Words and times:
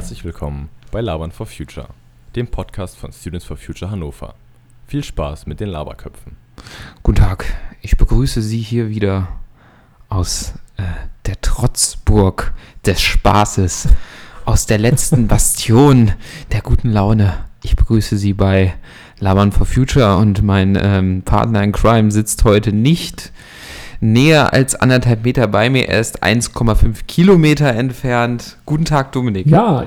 Herzlich 0.00 0.24
willkommen 0.24 0.70
bei 0.92 1.02
Labern 1.02 1.30
for 1.30 1.44
Future, 1.44 1.88
dem 2.34 2.46
Podcast 2.46 2.96
von 2.96 3.12
Students 3.12 3.44
for 3.44 3.58
Future 3.58 3.90
Hannover. 3.90 4.34
Viel 4.86 5.04
Spaß 5.04 5.44
mit 5.44 5.60
den 5.60 5.68
Laberköpfen. 5.68 6.38
Guten 7.02 7.18
Tag, 7.18 7.44
ich 7.82 7.98
begrüße 7.98 8.40
Sie 8.40 8.60
hier 8.60 8.88
wieder 8.88 9.28
aus 10.08 10.54
äh, 10.78 10.84
der 11.26 11.38
Trotzburg 11.42 12.54
des 12.86 13.02
Spaßes, 13.02 13.88
aus 14.46 14.64
der 14.64 14.78
letzten 14.78 15.28
Bastion 15.28 16.12
der 16.50 16.62
guten 16.62 16.88
Laune. 16.88 17.44
Ich 17.62 17.76
begrüße 17.76 18.16
Sie 18.16 18.32
bei 18.32 18.72
Labern 19.18 19.52
for 19.52 19.66
Future 19.66 20.16
und 20.16 20.42
mein 20.42 20.78
ähm, 20.80 21.20
Partner 21.26 21.62
in 21.62 21.72
Crime 21.72 22.10
sitzt 22.10 22.44
heute 22.44 22.72
nicht 22.72 23.32
näher 24.00 24.52
als 24.52 24.74
anderthalb 24.74 25.24
Meter 25.24 25.46
bei 25.46 25.70
mir. 25.70 25.88
Er 25.88 26.00
ist 26.00 26.22
1,5 26.22 27.04
Kilometer 27.06 27.68
entfernt. 27.68 28.56
Guten 28.66 28.84
Tag, 28.84 29.12
Dominik. 29.12 29.46
Ja, 29.46 29.84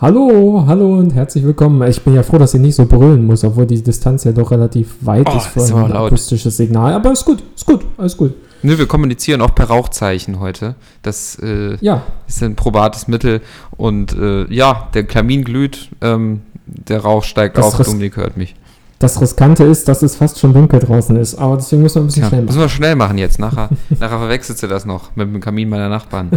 hallo, 0.00 0.64
hallo 0.66 0.98
und 0.98 1.14
herzlich 1.14 1.44
willkommen. 1.44 1.86
Ich 1.88 2.02
bin 2.02 2.14
ja 2.14 2.22
froh, 2.22 2.38
dass 2.38 2.54
ich 2.54 2.60
nicht 2.60 2.74
so 2.74 2.84
brüllen 2.86 3.24
muss, 3.24 3.44
obwohl 3.44 3.66
die 3.66 3.82
Distanz 3.82 4.24
ja 4.24 4.32
doch 4.32 4.50
relativ 4.50 4.96
weit 5.00 5.28
Oh, 5.32 5.36
ist 5.36 5.46
für 5.46 5.60
ist 5.60 5.72
ein 5.72 5.92
akustisches 5.92 6.56
Signal. 6.56 6.92
Aber 6.92 7.12
ist 7.12 7.24
gut, 7.24 7.42
ist 7.54 7.66
gut, 7.66 7.84
alles 7.96 8.16
gut. 8.16 8.34
Nö, 8.62 8.76
wir 8.76 8.86
kommunizieren 8.86 9.40
auch 9.40 9.54
per 9.54 9.66
Rauchzeichen 9.66 10.40
heute. 10.40 10.74
Das 11.02 11.38
äh, 11.40 11.76
Ja, 11.80 12.02
ist 12.26 12.42
ein 12.42 12.56
probates 12.56 13.06
Mittel. 13.08 13.40
Und 13.76 14.16
äh, 14.18 14.52
ja, 14.52 14.88
der 14.94 15.04
Kamin 15.04 15.44
glüht, 15.44 15.88
ähm, 16.00 16.42
der 16.66 17.00
Rauch 17.00 17.22
steigt 17.24 17.56
Das 17.56 17.78
auf. 17.78 17.86
Dominik 17.86 18.16
hört 18.16 18.36
mich. 18.36 18.56
Das 18.98 19.20
Riskante 19.20 19.62
ist, 19.64 19.86
dass 19.88 20.02
es 20.02 20.16
fast 20.16 20.38
schon 20.40 20.52
dunkel 20.52 20.80
draußen 20.80 21.14
ist. 21.16 21.36
Aber 21.36 21.56
deswegen 21.56 21.82
müssen 21.82 21.96
wir 21.96 22.02
ein 22.02 22.06
bisschen 22.06 22.22
Ja, 22.24 22.28
schnell 22.30 22.42
müssen 22.42 22.56
machen. 22.56 22.64
wir 22.64 22.68
schnell 22.68 22.96
machen 22.96 23.18
jetzt. 23.18 23.38
Nachher, 23.38 23.68
nachher 23.90 24.18
verwechselst 24.18 24.62
du 24.62 24.66
das 24.66 24.84
noch 24.84 25.14
mit 25.14 25.32
dem 25.32 25.40
Kamin 25.40 25.68
meiner 25.68 25.88
Nachbarn. 25.88 26.30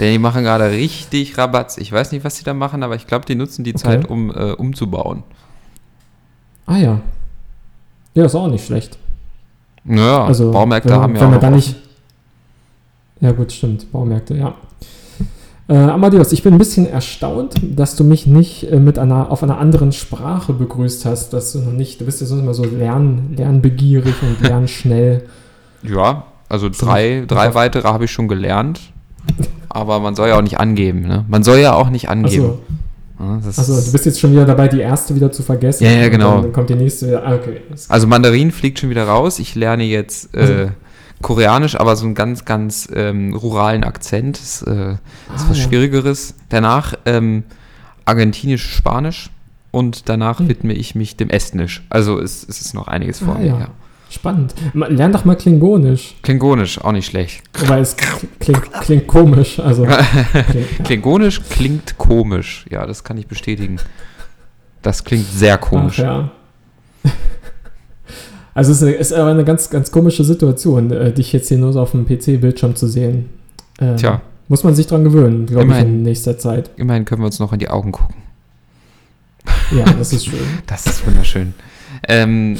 Denn 0.00 0.12
die 0.12 0.18
machen 0.18 0.42
gerade 0.44 0.70
richtig 0.70 1.36
Rabatz. 1.36 1.76
Ich 1.76 1.92
weiß 1.92 2.12
nicht, 2.12 2.24
was 2.24 2.36
die 2.36 2.44
da 2.44 2.54
machen, 2.54 2.82
aber 2.82 2.94
ich 2.94 3.06
glaube, 3.06 3.26
die 3.26 3.34
nutzen 3.34 3.62
die 3.64 3.70
Okay. 3.74 3.78
Zeit, 3.82 4.08
um 4.08 4.30
äh, 4.30 4.52
umzubauen. 4.52 5.22
Ah 6.66 6.76
ja. 6.78 7.00
Ja, 8.14 8.24
ist 8.24 8.34
auch 8.34 8.48
nicht 8.48 8.64
schlecht. 8.66 8.98
Naja, 9.84 10.24
Also, 10.24 10.50
Baumärkte 10.50 10.90
wenn, 10.90 11.00
haben 11.00 11.14
ja 11.14 11.20
wenn 11.20 11.26
auch 11.28 11.30
man 11.32 11.40
da 11.40 11.50
nicht. 11.50 11.76
Ja, 13.20 13.32
gut, 13.32 13.52
stimmt. 13.52 13.90
Baumärkte, 13.92 14.34
ja. 14.36 14.54
Äh, 15.68 15.76
Amadeus, 15.76 16.32
ich 16.32 16.42
bin 16.42 16.54
ein 16.54 16.58
bisschen 16.58 16.86
erstaunt, 16.86 17.54
dass 17.62 17.94
du 17.94 18.02
mich 18.02 18.26
nicht 18.26 18.70
äh, 18.72 18.80
mit 18.80 18.98
einer, 18.98 19.30
auf 19.30 19.42
einer 19.42 19.58
anderen 19.58 19.92
Sprache 19.92 20.54
begrüßt 20.54 21.04
hast, 21.04 21.34
dass 21.34 21.52
du 21.52 21.58
noch 21.58 21.72
nicht, 21.72 22.00
du 22.00 22.06
bist 22.06 22.20
ja 22.22 22.26
sonst 22.26 22.40
immer 22.42 22.54
so 22.54 22.64
lern, 22.64 23.34
lernbegierig 23.36 24.14
und 24.22 24.40
lernschnell. 24.48 25.24
Ja, 25.82 26.24
also 26.48 26.72
So, 26.72 26.86
drei, 26.86 27.24
drei 27.28 27.54
weitere 27.54 27.86
habe 27.86 28.06
ich 28.06 28.10
schon 28.10 28.28
gelernt. 28.28 28.80
Aber 29.68 30.00
man 30.00 30.14
soll 30.16 30.28
ja 30.28 30.38
auch 30.38 30.42
nicht 30.42 30.58
angeben, 30.58 31.02
ne? 31.02 31.26
Man 31.28 31.42
soll 31.42 31.58
ja 31.58 31.74
auch 31.74 31.90
nicht 31.90 32.08
angeben. 32.08 32.54
Also, 33.18 33.48
also, 33.60 33.72
du 33.74 33.78
ist- 33.80 33.92
bist 33.92 34.06
jetzt 34.06 34.20
schon 34.20 34.32
wieder 34.32 34.46
dabei, 34.46 34.68
die 34.68 34.80
erste 34.80 35.14
wieder 35.14 35.30
zu 35.30 35.42
vergessen. 35.42 35.84
Ja, 35.84 35.90
ja, 35.90 36.08
genau. 36.08 36.40
Dann, 36.40 36.52
kommt 36.52 36.70
die 36.70 36.76
nächste 36.76 37.08
wieder. 37.08 37.26
Ah, 37.26 37.34
okay. 37.34 37.60
Also 37.90 38.06
Mandarin 38.06 38.50
fliegt 38.52 38.78
schon 38.78 38.88
wieder 38.88 39.04
raus. 39.04 39.38
Ich 39.38 39.54
lerne 39.54 39.84
jetzt 39.84 40.34
äh, 40.34 40.38
Also- 40.40 40.54
Koreanisch, 41.22 41.74
aber 41.78 41.96
so 41.96 42.04
einen 42.06 42.14
ganz, 42.14 42.44
ganz 42.44 42.88
ähm, 42.94 43.34
ruralen 43.34 43.84
Akzent. 43.84 44.38
Das 44.40 44.62
äh, 44.62 44.92
ist 44.92 44.98
Ah, 45.28 45.46
was 45.48 45.58
ja. 45.58 45.64
Schwierigeres. 45.64 46.34
Danach 46.48 46.94
ähm, 47.06 47.44
Argentinisch, 48.04 48.74
Spanisch 48.74 49.30
und 49.70 50.08
danach 50.08 50.38
Hm. 50.38 50.48
widme 50.48 50.72
ich 50.74 50.94
mich 50.94 51.16
dem 51.16 51.28
Estnisch. 51.30 51.82
Also 51.90 52.18
es, 52.20 52.46
es 52.48 52.60
ist 52.60 52.74
noch 52.74 52.88
einiges 52.88 53.18
vor 53.20 53.34
Ah, 53.36 53.38
mir. 53.38 53.46
ja. 53.46 53.58
Ja. 53.60 53.68
Spannend. 54.10 54.54
Lern 54.72 55.12
doch 55.12 55.26
mal 55.26 55.36
Klingonisch. 55.36 56.14
Klingonisch, 56.22 56.80
auch 56.82 56.92
nicht 56.92 57.04
schlecht. 57.04 57.42
Wobei 57.58 57.80
es 57.80 57.94
klingt, 58.40 58.72
klingt 58.80 59.06
komisch. 59.06 59.58
Also, 59.60 59.86
klingt, 60.50 60.84
Klingonisch 60.84 61.42
klingt 61.50 61.98
komisch. 61.98 62.64
Ja, 62.70 62.86
das 62.86 63.04
kann 63.04 63.18
ich 63.18 63.26
bestätigen. 63.26 63.76
Das 64.80 65.04
klingt 65.04 65.26
sehr 65.26 65.56
Ach, 65.56 65.60
komisch. 65.60 65.98
ja. 65.98 66.30
Also 68.54 68.72
es 68.72 68.78
ist, 68.78 68.82
eine, 68.82 68.92
ist 68.94 69.12
aber 69.12 69.30
eine 69.30 69.44
ganz, 69.44 69.70
ganz 69.70 69.90
komische 69.92 70.24
Situation, 70.24 70.90
äh, 70.90 71.12
dich 71.12 71.32
jetzt 71.32 71.48
hier 71.48 71.58
nur 71.58 71.72
so 71.72 71.80
auf 71.80 71.92
dem 71.92 72.06
PC-Bildschirm 72.06 72.74
zu 72.74 72.86
sehen. 72.88 73.28
Äh, 73.78 73.96
Tja. 73.96 74.20
Muss 74.48 74.64
man 74.64 74.74
sich 74.74 74.86
dran 74.86 75.04
gewöhnen, 75.04 75.46
glaube 75.46 75.70
ich, 75.72 75.78
in 75.80 76.02
nächster 76.02 76.38
Zeit. 76.38 76.70
Immerhin 76.76 77.04
können 77.04 77.20
wir 77.22 77.26
uns 77.26 77.38
noch 77.38 77.52
in 77.52 77.58
die 77.58 77.68
Augen 77.68 77.92
gucken. 77.92 78.16
Ja, 79.70 79.84
das 79.84 80.12
ist 80.12 80.26
schön. 80.26 80.38
Das 80.66 80.86
ist 80.86 81.06
wunderschön. 81.06 81.54
Ähm, 82.06 82.56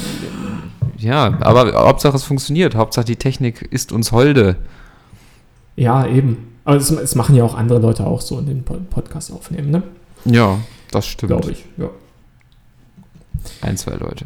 ja, 0.97 1.37
aber 1.41 1.73
Hauptsache 1.73 2.15
es 2.15 2.23
funktioniert. 2.23 2.75
Hauptsache 2.75 3.05
die 3.05 3.15
Technik 3.15 3.61
ist 3.71 3.91
uns 3.91 4.11
holde. 4.11 4.57
Ja, 5.75 6.05
eben. 6.05 6.47
Aber 6.65 6.77
es, 6.77 6.91
es 6.91 7.15
machen 7.15 7.35
ja 7.35 7.43
auch 7.43 7.55
andere 7.55 7.79
Leute 7.79 8.05
auch 8.05 8.21
so 8.21 8.37
in 8.37 8.45
den 8.45 8.63
Po- 8.63 8.77
Podcast 8.89 9.31
aufnehmen, 9.31 9.71
ne? 9.71 9.81
Ja, 10.25 10.59
das 10.91 11.07
stimmt. 11.07 11.31
Glaube 11.31 11.51
ich. 11.51 11.65
Ja, 11.77 11.89
Ein, 13.61 13.77
zwei 13.77 13.95
Leute. 13.95 14.25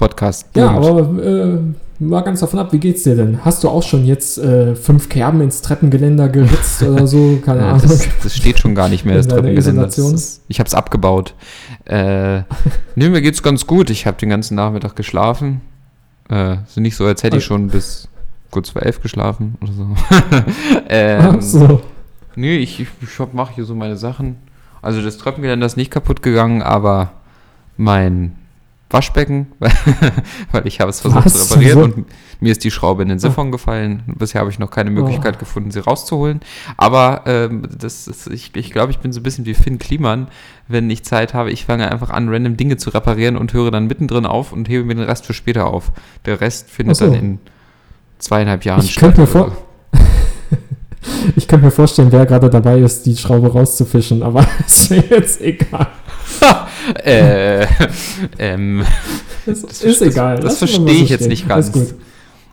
Podcast. 0.00 0.46
ja 0.56 0.72
boomt. 0.72 0.86
aber 0.86 1.22
äh, 1.22 1.58
mal 1.98 2.22
ganz 2.22 2.40
davon 2.40 2.58
ab, 2.58 2.72
wie 2.72 2.78
geht's 2.78 3.02
dir 3.04 3.14
denn? 3.14 3.44
Hast 3.44 3.62
du 3.62 3.68
auch 3.68 3.82
schon 3.82 4.04
jetzt 4.04 4.38
äh, 4.38 4.74
fünf 4.74 5.08
Kerben 5.08 5.40
ins 5.42 5.60
Treppengeländer 5.62 6.28
geritzt 6.28 6.82
oder 6.90 7.06
so? 7.06 7.38
Keine 7.44 7.60
Ja, 7.60 7.68
Ahnung. 7.72 7.82
das, 7.82 8.08
das 8.22 8.34
steht 8.36 8.58
schon 8.58 8.74
gar 8.74 8.88
nicht 8.88 9.04
mehr, 9.04 9.16
das 9.16 9.28
Treppengeländer. 9.28 9.84
Das 9.84 9.98
ist- 9.98 10.42
Ich 10.48 10.58
habe 10.58 10.66
es 10.66 10.74
abgebaut. 10.74 11.34
Äh, 11.84 12.38
nee, 12.96 13.08
mir 13.08 13.20
geht's 13.22 13.42
ganz 13.42 13.66
gut. 13.66 13.90
Ich 13.90 14.06
habe 14.06 14.16
den 14.16 14.30
ganzen 14.30 14.54
Nachmittag 14.54 14.96
geschlafen. 14.96 15.60
Äh, 16.28 16.56
so 16.66 16.80
nicht 16.80 16.96
so, 16.96 17.04
als 17.04 17.22
hätte 17.22 17.36
ich 17.38 17.44
schon 17.44 17.68
bis 17.68 18.08
kurz 18.50 18.70
vor 18.70 18.82
elf 18.82 19.00
geschlafen 19.02 19.56
oder 19.62 19.72
so. 19.72 19.86
ähm, 20.88 21.36
Ach 21.38 21.42
so. 21.42 21.80
Nee, 22.36 22.56
ich, 22.58 22.80
ich, 22.80 22.88
ich 23.02 23.32
mache 23.32 23.54
hier 23.54 23.64
so 23.64 23.74
meine 23.74 23.96
Sachen. 23.96 24.36
Also 24.82 25.02
das 25.02 25.18
Treppengeländer 25.18 25.66
ist 25.66 25.76
nicht 25.76 25.90
kaputt 25.90 26.22
gegangen, 26.22 26.62
aber 26.62 27.10
mein 27.76 28.36
Waschbecken, 28.92 29.46
weil, 29.58 30.66
ich 30.66 30.80
habe 30.80 30.90
es 30.90 31.00
versucht 31.00 31.24
Was? 31.26 31.48
zu 31.48 31.54
reparieren 31.54 31.82
und 31.82 32.06
mir 32.40 32.52
ist 32.52 32.64
die 32.64 32.70
Schraube 32.70 33.02
in 33.02 33.08
den 33.08 33.18
Siphon 33.18 33.52
gefallen. 33.52 34.02
Bisher 34.06 34.40
habe 34.40 34.50
ich 34.50 34.58
noch 34.58 34.70
keine 34.70 34.90
Möglichkeit 34.90 35.38
gefunden, 35.38 35.70
sie 35.70 35.78
rauszuholen. 35.80 36.40
Aber 36.76 37.22
ähm, 37.26 37.68
das 37.78 38.08
ist, 38.08 38.26
ich, 38.28 38.50
ich 38.56 38.72
glaube, 38.72 38.90
ich 38.90 38.98
bin 38.98 39.12
so 39.12 39.20
ein 39.20 39.22
bisschen 39.22 39.46
wie 39.46 39.54
Finn 39.54 39.78
Kliman. 39.78 40.28
Wenn 40.66 40.88
ich 40.90 41.04
Zeit 41.04 41.34
habe, 41.34 41.50
ich 41.50 41.66
fange 41.66 41.90
einfach 41.90 42.10
an, 42.10 42.28
random 42.28 42.56
Dinge 42.56 42.76
zu 42.78 42.90
reparieren 42.90 43.36
und 43.36 43.52
höre 43.52 43.70
dann 43.70 43.86
mittendrin 43.86 44.26
auf 44.26 44.52
und 44.52 44.68
hebe 44.68 44.84
mir 44.84 44.94
den 44.94 45.04
Rest 45.04 45.26
für 45.26 45.34
später 45.34 45.66
auf. 45.66 45.92
Der 46.24 46.40
Rest 46.40 46.70
findet 46.70 46.96
so. 46.96 47.06
dann 47.06 47.14
in 47.14 47.38
zweieinhalb 48.18 48.64
Jahren 48.64 48.82
Ich 48.84 48.96
könnte 48.96 49.20
mir 49.20 49.26
vor- 49.26 49.52
Ich 51.36 51.48
könnte 51.48 51.64
mir 51.64 51.70
vorstellen, 51.70 52.12
wer 52.12 52.26
gerade 52.26 52.50
dabei 52.50 52.78
ist, 52.78 53.06
die 53.06 53.16
Schraube 53.16 53.50
rauszufischen, 53.52 54.22
aber 54.22 54.46
ist 54.66 54.90
mir 54.90 55.02
jetzt 55.08 55.40
egal. 55.40 55.86
Äh, 57.04 57.66
ähm, 58.38 58.84
Das, 59.46 59.62
Das 59.62 59.82
ist 59.82 60.02
egal. 60.02 60.40
das 60.40 60.60
wir 60.60 60.68
verstehe 60.68 60.96
so 60.98 61.04
ich 61.04 61.08
jetzt 61.10 61.28
nicht 61.28 61.50
Alles 61.50 61.72
ganz. 61.72 61.90
gut. 61.90 61.98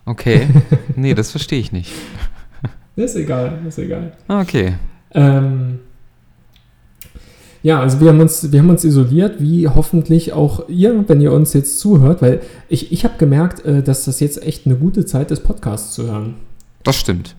okay. 0.06 0.48
Nee, 0.96 1.14
das 1.14 1.32
verstehe 1.32 1.60
ich 1.60 1.72
nicht. 1.72 1.92
Ist 2.96 3.16
egal, 3.16 3.60
ist 3.68 3.78
egal. 3.78 4.14
Ah, 4.28 4.42
Okay. 4.42 4.74
Ähm, 5.14 5.80
ja, 7.64 7.82
also 7.82 8.00
wir 8.00 8.10
haben, 8.10 8.20
uns, 8.20 8.52
wir 8.52 8.60
haben 8.60 8.70
uns 8.70 8.84
isoliert, 8.84 9.42
wie 9.42 9.68
hoffentlich 9.68 10.32
auch 10.32 10.70
ihr, 10.70 11.04
wenn 11.08 11.20
ihr 11.22 11.32
uns 11.34 11.54
jetzt 11.54 11.80
zuhört, 11.80 12.22
weil 12.22 12.42
ich, 12.70 12.92
ich 12.92 13.04
habe 13.04 13.16
gemerkt, 13.18 13.66
äh, 13.66 13.82
dass 13.84 14.06
das 14.06 14.20
jetzt 14.20 14.42
echt 14.44 14.66
eine 14.66 14.76
gute 14.76 15.06
Zeit 15.06 15.32
ist, 15.32 15.44
Podcasts 15.44 15.94
zu 15.94 16.04
hören. 16.08 16.36
Das 16.84 16.96
stimmt. 16.96 17.36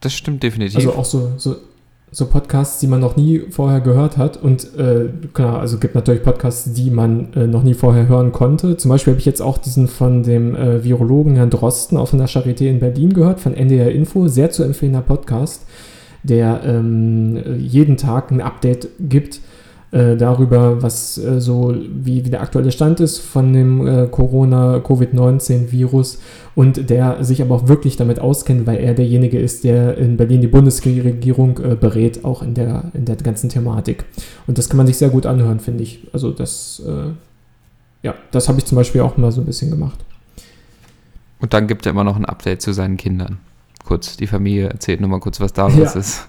Das 0.00 0.14
stimmt 0.14 0.42
definitiv. 0.42 0.76
Also 0.76 0.94
auch 0.94 1.04
so, 1.04 1.32
so, 1.36 1.56
so 2.12 2.26
Podcasts, 2.26 2.80
die 2.80 2.88
man 2.88 3.00
noch 3.00 3.16
nie 3.16 3.40
vorher 3.50 3.80
gehört 3.80 4.16
hat. 4.16 4.36
Und 4.36 4.76
äh, 4.76 5.08
klar, 5.32 5.60
also 5.60 5.78
gibt 5.78 5.94
natürlich 5.94 6.22
Podcasts, 6.22 6.72
die 6.72 6.90
man 6.90 7.32
äh, 7.34 7.46
noch 7.46 7.62
nie 7.62 7.74
vorher 7.74 8.08
hören 8.08 8.32
konnte. 8.32 8.76
Zum 8.76 8.88
Beispiel 8.88 9.12
habe 9.12 9.20
ich 9.20 9.26
jetzt 9.26 9.40
auch 9.42 9.58
diesen 9.58 9.86
von 9.86 10.22
dem 10.22 10.56
äh, 10.56 10.82
Virologen 10.82 11.36
Herrn 11.36 11.50
Drosten 11.50 11.96
auch 11.96 12.08
von 12.08 12.18
der 12.18 12.28
Charité 12.28 12.66
in 12.66 12.80
Berlin 12.80 13.12
gehört, 13.12 13.40
von 13.40 13.54
NDR 13.54 13.92
Info. 13.92 14.26
Sehr 14.26 14.50
zu 14.50 14.64
empfehlender 14.64 15.02
Podcast, 15.02 15.66
der 16.24 16.62
ähm, 16.64 17.58
jeden 17.58 17.96
Tag 17.96 18.32
ein 18.32 18.40
Update 18.40 18.88
gibt 18.98 19.40
äh, 19.92 20.16
darüber, 20.16 20.82
was 20.82 21.18
äh, 21.18 21.40
so, 21.40 21.74
wie, 21.74 22.24
wie 22.24 22.30
der 22.30 22.42
aktuelle 22.42 22.70
Stand 22.70 23.00
ist 23.00 23.18
von 23.18 23.52
dem 23.52 23.86
äh, 23.86 24.06
Corona-Covid-19-Virus 24.06 26.20
und 26.54 26.90
der 26.90 27.24
sich 27.24 27.42
aber 27.42 27.56
auch 27.56 27.68
wirklich 27.68 27.96
damit 27.96 28.20
auskennt, 28.20 28.66
weil 28.66 28.78
er 28.78 28.94
derjenige 28.94 29.38
ist, 29.38 29.64
der 29.64 29.98
in 29.98 30.16
Berlin 30.16 30.40
die 30.40 30.46
Bundesregierung 30.46 31.58
äh, 31.58 31.74
berät, 31.74 32.24
auch 32.24 32.42
in 32.42 32.54
der, 32.54 32.90
in 32.94 33.04
der 33.04 33.16
ganzen 33.16 33.48
Thematik. 33.48 34.04
Und 34.46 34.58
das 34.58 34.68
kann 34.68 34.76
man 34.76 34.86
sich 34.86 34.98
sehr 34.98 35.10
gut 35.10 35.26
anhören, 35.26 35.60
finde 35.60 35.82
ich. 35.82 36.06
Also 36.12 36.30
das, 36.30 36.82
äh, 36.86 37.10
ja, 38.02 38.14
das 38.30 38.48
habe 38.48 38.58
ich 38.58 38.66
zum 38.66 38.76
Beispiel 38.76 39.00
auch 39.00 39.16
mal 39.16 39.32
so 39.32 39.40
ein 39.40 39.46
bisschen 39.46 39.70
gemacht. 39.70 39.98
Und 41.40 41.52
dann 41.54 41.66
gibt 41.66 41.86
er 41.86 41.90
immer 41.90 42.04
noch 42.04 42.16
ein 42.16 42.26
Update 42.26 42.62
zu 42.62 42.72
seinen 42.72 42.96
Kindern. 42.96 43.38
Kurz, 43.84 44.16
die 44.16 44.26
Familie 44.26 44.68
erzählt 44.68 45.00
nur 45.00 45.08
mal 45.10 45.20
kurz, 45.20 45.40
was 45.40 45.52
da 45.52 45.66
los 45.66 45.94
Ja. 45.94 46.00
ist. 46.00 46.28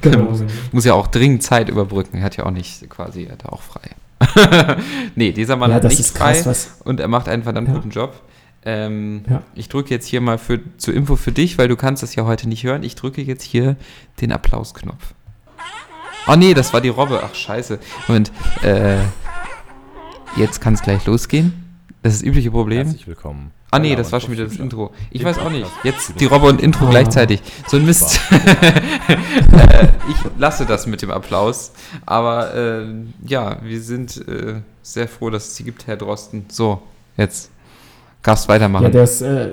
Genau. 0.00 0.38
Muss 0.72 0.84
ja 0.84 0.94
auch 0.94 1.06
dringend 1.06 1.42
Zeit 1.42 1.68
überbrücken. 1.68 2.18
Er 2.18 2.24
hat 2.24 2.36
ja 2.36 2.46
auch 2.46 2.50
nicht 2.50 2.88
quasi, 2.90 3.24
er 3.24 3.32
hat 3.32 3.46
auch 3.46 3.62
frei. 3.62 3.90
nee, 5.16 5.32
dieser 5.32 5.56
Mann 5.56 5.70
ja, 5.70 5.76
hat 5.76 5.84
das 5.84 5.98
nicht 5.98 6.14
krass, 6.14 6.38
frei 6.42 6.50
was. 6.50 6.80
und 6.84 7.00
er 7.00 7.08
macht 7.08 7.28
einen 7.28 7.42
verdammt 7.42 7.68
Ja. 7.68 7.74
guten 7.74 7.90
Job. 7.90 8.20
Ähm, 8.64 9.24
Ja. 9.28 9.42
Ich 9.54 9.68
drücke 9.68 9.90
jetzt 9.90 10.06
hier 10.06 10.20
mal 10.20 10.38
für, 10.38 10.60
zur 10.78 10.94
Info 10.94 11.16
für 11.16 11.32
dich, 11.32 11.58
weil 11.58 11.68
du 11.68 11.76
kannst 11.76 12.02
das 12.02 12.14
ja 12.14 12.24
heute 12.24 12.48
nicht 12.48 12.64
hören. 12.64 12.82
Ich 12.82 12.94
drücke 12.94 13.20
jetzt 13.22 13.42
hier 13.42 13.76
den 14.20 14.32
Applausknopf. 14.32 15.14
Oh 16.26 16.36
nee, 16.36 16.54
das 16.54 16.72
war 16.72 16.80
die 16.80 16.88
Robbe. 16.88 17.20
Ach 17.22 17.34
scheiße. 17.34 17.78
Moment. 18.08 18.32
Äh, 18.62 18.96
jetzt 20.36 20.60
kann 20.62 20.72
es 20.74 20.80
gleich 20.82 21.04
losgehen. 21.04 21.52
Das 22.02 22.14
ist 22.14 22.22
das 22.22 22.26
übliche 22.28 22.50
Problem. 22.50 22.86
Herzlich 22.86 23.06
willkommen. 23.06 23.50
Ah 23.74 23.80
nee, 23.80 23.96
das 23.96 24.12
war 24.12 24.20
schon 24.20 24.30
wieder 24.30 24.44
das 24.44 24.54
Intro. 24.54 24.92
Ich 25.10 25.24
weiß 25.24 25.40
auch 25.40 25.50
nicht. 25.50 25.66
Jetzt 25.82 26.20
die 26.20 26.26
Robbe 26.26 26.46
und 26.46 26.62
Intro 26.62 26.86
gleichzeitig. 26.86 27.42
So 27.66 27.76
ein 27.76 27.84
Mist. 27.84 28.20
äh, 28.30 29.88
ich 30.08 30.16
lasse 30.38 30.64
das 30.64 30.86
mit 30.86 31.02
dem 31.02 31.10
Applaus. 31.10 31.72
Aber 32.06 32.54
äh, 32.54 32.84
ja, 33.26 33.58
wir 33.64 33.80
sind 33.80 34.28
äh, 34.28 34.60
sehr 34.82 35.08
froh, 35.08 35.28
dass 35.28 35.48
es 35.48 35.56
sie 35.56 35.64
gibt, 35.64 35.88
Herr 35.88 35.96
Drosten. 35.96 36.44
So, 36.52 36.82
jetzt. 37.16 37.50
Gast 38.22 38.48
weitermachen. 38.48 38.84
Ja, 38.84 38.90
der 38.90 39.02
ist, 39.02 39.22
äh, 39.22 39.48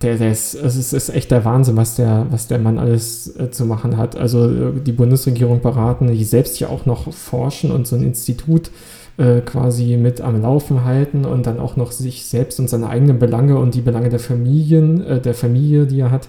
der, 0.00 0.16
der 0.16 0.30
ist, 0.30 0.54
es 0.54 0.94
ist, 0.94 1.10
echt 1.10 1.30
der 1.30 1.44
Wahnsinn, 1.44 1.76
was 1.76 1.96
der, 1.96 2.26
was 2.30 2.48
der 2.48 2.58
Mann 2.58 2.78
alles 2.78 3.36
äh, 3.36 3.50
zu 3.50 3.66
machen 3.66 3.98
hat. 3.98 4.16
Also 4.16 4.48
äh, 4.48 4.80
die 4.80 4.92
Bundesregierung 4.92 5.60
beraten, 5.60 6.06
die 6.06 6.24
selbst 6.24 6.58
ja 6.60 6.68
auch 6.68 6.86
noch 6.86 7.12
forschen 7.12 7.70
und 7.70 7.86
so 7.86 7.94
ein 7.94 8.02
Institut 8.02 8.68
äh, 8.68 8.70
quasi 9.16 9.96
mit 9.96 10.20
am 10.20 10.42
Laufen 10.42 10.84
halten 10.84 11.24
und 11.24 11.46
dann 11.46 11.58
auch 11.58 11.76
noch 11.76 11.90
sich 11.90 12.26
selbst 12.26 12.60
und 12.60 12.68
seine 12.68 12.90
eigenen 12.90 13.18
Belange 13.18 13.58
und 13.58 13.74
die 13.74 13.80
Belange 13.80 14.10
der 14.10 14.18
Familien, 14.18 15.02
äh, 15.06 15.20
der 15.20 15.32
Familie, 15.32 15.86
die 15.86 16.00
er 16.00 16.10
hat, 16.10 16.28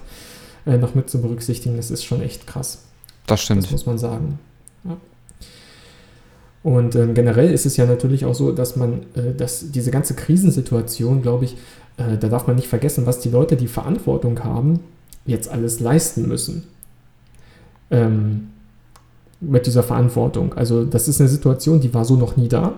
äh, 0.65 0.77
noch 0.77 0.95
mit 0.95 1.09
zu 1.09 1.21
berücksichtigen. 1.21 1.75
Das 1.75 1.91
ist 1.91 2.05
schon 2.05 2.21
echt 2.21 2.47
krass. 2.47 2.85
das 3.25 3.41
stimmt. 3.41 3.63
Das 3.63 3.71
muss 3.71 3.85
man 3.85 3.97
sagen. 3.97 4.39
Ja. 4.85 4.97
Und 6.63 6.95
ähm, 6.95 7.13
generell 7.13 7.51
ist 7.51 7.65
es 7.65 7.77
ja 7.77 7.85
natürlich 7.85 8.25
auch 8.25 8.35
so, 8.35 8.51
dass 8.51 8.75
man, 8.75 9.01
äh, 9.15 9.33
dass 9.35 9.71
diese 9.71 9.91
ganze 9.91 10.13
Krisensituation, 10.13 11.21
glaube 11.21 11.45
ich, 11.45 11.57
äh, 11.97 12.17
da 12.17 12.29
darf 12.29 12.47
man 12.47 12.55
nicht 12.55 12.67
vergessen, 12.67 13.05
was 13.05 13.19
die 13.19 13.29
Leute, 13.29 13.57
die 13.57 13.67
Verantwortung 13.67 14.43
haben, 14.43 14.79
jetzt 15.25 15.49
alles 15.49 15.79
leisten 15.79 16.27
müssen. 16.27 16.63
Ähm, 17.91 18.49
mit 19.39 19.65
dieser 19.65 19.83
Verantwortung. 19.83 20.53
Also 20.53 20.83
das 20.83 21.07
ist 21.07 21.19
eine 21.21 21.29
Situation, 21.29 21.79
die 21.79 21.93
war 21.93 22.05
so 22.05 22.15
noch 22.15 22.37
nie 22.37 22.47
da. 22.47 22.73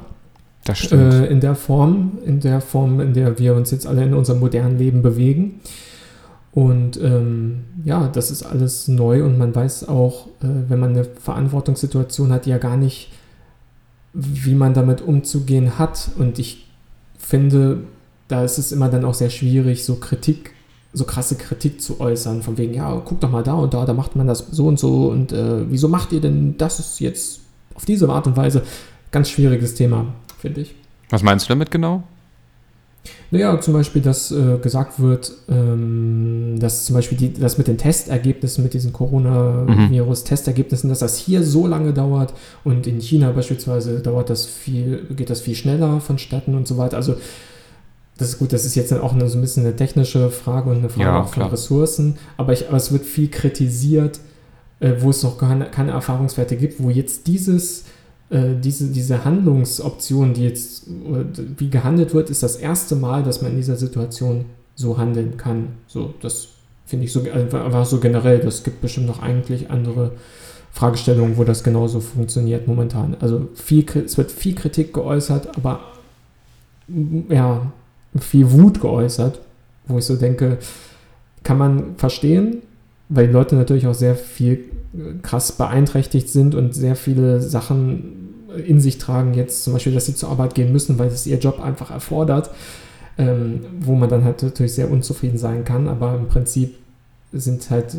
Das 0.65 0.79
stimmt. 0.79 1.13
Äh, 1.13 1.25
in 1.27 1.39
der 1.39 1.55
Form, 1.55 2.19
in 2.25 2.39
der 2.39 2.61
Form, 2.61 2.99
in 2.99 3.13
der 3.13 3.39
wir 3.39 3.55
uns 3.55 3.71
jetzt 3.71 3.87
alle 3.87 4.03
in 4.03 4.13
unserem 4.13 4.39
modernen 4.39 4.77
Leben 4.77 5.01
bewegen. 5.01 5.61
Und 6.51 7.01
ähm, 7.01 7.61
ja, 7.85 8.07
das 8.07 8.31
ist 8.31 8.43
alles 8.43 8.87
neu 8.87 9.23
und 9.23 9.37
man 9.37 9.53
weiß 9.53 9.87
auch, 9.87 10.27
äh, 10.41 10.47
wenn 10.67 10.79
man 10.79 10.91
eine 10.91 11.05
Verantwortungssituation 11.05 12.31
hat, 12.31 12.47
ja 12.47 12.57
gar 12.57 12.75
nicht, 12.75 13.11
wie 14.13 14.55
man 14.55 14.73
damit 14.73 15.01
umzugehen 15.01 15.77
hat. 15.77 16.09
Und 16.17 16.39
ich 16.39 16.67
finde, 17.17 17.83
da 18.27 18.43
ist 18.43 18.57
es 18.57 18.71
immer 18.71 18.89
dann 18.89 19.05
auch 19.05 19.13
sehr 19.13 19.29
schwierig, 19.29 19.85
so 19.85 19.95
Kritik, 19.95 20.53
so 20.93 21.03
krasse 21.03 21.35
Kritik 21.35 21.81
zu 21.81 21.99
äußern, 21.99 22.41
von 22.41 22.57
wegen, 22.57 22.73
ja, 22.73 23.01
guck 23.05 23.19
doch 23.19 23.29
mal 23.29 23.43
da 23.43 23.53
und 23.53 23.73
da, 23.73 23.85
da 23.85 23.93
macht 23.93 24.15
man 24.15 24.27
das 24.27 24.47
so 24.51 24.67
und 24.67 24.79
so 24.79 25.09
und 25.09 25.31
äh, 25.31 25.69
wieso 25.69 25.87
macht 25.87 26.11
ihr 26.11 26.21
denn 26.21 26.55
das 26.57 26.99
jetzt 26.99 27.41
auf 27.75 27.85
diese 27.85 28.09
Art 28.09 28.27
und 28.27 28.35
Weise? 28.35 28.63
Ganz 29.11 29.29
schwieriges 29.29 29.75
Thema, 29.75 30.07
finde 30.39 30.61
ich. 30.61 30.75
Was 31.09 31.23
meinst 31.23 31.47
du 31.47 31.49
damit 31.49 31.71
genau? 31.71 32.03
Naja, 33.31 33.61
zum 33.61 33.75
Beispiel, 33.75 34.01
dass 34.01 34.31
äh, 34.31 34.57
gesagt 34.57 34.99
wird, 34.99 35.31
ähm, 35.49 36.55
dass 36.59 36.85
zum 36.85 36.95
Beispiel 36.95 37.17
die, 37.17 37.33
das 37.33 37.59
mit 37.59 37.67
den 37.67 37.77
Testergebnissen, 37.77 38.63
mit 38.63 38.73
diesen 38.73 38.91
Coronavirus-Testergebnissen, 38.91 40.89
dass 40.89 40.99
das 40.99 41.17
hier 41.17 41.43
so 41.43 41.67
lange 41.67 41.93
dauert 41.93 42.33
und 42.63 42.87
in 42.87 42.99
China 42.99 43.31
beispielsweise 43.31 43.99
dauert 43.99 44.31
das 44.31 44.47
viel, 44.47 45.05
geht 45.15 45.29
das 45.29 45.41
viel 45.41 45.53
schneller 45.55 45.99
vonstatten 46.01 46.55
und 46.55 46.67
so 46.67 46.77
weiter. 46.77 46.97
Also 46.97 47.15
das 48.19 48.29
ist 48.29 48.37
gut, 48.37 48.51
das 48.51 48.65
ist 48.65 48.75
jetzt 48.75 48.91
dann 48.91 48.99
auch 48.99 49.13
eine, 49.13 49.29
so 49.29 49.37
ein 49.37 49.41
bisschen 49.41 49.65
eine 49.65 49.75
technische 49.75 50.29
Frage 50.29 50.69
und 50.69 50.77
eine 50.79 50.89
Frage 50.89 51.03
Ja, 51.03 51.21
auch 51.21 51.27
von 51.27 51.33
klar. 51.33 51.51
Ressourcen, 51.51 52.17
aber, 52.35 52.51
ich, 52.51 52.67
aber 52.67 52.77
es 52.77 52.91
wird 52.91 53.05
viel 53.05 53.29
kritisiert, 53.29 54.19
äh, 54.81 54.93
wo 54.99 55.09
es 55.09 55.23
noch 55.23 55.37
keine, 55.37 55.65
keine 55.65 55.91
Erfahrungswerte 55.91 56.57
gibt, 56.57 56.83
wo 56.83 56.89
jetzt 56.89 57.27
dieses, 57.27 57.85
äh, 58.29 58.55
diese, 58.61 58.87
diese 58.87 59.23
Handlungsoption, 59.23 60.33
die 60.33 60.43
jetzt, 60.43 60.83
oder 61.09 61.23
wie 61.57 61.69
gehandelt 61.69 62.13
wird, 62.13 62.29
ist 62.29 62.43
das 62.43 62.57
erste 62.57 62.97
Mal, 62.97 63.23
dass 63.23 63.41
man 63.41 63.51
in 63.51 63.57
dieser 63.57 63.77
Situation 63.77 64.45
so 64.75 64.97
handeln 64.97 65.37
kann. 65.37 65.69
So, 65.87 66.13
das 66.21 66.49
finde 66.85 67.05
ich 67.05 67.13
so 67.13 67.21
einfach 67.21 67.65
einfach 67.65 67.85
so 67.85 67.99
generell. 67.99 68.39
Das 68.39 68.63
gibt 68.63 68.81
bestimmt 68.81 69.07
noch 69.07 69.21
eigentlich 69.21 69.69
andere 69.69 70.11
Fragestellungen, 70.71 71.37
wo 71.37 71.45
das 71.45 71.63
genauso 71.63 72.01
funktioniert 72.01 72.67
momentan. 72.67 73.15
Also 73.21 73.47
viel, 73.55 73.85
es 74.05 74.17
wird 74.17 74.31
viel 74.31 74.55
Kritik 74.55 74.93
geäußert, 74.93 75.57
aber 75.57 75.79
ja, 77.29 77.71
viel 78.17 78.51
Wut 78.51 78.81
geäußert, 78.81 79.39
wo 79.87 79.97
ich 79.97 80.05
so 80.05 80.15
denke, 80.15 80.57
kann 81.43 81.57
man 81.57 81.95
verstehen, 81.97 82.57
weil 83.09 83.27
die 83.27 83.33
Leute 83.33 83.55
natürlich 83.55 83.87
auch 83.87 83.93
sehr 83.93 84.15
viel 84.15 84.65
äh, 84.93 85.19
krass 85.21 85.51
beeinträchtigt 85.51 86.29
sind 86.29 86.55
und 86.55 86.73
sehr 86.73 86.95
viele 86.95 87.41
Sachen 87.41 88.29
in 88.65 88.79
sich 88.79 88.97
tragen, 88.97 89.33
jetzt 89.33 89.63
zum 89.63 89.73
Beispiel, 89.73 89.93
dass 89.93 90.07
sie 90.07 90.15
zur 90.15 90.29
Arbeit 90.29 90.55
gehen 90.55 90.71
müssen, 90.71 90.97
weil 90.97 91.07
es 91.07 91.27
ihr 91.27 91.37
Job 91.37 91.61
einfach 91.61 91.91
erfordert, 91.91 92.49
ähm, 93.17 93.61
wo 93.79 93.95
man 93.95 94.09
dann 94.09 94.23
halt 94.23 94.41
natürlich 94.41 94.73
sehr 94.73 94.89
unzufrieden 94.89 95.37
sein 95.37 95.65
kann, 95.65 95.87
aber 95.87 96.15
im 96.15 96.27
Prinzip 96.27 96.75
sind 97.31 97.69
halt, 97.69 97.97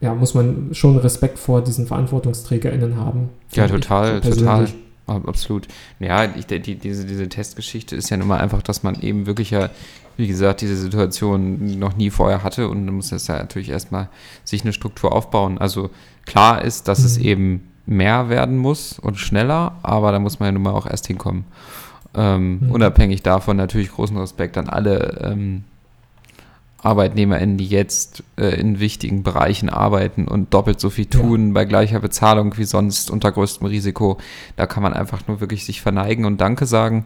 ja, 0.00 0.14
muss 0.14 0.34
man 0.34 0.68
schon 0.72 0.96
Respekt 0.98 1.38
vor 1.38 1.62
diesen 1.62 1.86
VerantwortungsträgerInnen 1.86 2.96
haben. 2.96 3.30
Ja, 3.52 3.66
total, 3.66 4.20
total. 4.20 4.68
Ab- 5.10 5.28
Absolut. 5.28 5.66
Ja, 5.98 6.24
ich, 6.24 6.46
die, 6.46 6.76
diese, 6.76 7.04
diese 7.04 7.28
Testgeschichte 7.28 7.96
ist 7.96 8.10
ja 8.10 8.16
nun 8.16 8.28
mal 8.28 8.38
einfach, 8.40 8.62
dass 8.62 8.82
man 8.82 9.00
eben 9.00 9.26
wirklich 9.26 9.50
ja, 9.50 9.70
wie 10.16 10.26
gesagt, 10.28 10.60
diese 10.60 10.76
Situation 10.76 11.78
noch 11.78 11.96
nie 11.96 12.10
vorher 12.10 12.42
hatte 12.44 12.68
und 12.68 12.86
dann 12.86 12.94
muss 12.94 13.08
das 13.10 13.26
ja 13.26 13.38
natürlich 13.38 13.70
erstmal 13.70 14.08
sich 14.44 14.62
eine 14.62 14.72
Struktur 14.72 15.12
aufbauen. 15.12 15.58
Also 15.58 15.90
klar 16.26 16.62
ist, 16.62 16.88
dass 16.88 17.00
es 17.00 17.18
Mhm. 17.18 17.24
eben 17.24 17.68
mehr 17.86 18.28
werden 18.28 18.56
muss 18.56 18.98
und 18.98 19.18
schneller, 19.18 19.74
aber 19.82 20.12
da 20.12 20.18
muss 20.18 20.38
man 20.38 20.48
ja 20.48 20.52
nun 20.52 20.62
mal 20.62 20.72
auch 20.72 20.86
erst 20.86 21.06
hinkommen. 21.06 21.44
Ähm, 22.14 22.60
Mhm. 22.62 22.70
Unabhängig 22.70 23.22
davon 23.22 23.56
natürlich 23.56 23.90
großen 23.90 24.16
Respekt 24.16 24.58
an 24.58 24.68
alle 24.68 25.20
ähm, 25.32 25.64
ArbeitnehmerInnen, 26.82 27.56
die 27.58 27.66
jetzt 27.66 28.22
äh, 28.36 28.58
in 28.60 28.80
wichtigen 28.80 29.22
Bereichen 29.22 29.68
arbeiten 29.68 30.26
und 30.26 30.54
doppelt 30.54 30.80
so 30.80 30.90
viel 30.90 31.06
Ja. 31.12 31.20
tun 31.20 31.52
bei 31.52 31.64
gleicher 31.64 32.00
Bezahlung 32.00 32.56
wie 32.56 32.64
sonst 32.64 33.10
unter 33.10 33.30
größtem 33.32 33.66
Risiko. 33.66 34.18
Da 34.56 34.66
kann 34.66 34.82
man 34.82 34.92
einfach 34.94 35.26
nur 35.28 35.40
wirklich 35.40 35.64
sich 35.64 35.80
verneigen 35.82 36.24
und 36.24 36.40
Danke 36.40 36.66
sagen. 36.66 37.04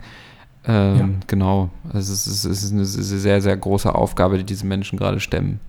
Ähm, 0.66 0.96
Ja. 0.98 1.08
Genau. 1.26 1.70
Also 1.92 2.12
es 2.12 2.26
ist, 2.26 2.44
es 2.44 2.62
ist 2.64 2.72
eine 2.72 2.84
sehr, 2.84 3.40
sehr 3.42 3.56
große 3.56 3.94
Aufgabe, 3.94 4.38
die 4.38 4.44
diese 4.44 4.66
Menschen 4.66 4.98
gerade 4.98 5.20
stemmen. 5.20 5.60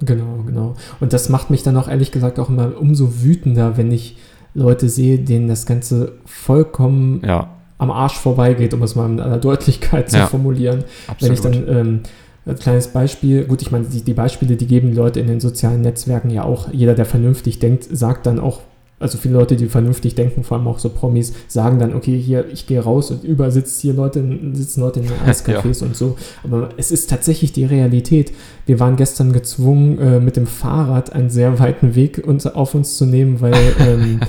Genau, 0.00 0.42
genau. 0.46 0.74
Und 1.00 1.12
das 1.12 1.28
macht 1.28 1.50
mich 1.50 1.62
dann 1.62 1.76
auch 1.76 1.88
ehrlich 1.88 2.12
gesagt 2.12 2.38
auch 2.38 2.48
immer 2.48 2.72
umso 2.78 3.22
wütender, 3.22 3.76
wenn 3.76 3.90
ich 3.92 4.16
Leute 4.54 4.88
sehe, 4.88 5.18
denen 5.18 5.48
das 5.48 5.66
Ganze 5.66 6.12
vollkommen 6.26 7.22
Ja, 7.24 7.48
am 7.78 7.90
Arsch 7.90 8.16
vorbeigeht, 8.18 8.72
um 8.74 8.82
es 8.82 8.94
mal 8.94 9.08
in 9.10 9.20
aller 9.20 9.38
Deutlichkeit 9.38 10.10
zu 10.10 10.18
Ja, 10.18 10.26
formulieren. 10.26 10.84
Wenn 11.18 11.30
absolut. 11.32 11.34
ich 11.36 11.40
dann, 11.64 11.76
ähm, 11.76 12.00
ein 12.46 12.58
kleines 12.58 12.88
Beispiel, 12.88 13.44
gut, 13.44 13.62
ich 13.62 13.70
meine, 13.70 13.86
die, 13.86 14.02
die 14.02 14.14
Beispiele, 14.14 14.56
die 14.56 14.66
geben 14.66 14.90
die 14.90 14.96
Leute 14.96 15.20
in 15.20 15.26
den 15.26 15.40
sozialen 15.40 15.80
Netzwerken 15.80 16.30
ja 16.30 16.44
auch, 16.44 16.68
jeder, 16.72 16.94
der 16.94 17.06
vernünftig 17.06 17.58
denkt, 17.58 17.86
sagt 17.90 18.26
dann 18.26 18.38
auch, 18.38 18.60
also 19.00 19.18
viele 19.18 19.34
Leute, 19.34 19.56
die 19.56 19.66
vernünftig 19.66 20.14
denken, 20.14 20.44
vor 20.44 20.56
allem 20.56 20.68
auch 20.68 20.78
so 20.78 20.88
Promis, 20.88 21.34
sagen 21.48 21.78
dann, 21.78 21.94
okay, 21.94 22.18
hier, 22.18 22.46
ich 22.50 22.66
gehe 22.66 22.80
raus 22.80 23.10
und 23.10 23.24
überall 23.24 23.50
sitzt 23.50 23.80
hier 23.80 23.92
Leute, 23.92 24.24
sitzen 24.52 24.80
Leute 24.80 25.00
in 25.00 25.06
den 25.06 25.16
Eiscafés 25.26 25.82
und 25.82 25.96
so. 25.96 26.16
Aber 26.42 26.70
es 26.76 26.90
ist 26.90 27.10
tatsächlich 27.10 27.52
die 27.52 27.64
Realität. 27.64 28.32
Wir 28.66 28.78
waren 28.80 28.96
gestern 28.96 29.32
gezwungen, 29.32 29.98
äh, 29.98 30.20
mit 30.20 30.36
dem 30.36 30.46
Fahrrad 30.46 31.12
einen 31.12 31.28
sehr 31.28 31.58
weiten 31.58 31.94
Weg 31.94 32.22
auf 32.54 32.74
uns 32.74 32.96
zu 32.96 33.04
nehmen, 33.04 33.40
weil 33.40 33.54
ähm, 33.80 34.20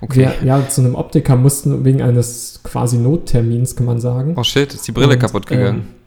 okay. 0.00 0.20
wir 0.20 0.34
ja 0.46 0.68
zu 0.68 0.82
einem 0.82 0.94
Optiker 0.94 1.36
mussten, 1.36 1.84
wegen 1.84 2.00
eines 2.00 2.60
quasi 2.62 2.98
Nottermins, 2.98 3.76
kann 3.76 3.86
man 3.86 4.00
sagen. 4.00 4.34
oh 4.36 4.44
shit, 4.44 4.72
ist 4.72 4.86
die 4.86 4.92
Brille 4.92 5.14
Und, 5.14 5.18
kaputt 5.18 5.46
gegangen? 5.46 5.80
ähm, 5.80 6.01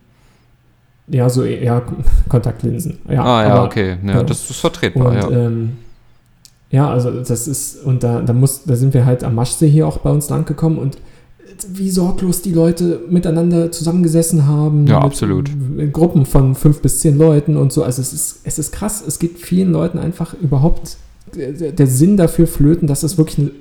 ja, 1.08 1.30
so 1.30 1.44
eher 1.44 1.84
Kontaktlinsen. 2.30 2.98
Ja, 3.10 3.24
ah 3.24 3.44
ja, 3.44 3.54
aber- 3.56 3.66
okay. 3.66 3.98
Ja. 4.06 4.24
Das 4.24 4.50
ist 4.50 4.60
vertretbar, 4.60 5.08
Und 5.08 5.16
ja. 5.16 5.30
ähm, 5.30 5.78
ja, 6.72 6.90
also 6.90 7.12
das 7.24 7.48
ist, 7.48 7.84
und 7.84 8.04
da, 8.04 8.22
da, 8.22 8.34
muss, 8.34 8.64
da 8.64 8.76
sind 8.76 8.94
wir 8.94 9.06
halt 9.06 9.24
am 9.24 9.36
Maschsee 9.36 9.70
hier 9.70 9.88
auch 9.88 10.00
bei 10.00 10.10
uns 10.10 10.30
lang 10.30 10.46
gekommen 10.46 10.78
und 10.78 10.98
wie 11.70 11.90
sorglos 11.90 12.42
die 12.42 12.52
Leute 12.52 13.02
miteinander 13.10 13.72
zusammengesessen 13.72 14.46
haben. 14.48 14.88
Ja, 14.88 15.00
absolut. 15.00 15.50
In 15.50 15.94
Gruppen 15.94 16.26
von 16.26 16.56
fünf 16.56 16.82
bis 16.82 17.00
zehn 17.00 17.18
Leuten 17.18 17.56
und 17.56 17.72
so. 17.72 17.84
Also 17.84 18.02
es 18.02 18.12
ist, 18.12 18.40
es 18.44 18.60
ist 18.60 18.72
krass. 18.74 19.04
Es 19.08 19.20
geht 19.20 19.38
vielen 19.40 19.72
Leuten 19.72 19.98
einfach 19.98 20.34
überhaupt 20.34 20.98
der, 21.34 21.88
Sinn 21.88 22.18
dafür 22.18 22.48
flöten, 22.48 22.88
dass 22.88 23.04
es 23.04 23.18
wirklich 23.18 23.40
eine 23.40 23.52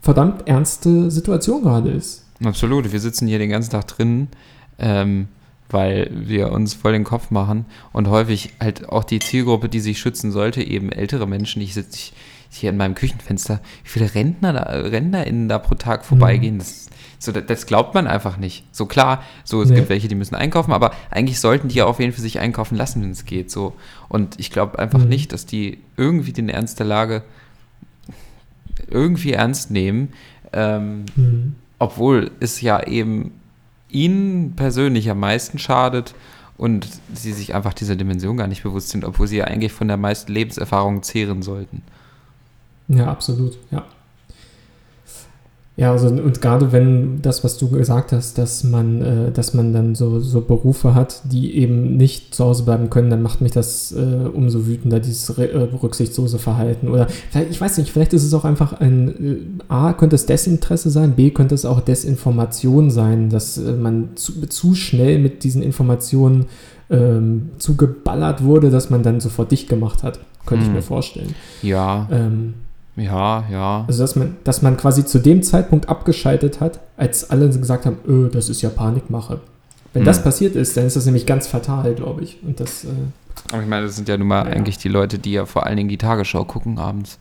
verdammt 0.00 0.48
ernste 0.48 1.10
Situation 1.10 1.62
gerade 1.62 1.90
ist. 1.90 2.24
Absolut. 2.42 2.90
Wir 2.90 3.00
sitzen 3.00 3.26
hier 3.28 3.38
den 3.38 3.50
ganzen 3.50 3.70
Tag 3.70 3.86
drin, 3.88 4.28
ähm, 4.78 5.28
weil 5.70 6.10
wir 6.12 6.52
uns 6.52 6.74
voll 6.74 6.92
den 6.92 7.04
Kopf 7.04 7.30
machen 7.30 7.64
und 7.92 8.08
häufig 8.08 8.52
halt 8.60 8.88
auch 8.88 9.04
die 9.04 9.18
Zielgruppe, 9.20 9.68
die 9.68 9.80
sich 9.80 9.98
schützen 9.98 10.32
sollte, 10.32 10.62
eben 10.62 10.90
ältere 10.92 11.26
Menschen. 11.26 11.62
Ich 11.62 11.74
sitze 11.74 12.12
hier 12.50 12.70
in 12.70 12.76
meinem 12.76 12.94
Küchenfenster, 12.96 13.60
wie 13.84 13.88
viele 13.88 14.14
Rentner 14.14 14.52
da, 14.52 14.62
RentnerInnen 14.64 15.48
da 15.48 15.58
pro 15.60 15.76
Tag 15.76 16.04
vorbeigehen. 16.04 16.58
Das, 16.58 16.88
so, 17.20 17.30
das, 17.32 17.44
das 17.46 17.66
glaubt 17.66 17.94
man 17.94 18.06
einfach 18.08 18.36
nicht. 18.38 18.64
So 18.72 18.86
klar, 18.86 19.22
so 19.44 19.62
es 19.62 19.68
Nee. 19.70 19.76
gibt 19.76 19.88
welche, 19.90 20.08
die 20.08 20.14
müssen 20.16 20.34
einkaufen, 20.34 20.72
aber 20.72 20.92
eigentlich 21.10 21.38
sollten 21.38 21.68
die 21.68 21.76
ja 21.76 21.84
auf 21.84 22.00
jeden 22.00 22.12
Fall 22.12 22.22
sich 22.22 22.40
einkaufen 22.40 22.76
lassen, 22.76 23.02
wenn 23.02 23.10
es 23.12 23.24
geht. 23.24 23.50
So. 23.52 23.74
Und 24.08 24.40
ich 24.40 24.50
glaube 24.50 24.78
einfach 24.80 24.98
Mhm. 24.98 25.08
nicht, 25.08 25.32
dass 25.32 25.46
die 25.46 25.78
irgendwie 25.96 26.32
den 26.32 26.48
Ernst 26.48 26.80
der 26.80 26.86
Lage 26.86 27.22
irgendwie 28.88 29.32
ernst 29.32 29.70
nehmen, 29.70 30.08
ähm, 30.52 31.04
Mhm. 31.14 31.54
obwohl 31.78 32.30
es 32.40 32.60
ja 32.60 32.82
eben 32.86 33.32
ihnen 33.92 34.54
persönlich 34.56 35.10
am 35.10 35.20
meisten 35.20 35.58
schadet 35.58 36.14
und 36.56 36.86
sie 37.14 37.32
sich 37.32 37.54
einfach 37.54 37.74
dieser 37.74 37.96
Dimension 37.96 38.36
gar 38.36 38.46
nicht 38.46 38.62
bewusst 38.62 38.90
sind, 38.90 39.04
obwohl 39.04 39.26
sie 39.26 39.38
ja 39.38 39.44
eigentlich 39.44 39.72
von 39.72 39.88
der 39.88 39.96
meisten 39.96 40.32
Lebenserfahrung 40.32 41.02
zehren 41.02 41.42
sollten. 41.42 41.82
Ja, 42.88 43.06
absolut, 43.10 43.56
ja. 43.70 43.84
Ja, 45.80 45.92
also 45.92 46.08
und 46.08 46.42
gerade 46.42 46.72
wenn 46.72 47.22
das, 47.22 47.42
was 47.42 47.56
du 47.56 47.70
gesagt 47.70 48.12
hast, 48.12 48.36
dass 48.36 48.64
man, 48.64 49.00
äh, 49.00 49.32
dass 49.32 49.54
man 49.54 49.72
dann 49.72 49.94
so, 49.94 50.20
so 50.20 50.42
Berufe 50.42 50.94
hat, 50.94 51.22
die 51.24 51.56
eben 51.56 51.96
nicht 51.96 52.34
zu 52.34 52.44
Hause 52.44 52.64
bleiben 52.64 52.90
können, 52.90 53.08
dann 53.08 53.22
macht 53.22 53.40
mich 53.40 53.52
das 53.52 53.90
äh, 53.92 54.28
umso 54.30 54.66
wütender, 54.66 55.00
dieses 55.00 55.30
äh, 55.38 55.56
rücksichtslose 55.82 56.38
Verhalten. 56.38 56.88
Oder 56.88 57.06
ich 57.50 57.58
weiß 57.58 57.78
nicht, 57.78 57.90
vielleicht 57.92 58.12
ist 58.12 58.24
es 58.24 58.34
auch 58.34 58.44
einfach 58.44 58.74
ein 58.74 59.08
äh, 59.08 59.72
A, 59.72 59.94
könnte 59.94 60.16
es 60.16 60.26
Desinteresse 60.26 60.90
sein, 60.90 61.12
B, 61.12 61.30
könnte 61.30 61.54
es 61.54 61.64
auch 61.64 61.80
Desinformation 61.80 62.90
sein, 62.90 63.30
dass 63.30 63.56
äh, 63.56 63.72
man 63.72 64.10
zu, 64.16 64.46
zu 64.48 64.74
schnell 64.74 65.18
mit 65.18 65.44
diesen 65.44 65.62
Informationen 65.62 66.44
ähm, 66.90 67.52
zugeballert 67.56 68.44
wurde, 68.44 68.68
dass 68.68 68.90
man 68.90 69.02
dann 69.02 69.20
sofort 69.20 69.50
dicht 69.50 69.70
gemacht 69.70 70.02
hat. 70.02 70.20
Könnte 70.44 70.66
Hm. 70.66 70.72
ich 70.72 70.76
mir 70.76 70.82
vorstellen. 70.82 71.34
Ja, 71.62 72.06
Ähm, 72.12 72.52
ja, 72.96 73.44
ja. 73.50 73.84
also, 73.86 74.02
dass 74.02 74.16
man, 74.16 74.36
dass 74.44 74.62
man 74.62 74.76
quasi 74.76 75.04
zu 75.04 75.18
dem 75.18 75.42
Zeitpunkt 75.42 75.88
abgeschaltet 75.88 76.60
hat, 76.60 76.80
als 76.96 77.30
alle 77.30 77.48
gesagt 77.48 77.86
haben, 77.86 77.96
öh, 78.06 78.28
das 78.30 78.48
ist 78.48 78.62
ja 78.62 78.68
Panikmache. 78.68 79.40
Wenn 79.92 80.02
Hm. 80.02 80.06
das 80.06 80.22
passiert 80.22 80.54
ist, 80.56 80.76
dann 80.76 80.86
ist 80.86 80.96
das 80.96 81.06
nämlich 81.06 81.26
ganz 81.26 81.46
fatal, 81.46 81.94
glaube 81.94 82.22
ich. 82.22 82.38
Und 82.42 82.60
das, 82.60 82.84
äh, 82.84 82.88
Aber 83.52 83.62
ich 83.62 83.68
meine, 83.68 83.86
das 83.86 83.96
sind 83.96 84.08
ja 84.08 84.16
nun 84.16 84.28
mal 84.28 84.46
Ja. 84.46 84.52
eigentlich 84.52 84.78
die 84.78 84.88
Leute, 84.88 85.18
die 85.18 85.32
ja 85.32 85.46
vor 85.46 85.66
allen 85.66 85.76
Dingen 85.76 85.88
die 85.88 85.98
Tagesschau 85.98 86.44
gucken 86.44 86.78
abends. 86.78 87.18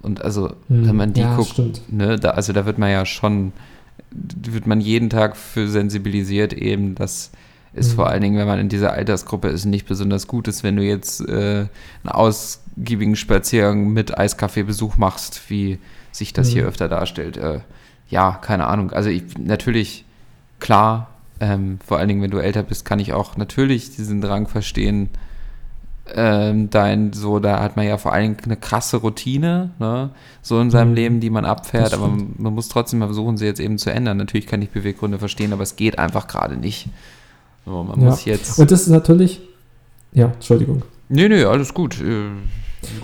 Und 0.00 0.22
also, 0.22 0.50
hm, 0.68 0.86
wenn 0.88 0.96
man 0.96 1.12
die 1.12 1.22
ja, 1.22 1.34
guckt, 1.34 1.50
stimmt. 1.50 1.80
ne, 1.92 2.18
da, 2.18 2.30
also 2.30 2.52
da 2.52 2.64
wird 2.64 2.78
man 2.78 2.90
ja 2.90 3.04
schon, 3.04 3.52
wird 4.12 4.66
man 4.66 4.80
jeden 4.80 5.10
Tag 5.10 5.36
für 5.36 5.68
sensibilisiert 5.68 6.52
eben, 6.52 6.94
dass 6.94 7.30
es 7.74 7.90
Mhm. 7.90 7.96
vor 7.96 8.06
allen 8.08 8.22
Dingen, 8.22 8.38
wenn 8.38 8.46
man 8.46 8.58
in 8.60 8.68
dieser 8.68 8.92
Altersgruppe 8.92 9.48
ist, 9.48 9.64
nicht 9.64 9.86
besonders 9.86 10.26
gut 10.28 10.48
ist, 10.48 10.62
wenn 10.62 10.76
du 10.76 10.82
jetzt 10.82 11.20
äh, 11.28 11.32
einen 11.66 11.68
ausgiebigen 12.78 13.16
Spaziergang 13.16 13.88
mit 13.92 14.16
Eiskaffeebesuch 14.16 14.96
machst, 14.96 15.42
wie 15.48 15.78
sich 16.12 16.32
das 16.32 16.48
Mhm. 16.48 16.52
hier 16.52 16.64
öfter 16.66 16.88
darstellt. 16.88 17.36
Äh, 17.36 17.60
ja, 18.08 18.32
keine 18.40 18.66
Ahnung. 18.66 18.92
Also 18.92 19.08
ich, 19.10 19.36
natürlich, 19.38 20.04
klar, 20.60 21.08
ähm, 21.40 21.78
vor 21.86 21.98
allen 21.98 22.08
Dingen, 22.08 22.22
wenn 22.22 22.30
du 22.30 22.38
älter 22.38 22.62
bist, 22.62 22.84
kann 22.84 22.98
ich 22.98 23.12
auch 23.12 23.36
natürlich 23.36 23.94
diesen 23.96 24.20
Drang 24.20 24.46
verstehen, 24.46 25.08
ähm, 26.14 26.70
dein, 26.70 27.12
so, 27.12 27.40
da 27.40 27.60
hat 27.60 27.76
man 27.76 27.84
ja 27.86 27.98
vor 27.98 28.12
allen 28.12 28.36
Dingen 28.36 28.44
eine 28.44 28.56
krasse 28.56 28.98
Routine, 28.98 29.70
ne, 29.80 30.10
so 30.40 30.60
in 30.60 30.70
seinem 30.70 30.90
Mhm. 30.90 30.94
Leben, 30.94 31.20
die 31.20 31.30
man 31.30 31.44
abfährt, 31.44 31.92
aber 31.92 32.06
man, 32.08 32.28
man 32.38 32.54
muss 32.54 32.68
trotzdem 32.68 33.00
mal 33.00 33.06
versuchen, 33.06 33.36
sie 33.36 33.44
jetzt 33.44 33.58
eben 33.58 33.76
zu 33.76 33.90
ändern. 33.92 34.16
Natürlich 34.18 34.46
kann 34.46 34.62
ich 34.62 34.70
Beweggründe 34.70 35.18
verstehen, 35.18 35.52
aber 35.52 35.64
es 35.64 35.74
geht 35.74 35.98
einfach 35.98 36.28
gerade 36.28 36.56
nicht. 36.56 36.88
So, 37.64 37.82
man 37.82 38.00
Ja. 38.00 38.10
muss 38.10 38.24
jetzt. 38.24 38.56
Und 38.60 38.70
das 38.70 38.82
ist 38.82 38.88
natürlich, 38.88 39.40
ja, 40.12 40.26
Entschuldigung. 40.26 40.82
nee, 41.08 41.28
nee, 41.28 41.42
alles 41.44 41.74
gut. 41.74 41.96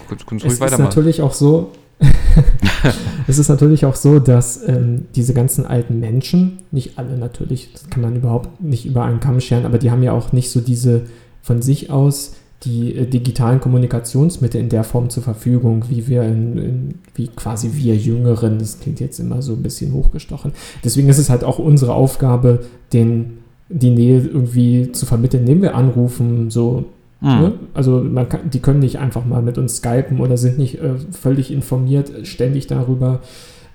Kannst, 0.09 0.27
kannst 0.27 0.45
Es 0.45 0.53
ist 0.55 0.79
natürlich 0.79 1.23
auch 1.23 1.33
so, 1.33 1.71
es 3.27 3.39
ist 3.39 3.49
natürlich 3.49 3.85
auch 3.85 3.95
so, 3.95 4.19
dass 4.19 4.67
ähm, 4.67 5.07
diese 5.15 5.35
ganzen 5.35 5.67
alten 5.67 6.01
Menschen, 6.01 6.59
nicht 6.71 6.99
alle 6.99 7.17
natürlich, 7.17 7.73
das 7.73 7.89
kann 7.91 8.03
man 8.03 8.17
überhaupt 8.17 8.63
nicht 8.63 8.87
über 8.87 9.05
einen 9.05 9.21
Kamm 9.21 9.41
scheren, 9.41 9.67
aber 9.67 9.79
die 9.79 9.91
haben 9.91 10.03
ja 10.03 10.13
auch 10.13 10.33
nicht 10.33 10.51
so 10.51 10.61
diese 10.61 11.03
von 11.43 11.63
sich 11.63 11.91
aus 11.91 12.35
die 12.65 12.95
äh, 12.97 13.07
digitalen 13.07 13.61
Kommunikationsmittel 13.61 14.61
in 14.61 14.69
der 14.69 14.85
Form 14.85 15.11
zur 15.11 15.23
Verfügung, 15.23 15.85
wie 15.89 16.07
wir 16.07 16.23
in, 16.23 16.59
in, 16.59 16.95
wie 17.15 17.29
quasi 17.29 17.71
wir 17.75 17.97
Jüngeren, 17.97 18.59
das 18.59 18.81
klingt 18.81 19.01
jetzt 19.01 19.19
immer 19.19 19.43
so 19.43 19.53
ein 19.53 19.63
bisschen 19.63 19.93
hochgestochen. 19.93 20.53
Deswegen 20.85 21.09
ist 21.09 21.19
es 21.19 21.31
halt 21.31 21.45
auch 21.45 21.59
unsere 21.59 21.95
Aufgabe, 21.95 22.65
den, 22.93 23.39
die 23.69 23.91
Nähe 23.91 24.21
irgendwie 24.21 24.93
zu 24.93 25.07
vermitteln, 25.07 25.41
indem 25.41 25.63
wir 25.63 25.75
anrufen, 25.75 26.51
so 26.51 26.85
Hm. 27.23 27.41
Ne? 27.41 27.53
Also 27.73 28.05
kann, 28.29 28.51
die 28.51 28.61
können 28.61 28.81
nicht 28.81 28.99
einfach 28.99 29.25
mal 29.25 29.43
mit 29.43 29.57
uns 29.57 29.77
skypen 29.77 30.21
oder 30.21 30.37
sind 30.37 30.59
nicht 30.59 30.81
äh, 30.81 30.95
völlig 31.13 31.53
informiert 31.53 32.11
äh, 32.11 32.25
ständig 32.25 32.67
darüber, 32.67 33.21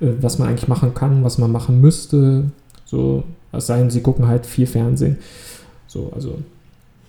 äh, 0.02 0.10
was 0.20 0.38
man 0.38 0.50
eigentlich 0.50 0.68
machen 0.68 0.94
kann, 0.94 1.24
was 1.24 1.38
man 1.38 1.52
machen 1.52 1.80
müsste. 1.80 2.52
So, 2.86 3.24
es 3.54 3.68
sei 3.68 3.80
denn, 3.80 3.90
sie 3.90 4.02
gucken 4.02 4.28
halt 4.28 4.46
viel 4.46 4.68
Fernsehen. 4.68 5.18
So, 5.88 6.12
also 6.14 6.40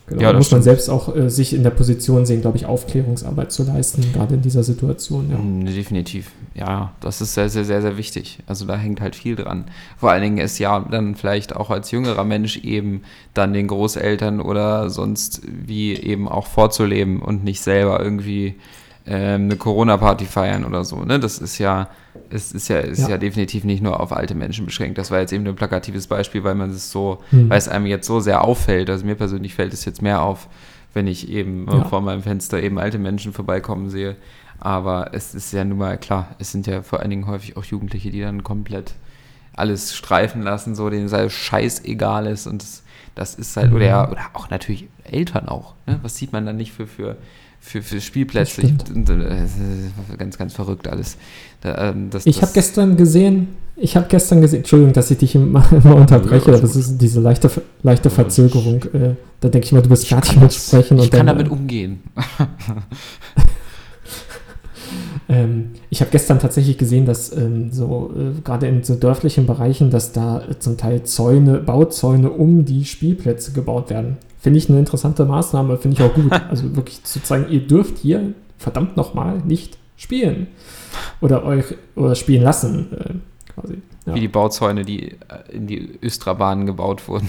genau, 0.09 0.23
Ja, 0.23 0.29
muss 0.33 0.51
man 0.51 0.63
stimmt. 0.63 0.65
selbst 0.65 0.89
auch 0.91 1.15
äh, 1.15 1.31
sich 1.31 1.55
in 1.55 1.63
der 1.63 1.71
Position 1.71 2.27
sehen, 2.27 2.41
glaube 2.41 2.57
ich, 2.57 2.67
Aufklärungsarbeit 2.67 3.53
zu 3.53 3.65
leisten, 3.65 4.05
gerade 4.13 4.35
in 4.35 4.43
dieser 4.43 4.63
Situation. 4.63 5.31
Ja. 5.31 5.37
Mm, 5.39 5.65
Definitiv. 5.67 6.31
Ja, 6.55 6.93
das 7.01 7.21
ist 7.21 7.35
sehr, 7.35 7.49
sehr, 7.49 7.65
sehr, 7.65 7.83
sehr 7.83 7.97
wichtig. 7.97 8.39
Also 8.47 8.65
da 8.67 8.77
hängt 8.77 9.01
halt 9.01 9.15
viel 9.17 9.37
dran. 9.37 9.65
Vor 9.97 10.11
allen 10.11 10.23
Dingen 10.23 10.39
ist 10.39 10.59
ja 10.59 10.81
dann 10.81 11.15
vielleicht 11.15 11.55
auch 11.55 11.71
als 11.71 11.91
jüngerer 11.91 12.25
Mensch 12.25 12.59
eben 12.59 13.03
dann 13.35 13.53
den 13.53 13.69
Großeltern 13.69 14.41
oder 14.41 14.91
sonst 14.91 15.43
wie 15.47 15.95
eben 15.95 16.29
auch 16.29 16.47
vorzuleben 16.47 17.21
und 17.23 17.45
nicht 17.45 17.61
selber 17.61 18.01
irgendwie 18.03 18.57
ähm, 19.07 19.45
eine 19.45 19.57
Corona-Party 19.57 20.25
feiern 20.25 20.65
oder 20.65 20.85
so. 20.85 20.97
Ne? 21.05 21.21
Das 21.21 21.39
ist 21.39 21.59
ja, 21.59 21.89
es 22.31 22.53
ist 22.53 22.69
ja, 22.69 22.79
ist 22.79 23.01
ja. 23.01 23.09
Ja. 23.11 23.19
definitiv 23.19 23.65
nicht 23.65 23.83
nur 23.83 24.01
auf 24.01 24.13
alte 24.13 24.35
Menschen 24.35 24.67
beschränkt. 24.67 24.99
Das 24.99 25.11
war 25.11 25.21
jetzt 25.21 25.33
eben 25.33 25.47
ein 25.47 25.57
plakatives 25.57 26.07
Beispiel, 26.07 26.45
weil 26.45 26.55
man 26.55 26.71
es 26.71 26.91
so, 26.91 27.23
Hm. 27.31 27.49
weil 27.51 27.59
es 27.59 27.69
einem 27.69 27.87
jetzt 27.87 28.07
so 28.07 28.21
sehr 28.21 28.45
auffällt. 28.45 28.91
Also 28.91 29.05
mir 29.07 29.15
persönlich 29.15 29.55
fällt 29.55 29.73
es 29.73 29.85
jetzt 29.85 30.03
mehr 30.03 30.23
auf, 30.23 30.49
wenn 30.95 31.07
ich 31.07 31.29
eben 31.29 31.69
äh, 31.69 31.77
Ja. 31.77 31.85
vor 31.85 32.01
meinem 32.01 32.23
Fenster 32.23 32.63
eben 32.63 32.79
alte 32.79 32.99
Menschen 32.99 33.33
vorbeikommen 33.33 33.91
sehe. 33.91 34.17
Aber 34.61 35.11
es 35.15 35.35
ist 35.35 35.53
ja 35.53 35.65
nun 35.65 35.79
mal 35.79 35.99
klar, 35.99 36.35
es 36.39 36.51
sind 36.53 36.67
ja 36.67 36.83
vor 36.83 37.01
allen 37.01 37.11
Dingen 37.11 37.27
häufig 37.29 37.57
auch 37.57 37.65
Jugendliche, 37.65 38.11
die 38.11 38.21
dann 38.21 38.43
komplett 38.43 38.95
alles 39.55 39.95
streifen 39.97 40.43
lassen, 40.43 40.75
so 40.75 40.89
denen 40.91 41.07
es 41.07 41.13
halt 41.13 41.31
scheißegal 41.33 42.27
ist 42.27 42.47
und 42.47 42.63
das, 42.63 42.83
das 43.15 43.35
ist 43.35 43.57
halt, 43.57 43.73
oder, 43.73 43.85
Mhm. 43.85 43.89
ja, 43.91 44.11
oder 44.11 44.21
auch 44.35 44.51
natürlich 44.51 44.89
Eltern 45.05 45.49
auch. 45.49 45.75
Ne? 45.87 45.99
Was 46.03 46.17
sieht 46.17 46.33
man 46.33 46.45
dann 46.47 46.57
nicht 46.57 46.73
für, 46.73 46.87
für, 46.87 47.17
für, 47.61 47.83
für 47.83 48.01
Spielplätze? 48.01 48.63
Das 48.63 48.71
Ich, 48.71 49.09
äh, 49.11 49.23
es 49.43 49.57
ist 49.57 50.19
ganz, 50.19 50.39
ganz 50.39 50.55
verrückt 50.55 50.87
alles. 50.89 51.17
Da, 51.61 51.91
ähm, 51.91 52.09
das, 52.11 52.27
Ich 52.27 52.37
das- 52.37 52.43
habe 52.43 52.53
gestern 52.55 52.97
gesehen, 52.97 53.49
ich 53.77 53.97
habe 53.97 54.07
gestern 54.09 54.41
gesehen, 54.41 54.59
Entschuldigung, 54.59 54.93
dass 54.93 55.11
ich 55.11 55.19
dich 55.19 55.35
immer, 55.37 55.65
immer 55.73 55.97
unterbreche, 55.97 56.53
aber 56.55 56.63
es 56.65 56.77
ist 56.77 56.99
diese 56.99 57.21
leichte, 57.21 57.51
leichte 57.83 58.11
Verzögerung. 58.11 58.83
Äh, 58.93 59.15
da 59.41 59.49
denke 59.49 59.65
ich 59.67 59.73
mal, 59.73 59.83
du 59.83 59.89
bist 59.89 60.07
fertig 60.09 60.35
mit 60.37 60.47
das- 60.51 60.67
Sprechen. 60.69 60.99
Ich 60.99 61.05
und 61.05 61.11
kann 61.13 61.27
dann, 61.27 61.37
damit 61.39 61.49
äh, 61.49 61.51
umgehen. 61.55 62.01
Ähm, 65.29 65.73
ich 65.91 66.01
habe 66.01 66.11
gestern 66.11 66.39
tatsächlich 66.39 66.79
gesehen, 66.79 67.05
dass 67.05 67.37
ähm, 67.37 67.71
so 67.71 68.11
äh, 68.17 68.41
gerade 68.43 68.67
in 68.67 68.83
so 68.83 68.95
dörflichen 68.95 69.45
Bereichen, 69.47 69.91
dass 69.91 70.13
da 70.13 70.41
äh, 70.41 70.59
zum 70.59 70.79
Teil 70.79 71.03
Zäune, 71.03 71.59
Bauzäune 71.59 72.31
um 72.31 72.65
die 72.65 72.87
Spielplätze 72.87 73.53
gebaut 73.53 73.91
werden. 73.91 74.17
Finde 74.41 74.59
ich 74.59 74.71
eine 74.71 74.79
interessante 74.79 75.27
Maßnahme, 75.27 75.77
finde 75.77 75.99
ich 75.99 76.03
auch 76.03 76.15
gut. 76.15 76.33
Also 76.49 76.75
wirklich 76.75 77.05
zu 77.05 77.23
zeigen, 77.23 77.47
ihr 77.51 77.61
dürft 77.61 77.99
hier 77.99 78.33
verdammt 78.57 78.97
nochmal 78.97 79.39
nicht 79.47 79.77
spielen. 79.99 80.47
Oder 81.21 81.45
euch 81.45 81.75
oder 81.95 82.15
spielen 82.15 82.43
lassen, 82.43 82.93
äh, 82.93 83.15
quasi. 83.53 83.83
Ja. 84.07 84.15
Wie 84.15 84.21
die 84.21 84.29
Bauzäune, 84.29 84.85
die 84.85 85.13
äh, 85.13 85.17
in 85.53 85.67
die 85.67 85.99
Östra-Bahnen 86.03 86.67
gebaut 86.67 87.07
wurden. 87.09 87.29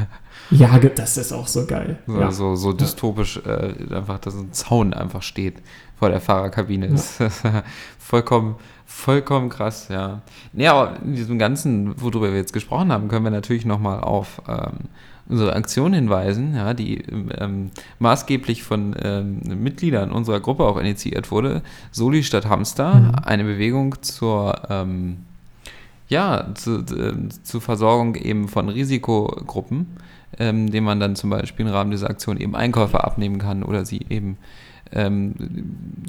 ja, 0.50 0.78
das 0.78 1.16
ist 1.18 1.32
auch 1.32 1.46
so 1.46 1.66
geil. 1.66 1.98
So, 2.06 2.18
ja. 2.18 2.30
so, 2.30 2.56
so 2.56 2.72
dystopisch, 2.72 3.40
äh, 3.44 3.74
einfach, 3.94 4.18
dass 4.18 4.34
ein 4.34 4.52
Zaun 4.52 4.94
einfach 4.94 5.22
steht 5.22 5.56
vor 5.98 6.08
der 6.08 6.20
Fahrerkabine. 6.20 6.86
Ist 6.86 7.22
vollkommen, 7.98 8.56
vollkommen 8.86 9.50
krass, 9.50 9.88
ja. 9.88 10.22
Nee, 10.52 10.68
aber 10.68 10.96
in 11.02 11.14
diesem 11.14 11.38
Ganzen, 11.38 12.00
worüber 12.00 12.30
wir 12.30 12.38
jetzt 12.38 12.52
gesprochen 12.52 12.90
haben, 12.90 13.08
können 13.08 13.24
wir 13.24 13.30
natürlich 13.30 13.66
nochmal 13.66 14.00
auf 14.00 14.40
ähm, 14.48 14.88
unsere 15.28 15.54
Aktion 15.54 15.92
hinweisen, 15.92 16.54
ja, 16.54 16.74
die 16.74 16.98
ähm, 17.38 17.70
maßgeblich 17.98 18.62
von 18.62 18.94
ähm, 19.02 19.40
Mitgliedern 19.62 20.12
unserer 20.12 20.40
Gruppe 20.40 20.64
auch 20.64 20.76
initiiert 20.78 21.30
wurde. 21.30 21.62
Soli 21.92 22.22
statt 22.22 22.46
Hamster, 22.46 22.94
Mhm. 22.94 23.14
eine 23.24 23.44
Bewegung 23.44 24.02
zur 24.02 24.60
ähm, 24.68 25.18
ja, 26.08 26.48
zu, 26.54 26.84
ähm, 26.96 27.30
zur 27.42 27.60
Versorgung 27.62 28.14
eben 28.14 28.48
von 28.48 28.68
Risikogruppen, 28.68 29.86
ähm, 30.38 30.70
denen 30.70 30.84
man 30.84 31.00
dann 31.00 31.16
zum 31.16 31.30
Beispiel 31.30 31.66
im 31.66 31.72
Rahmen 31.72 31.90
dieser 31.90 32.10
Aktion 32.10 32.36
eben 32.38 32.54
Einkäufe 32.54 33.02
abnehmen 33.02 33.38
kann 33.38 33.62
oder 33.62 33.86
sie 33.86 34.00
eben 34.10 34.36
ähm, 34.92 35.34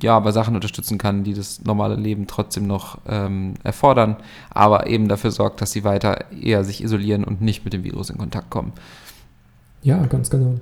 ja, 0.02 0.20
bei 0.20 0.32
Sachen 0.32 0.54
unterstützen 0.56 0.98
kann, 0.98 1.24
die 1.24 1.34
das 1.34 1.64
normale 1.64 1.96
Leben 1.96 2.28
trotzdem 2.28 2.68
noch 2.68 3.00
ähm, 3.08 3.54
erfordern, 3.64 4.18
aber 4.50 4.88
eben 4.88 5.08
dafür 5.08 5.32
sorgt, 5.32 5.62
dass 5.62 5.72
sie 5.72 5.86
weiter 5.86 6.26
eher 6.32 6.64
sich 6.66 6.84
isolieren 6.84 7.24
und 7.24 7.42
nicht 7.42 7.64
mit 7.64 7.74
dem 7.74 7.84
Virus 7.86 8.10
in 8.10 8.18
Kontakt 8.18 8.50
kommen. 8.50 8.74
Ja, 9.86 10.04
ganz 10.08 10.32
genau. 10.32 10.56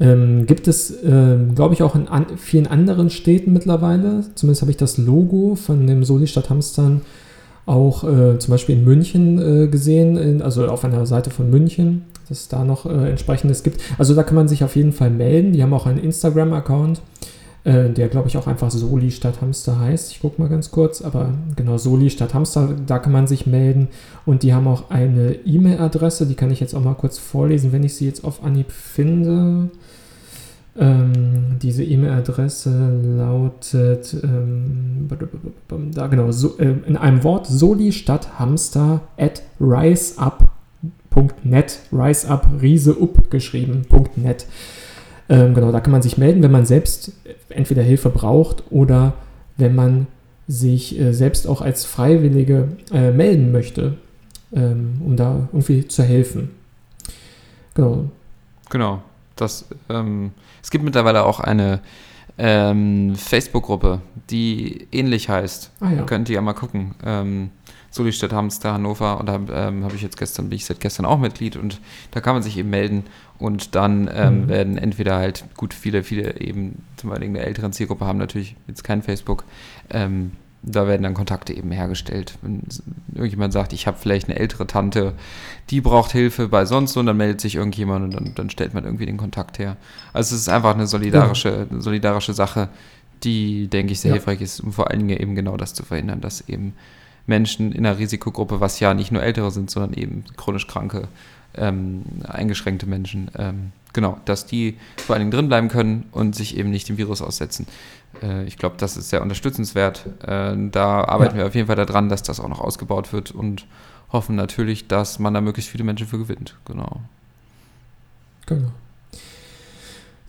Ähm, 0.00 0.46
gibt 0.46 0.66
es, 0.66 0.92
ähm, 1.04 1.54
glaube 1.54 1.74
ich, 1.74 1.82
auch 1.84 1.94
in 1.94 2.08
an 2.08 2.26
vielen 2.36 2.66
anderen 2.66 3.08
Städten 3.08 3.52
mittlerweile. 3.52 4.24
Zumindest 4.34 4.62
habe 4.62 4.72
ich 4.72 4.76
das 4.76 4.98
Logo 4.98 5.54
von 5.54 5.86
dem 5.86 6.02
Soli 6.02 6.26
Stadt 6.26 6.50
Hamstern 6.50 7.02
auch 7.66 8.02
äh, 8.02 8.40
zum 8.40 8.50
Beispiel 8.50 8.76
in 8.76 8.84
München 8.84 9.38
äh, 9.38 9.68
gesehen, 9.68 10.16
in, 10.16 10.42
also 10.42 10.66
auf 10.66 10.84
einer 10.84 11.06
Seite 11.06 11.30
von 11.30 11.48
München, 11.50 12.02
dass 12.28 12.40
es 12.40 12.48
da 12.48 12.64
noch 12.64 12.84
äh, 12.84 13.10
entsprechendes 13.10 13.62
gibt. 13.62 13.80
Also 13.96 14.16
da 14.16 14.24
kann 14.24 14.34
man 14.34 14.48
sich 14.48 14.64
auf 14.64 14.74
jeden 14.74 14.92
Fall 14.92 15.10
melden. 15.10 15.52
Die 15.52 15.62
haben 15.62 15.72
auch 15.72 15.86
einen 15.86 15.98
Instagram-Account. 15.98 17.00
Äh, 17.64 17.90
der 17.90 18.08
glaube 18.08 18.28
ich 18.28 18.36
auch 18.36 18.46
einfach 18.48 18.70
Soli 18.70 19.10
statt 19.10 19.40
Hamster 19.40 19.78
heißt. 19.78 20.12
Ich 20.12 20.20
gucke 20.20 20.40
mal 20.40 20.48
ganz 20.48 20.70
kurz, 20.70 21.00
aber 21.00 21.32
genau, 21.54 21.78
Soli 21.78 22.10
statt 22.10 22.34
Hamster, 22.34 22.74
da 22.86 22.98
kann 22.98 23.12
man 23.12 23.26
sich 23.26 23.46
melden. 23.46 23.88
Und 24.26 24.42
die 24.42 24.52
haben 24.52 24.66
auch 24.66 24.90
eine 24.90 25.34
E-Mail-Adresse, 25.46 26.26
die 26.26 26.34
kann 26.34 26.50
ich 26.50 26.60
jetzt 26.60 26.74
auch 26.74 26.82
mal 26.82 26.94
kurz 26.94 27.18
vorlesen, 27.18 27.72
wenn 27.72 27.84
ich 27.84 27.94
sie 27.94 28.06
jetzt 28.06 28.24
auf 28.24 28.42
Anhieb 28.42 28.72
finde. 28.72 29.70
Ähm, 30.74 31.58
diese 31.60 31.84
E-Mail-Adresse 31.84 33.00
lautet, 33.18 34.16
ähm, 34.24 35.06
da 35.94 36.06
genau, 36.06 36.32
so, 36.32 36.58
äh, 36.58 36.74
in 36.86 36.96
einem 36.96 37.22
Wort, 37.24 37.46
soli 37.46 37.92
statt 37.92 38.38
hamster 38.38 39.02
at 39.18 39.42
riseup.net, 39.60 40.48
riseup, 41.92 42.48
Riese 42.60 42.96
up 43.00 43.30
geschrieben.net. 43.30 44.46
Ähm, 45.32 45.54
genau, 45.54 45.72
da 45.72 45.80
kann 45.80 45.92
man 45.92 46.02
sich 46.02 46.18
melden, 46.18 46.42
wenn 46.42 46.50
man 46.50 46.66
selbst 46.66 47.12
entweder 47.48 47.82
Hilfe 47.82 48.10
braucht 48.10 48.64
oder 48.70 49.14
wenn 49.56 49.74
man 49.74 50.06
sich 50.46 51.00
äh, 51.00 51.14
selbst 51.14 51.46
auch 51.46 51.62
als 51.62 51.86
Freiwillige 51.86 52.68
äh, 52.92 53.12
melden 53.12 53.50
möchte, 53.50 53.96
ähm, 54.52 55.00
um 55.02 55.16
da 55.16 55.48
irgendwie 55.50 55.88
zu 55.88 56.02
helfen. 56.02 56.50
Genau. 57.72 58.10
Genau. 58.68 59.02
Das, 59.34 59.64
ähm, 59.88 60.32
es 60.62 60.70
gibt 60.70 60.84
mittlerweile 60.84 61.24
auch 61.24 61.40
eine 61.40 61.80
ähm, 62.36 63.14
Facebook-Gruppe, 63.16 64.02
die 64.28 64.86
ähnlich 64.92 65.30
heißt. 65.30 65.70
Ah, 65.80 65.92
ja. 65.92 66.02
Könnt 66.02 66.28
ihr 66.28 66.34
ja 66.34 66.42
mal 66.42 66.52
gucken. 66.52 66.94
Solistadt 67.92 68.32
Hamster 68.32 68.72
Hannover 68.72 69.20
und 69.20 69.26
da 69.26 69.34
ähm, 69.68 69.84
habe 69.84 69.94
ich 69.94 70.02
jetzt 70.02 70.16
gestern, 70.16 70.48
bin 70.48 70.56
ich 70.56 70.64
seit 70.64 70.80
gestern 70.80 71.04
auch 71.04 71.18
Mitglied 71.18 71.56
und 71.56 71.80
da 72.10 72.20
kann 72.20 72.34
man 72.34 72.42
sich 72.42 72.56
eben 72.56 72.70
melden 72.70 73.04
und 73.38 73.74
dann 73.74 74.10
ähm, 74.12 74.42
mhm. 74.42 74.48
werden 74.48 74.78
entweder 74.78 75.16
halt 75.16 75.44
gut 75.56 75.74
viele, 75.74 76.02
viele 76.02 76.40
eben 76.40 76.82
zum 76.96 77.10
Beispiel 77.10 77.28
in 77.28 77.34
der 77.34 77.46
älteren 77.46 77.72
Zielgruppe 77.72 78.06
haben 78.06 78.18
natürlich 78.18 78.56
jetzt 78.66 78.82
kein 78.82 79.02
Facebook, 79.02 79.44
ähm, 79.90 80.32
da 80.62 80.86
werden 80.86 81.02
dann 81.02 81.14
Kontakte 81.14 81.52
eben 81.52 81.70
hergestellt. 81.72 82.38
Wenn 82.40 82.62
irgendjemand 83.12 83.52
sagt, 83.52 83.72
ich 83.72 83.86
habe 83.86 83.98
vielleicht 84.00 84.28
eine 84.28 84.38
ältere 84.38 84.66
Tante, 84.66 85.14
die 85.70 85.80
braucht 85.80 86.12
Hilfe 86.12 86.48
bei 86.48 86.64
sonst 86.64 86.96
und 86.96 87.06
dann 87.06 87.16
meldet 87.16 87.40
sich 87.40 87.56
irgendjemand 87.56 88.04
und 88.04 88.14
dann, 88.14 88.34
dann 88.34 88.48
stellt 88.48 88.72
man 88.72 88.84
irgendwie 88.84 89.06
den 89.06 89.16
Kontakt 89.16 89.58
her. 89.58 89.76
Also 90.12 90.34
es 90.34 90.42
ist 90.42 90.48
einfach 90.48 90.74
eine 90.74 90.86
solidarische, 90.86 91.66
ja. 91.68 91.80
solidarische 91.80 92.32
Sache, 92.32 92.68
die, 93.24 93.66
denke 93.68 93.92
ich, 93.92 94.00
sehr 94.00 94.10
ja. 94.10 94.14
hilfreich 94.14 94.40
ist, 94.40 94.60
um 94.60 94.72
vor 94.72 94.90
allen 94.90 95.00
Dingen 95.00 95.20
eben 95.20 95.34
genau 95.34 95.56
das 95.56 95.74
zu 95.74 95.82
verhindern, 95.82 96.20
dass 96.20 96.48
eben 96.48 96.74
Menschen 97.26 97.72
in 97.72 97.86
einer 97.86 97.98
Risikogruppe, 97.98 98.60
was 98.60 98.80
ja 98.80 98.94
nicht 98.94 99.12
nur 99.12 99.22
Ältere 99.22 99.50
sind, 99.50 99.70
sondern 99.70 99.94
eben 99.94 100.24
chronisch 100.36 100.66
Kranke, 100.66 101.08
ähm, 101.54 102.02
eingeschränkte 102.26 102.86
Menschen, 102.86 103.30
ähm, 103.36 103.72
genau, 103.92 104.18
dass 104.24 104.46
die 104.46 104.76
vor 104.96 105.14
allen 105.14 105.20
Dingen 105.20 105.30
drin 105.30 105.48
bleiben 105.48 105.68
können 105.68 106.06
und 106.12 106.34
sich 106.34 106.56
eben 106.56 106.70
nicht 106.70 106.88
dem 106.88 106.96
Virus 106.96 107.22
aussetzen. 107.22 107.66
Äh, 108.22 108.44
ich 108.44 108.56
glaube, 108.56 108.76
das 108.78 108.96
ist 108.96 109.10
sehr 109.10 109.22
unterstützenswert. 109.22 110.06
Äh, 110.26 110.54
da 110.70 111.04
arbeiten 111.04 111.36
ja. 111.36 111.42
wir 111.42 111.46
auf 111.46 111.54
jeden 111.54 111.66
Fall 111.66 111.76
daran, 111.76 112.08
dass 112.08 112.22
das 112.22 112.40
auch 112.40 112.48
noch 112.48 112.60
ausgebaut 112.60 113.12
wird 113.12 113.30
und 113.30 113.66
hoffen 114.10 114.36
natürlich, 114.36 114.88
dass 114.88 115.18
man 115.18 115.34
da 115.34 115.40
möglichst 115.40 115.70
viele 115.70 115.84
Menschen 115.84 116.06
für 116.06 116.18
gewinnt. 116.18 116.56
Genau. 116.64 117.00
Genau. 118.46 118.72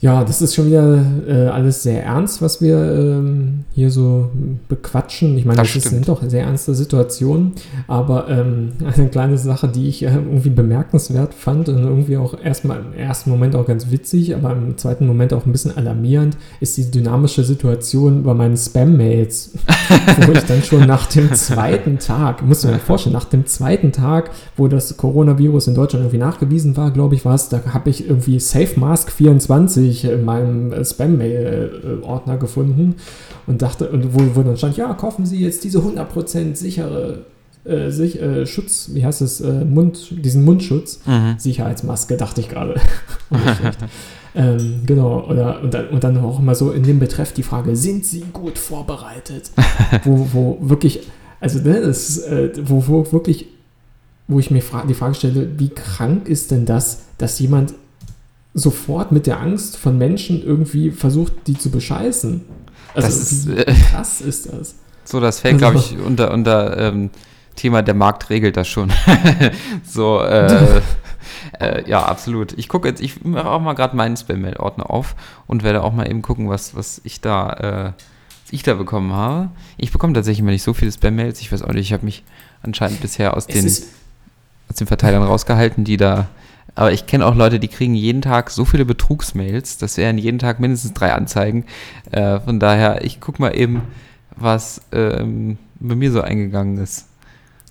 Ja, 0.04 0.26
das 0.26 0.42
ist 0.42 0.54
schon 0.54 0.66
wieder 0.66 1.02
äh, 1.26 1.48
alles 1.48 1.82
sehr 1.82 2.04
ernst, 2.04 2.42
was 2.42 2.62
wir 2.62 2.76
ähm, 2.76 3.64
hier 3.72 3.90
so 3.90 4.32
bequatschen. 4.68 5.38
Ich 5.38 5.46
meine, 5.46 5.62
das, 5.62 5.72
das 5.72 5.84
sind 5.84 6.10
doch 6.10 6.22
sehr 6.28 6.44
ernste 6.44 6.76
Situationen, 6.76 7.54
aber 7.88 8.28
ähm, 8.28 8.74
eine 8.98 9.08
kleine 9.08 9.38
Sache, 9.38 9.70
die 9.70 9.88
ich 9.88 10.04
äh, 10.04 10.08
irgendwie 10.08 10.50
bemerkenswert 10.50 11.34
fand 11.34 11.70
und 11.70 11.78
irgendwie 11.78 12.18
auch 12.18 12.38
erstmal 12.38 12.80
im 12.82 13.00
ersten 13.00 13.30
Moment 13.30 13.56
auch 13.56 13.66
ganz 13.66 13.92
witzig, 13.92 14.36
aber 14.36 14.52
im 14.52 14.78
zweiten 14.78 15.08
Moment 15.08 15.32
auch 15.32 15.46
ein 15.46 15.54
bisschen 15.54 15.78
alarmierend, 15.78 16.36
ist 16.60 16.76
die 16.76 16.92
dynamische 16.92 17.46
Situation 17.46 18.24
bei 18.24 18.34
meinen 18.34 18.58
Spam-Mails, 18.58 19.54
wo 20.28 20.34
ich 20.34 20.44
dann 20.44 20.64
schon 20.64 20.86
nach 20.86 21.06
dem 21.06 21.34
zweiten 21.34 21.98
Tag, 22.00 22.46
musst 22.46 22.66
du 22.66 22.68
mir 22.68 22.80
vorstellen, 22.80 23.14
nach 23.14 23.24
dem 23.24 23.46
zweiten 23.46 23.94
Tag, 23.94 24.32
wo 24.58 24.68
das 24.68 24.98
Coronavirus 24.98 25.68
in 25.68 25.76
Deutschland 25.76 26.04
irgendwie 26.04 26.18
nachgewiesen 26.18 26.76
war, 26.76 26.92
glaube 26.92 27.16
ich, 27.16 27.24
war 27.24 27.36
es, 27.36 27.48
da 27.48 27.62
habe 27.74 27.89
ich 27.89 28.10
irgendwie 28.10 28.42
Safe 28.42 28.78
Mask 28.78 29.10
24 29.10 29.92
ich 29.93 30.06
in 30.06 30.25
meinem 30.25 30.71
äh, 30.71 30.84
Spam-Mail-Ordner 30.84 32.38
gefunden 32.38 32.95
und 33.47 33.62
dachte, 33.62 33.89
und 33.89 34.13
wo, 34.13 34.36
wo 34.36 34.43
dann 34.43 34.58
stand, 34.58 34.77
ja, 34.77 34.93
kaufen 34.93 35.25
Sie 35.25 35.39
jetzt 35.39 35.63
diese 35.63 35.79
100% 35.79 36.56
sichere 36.56 37.25
äh, 37.65 37.91
sich, 37.91 38.21
äh, 38.21 38.45
Schutz, 38.45 38.89
wie 38.93 39.06
heißt 39.06 39.21
es, 39.21 39.39
äh, 39.41 39.63
Mund, 39.63 40.10
diesen 40.12 40.43
Mundschutz, 40.43 40.99
mhm. 41.06 41.36
Sicherheitsmaske, 41.38 42.17
dachte 42.17 42.41
ich 42.41 42.49
gerade. 42.49 42.75
ähm, 44.36 44.82
genau, 44.86 45.25
oder, 45.29 45.62
und 45.62 45.73
dann, 45.73 45.88
und 45.88 46.03
dann 46.03 46.17
auch 46.17 46.39
immer 46.39 46.56
so 46.56 46.71
in 46.71 46.84
dem 46.84 46.99
Betreff 46.99 47.32
die 47.34 47.43
Frage, 47.43 47.75
sind 47.75 48.06
Sie 48.06 48.25
gut 48.34 48.58
vorbereitet? 48.58 49.51
wo, 50.03 50.27
wo 50.34 50.58
wirklich, 50.62 51.08
also 51.39 51.60
ne, 51.60 51.82
das, 51.82 52.17
äh, 52.19 52.51
wo, 52.63 52.86
wo 52.88 53.12
wirklich, 53.13 53.47
wo 54.27 54.39
ich 54.39 54.51
mir 54.51 54.62
fra 54.62 54.86
die 54.86 54.93
Frage 54.93 55.15
stelle, 55.15 55.58
wie 55.58 55.69
krank 55.69 56.27
ist 56.27 56.51
denn 56.51 56.65
das, 56.65 57.03
dass 57.17 57.39
jemand 57.39 57.73
sofort 58.54 59.12
mit 59.12 59.28
der 59.28 59.39
Angst 59.39 59.78
von 59.78 59.98
Menschen 59.98 60.44
irgendwie 60.44 60.92
versucht, 60.92 61.34
die 61.48 61.58
zu 61.58 61.72
bescheißen. 61.72 62.42
Also 62.94 63.08
das 63.08 63.32
ist, 63.32 63.50
äh, 63.50 63.74
krass 63.92 64.22
ist 64.22 64.52
das? 64.52 64.76
So, 65.06 65.20
das 65.20 65.39
fällt, 65.39 65.56
also, 65.56 65.72
glaube 65.72 65.78
ich, 65.78 65.98
unter, 65.98 66.32
unter 66.32 66.78
ähm, 66.78 67.10
Thema 67.56 67.82
der 67.82 67.96
Markt 67.96 68.30
regelt 68.30 68.58
das 68.58 68.68
schon. 68.68 68.92
so, 69.84 70.22
äh, 70.22 70.82
äh, 71.60 71.89
ja, 71.89 72.04
absolut. 72.04 72.54
Ich 72.58 72.70
gucke 72.70 72.88
jetzt, 72.88 73.02
ich 73.02 73.24
mache 73.24 73.50
auch 73.50 73.60
mal 73.60 73.74
gerade 73.74 73.96
meinen 73.96 74.16
Spam-Mail-Ordner 74.16 74.89
auf 74.89 75.16
und 75.48 75.63
werde 75.63 75.84
auch 75.84 75.94
mal 75.94 76.10
eben 76.10 76.22
gucken, 76.22 76.50
was, 76.50 76.76
was 76.76 77.02
ich 77.04 77.22
da, 77.22 77.94
äh, 77.94 78.04
ich 78.52 78.63
da 78.63 78.76
bekommen 78.76 79.13
habe. 79.13 79.50
Ich 79.78 79.92
bekomme 79.92 80.13
tatsächlich 80.13 80.39
immer 80.39 80.52
nicht 80.52 80.63
so 80.63 80.74
viele 80.74 80.92
Spam-Mails. 80.92 81.42
Ich 81.42 81.52
weiß 81.52 81.63
auch 81.63 81.74
nicht, 81.74 81.88
ich 81.88 81.94
habe 81.94 82.06
mich 82.06 82.24
anscheinend 82.62 83.02
bisher 83.02 83.36
aus 83.36 83.48
den, 83.48 83.66
aus 83.66 84.76
den 84.78 84.88
Verteilern 84.88 85.24
rausgehalten, 85.24 85.84
die 85.84 85.98
da 85.98 86.28
aber 86.76 86.92
ich 86.92 87.06
kenne 87.06 87.26
auch 87.26 87.36
Leute, 87.36 87.60
die 87.60 87.68
kriegen 87.68 87.94
jeden 87.94 88.22
Tag 88.22 88.50
so 88.50 88.66
viele 88.66 88.86
Betrugsmails. 88.86 89.78
Das 89.78 89.98
wären 89.98 90.18
jeden 90.18 90.40
Tag 90.40 90.60
mindestens 90.60 90.94
drei 90.94 91.14
Anzeigen. 91.14 91.66
Äh, 92.12 92.40
von 92.40 92.60
daher, 92.60 93.04
ich 93.04 93.20
gucke 93.20 93.42
mal 93.42 93.56
eben, 93.56 93.84
was 94.36 94.82
ähm, 94.92 95.58
bei 95.80 95.96
mir 95.96 96.12
so 96.12 96.22
eingegangen 96.22 96.78
ist. 96.78 97.08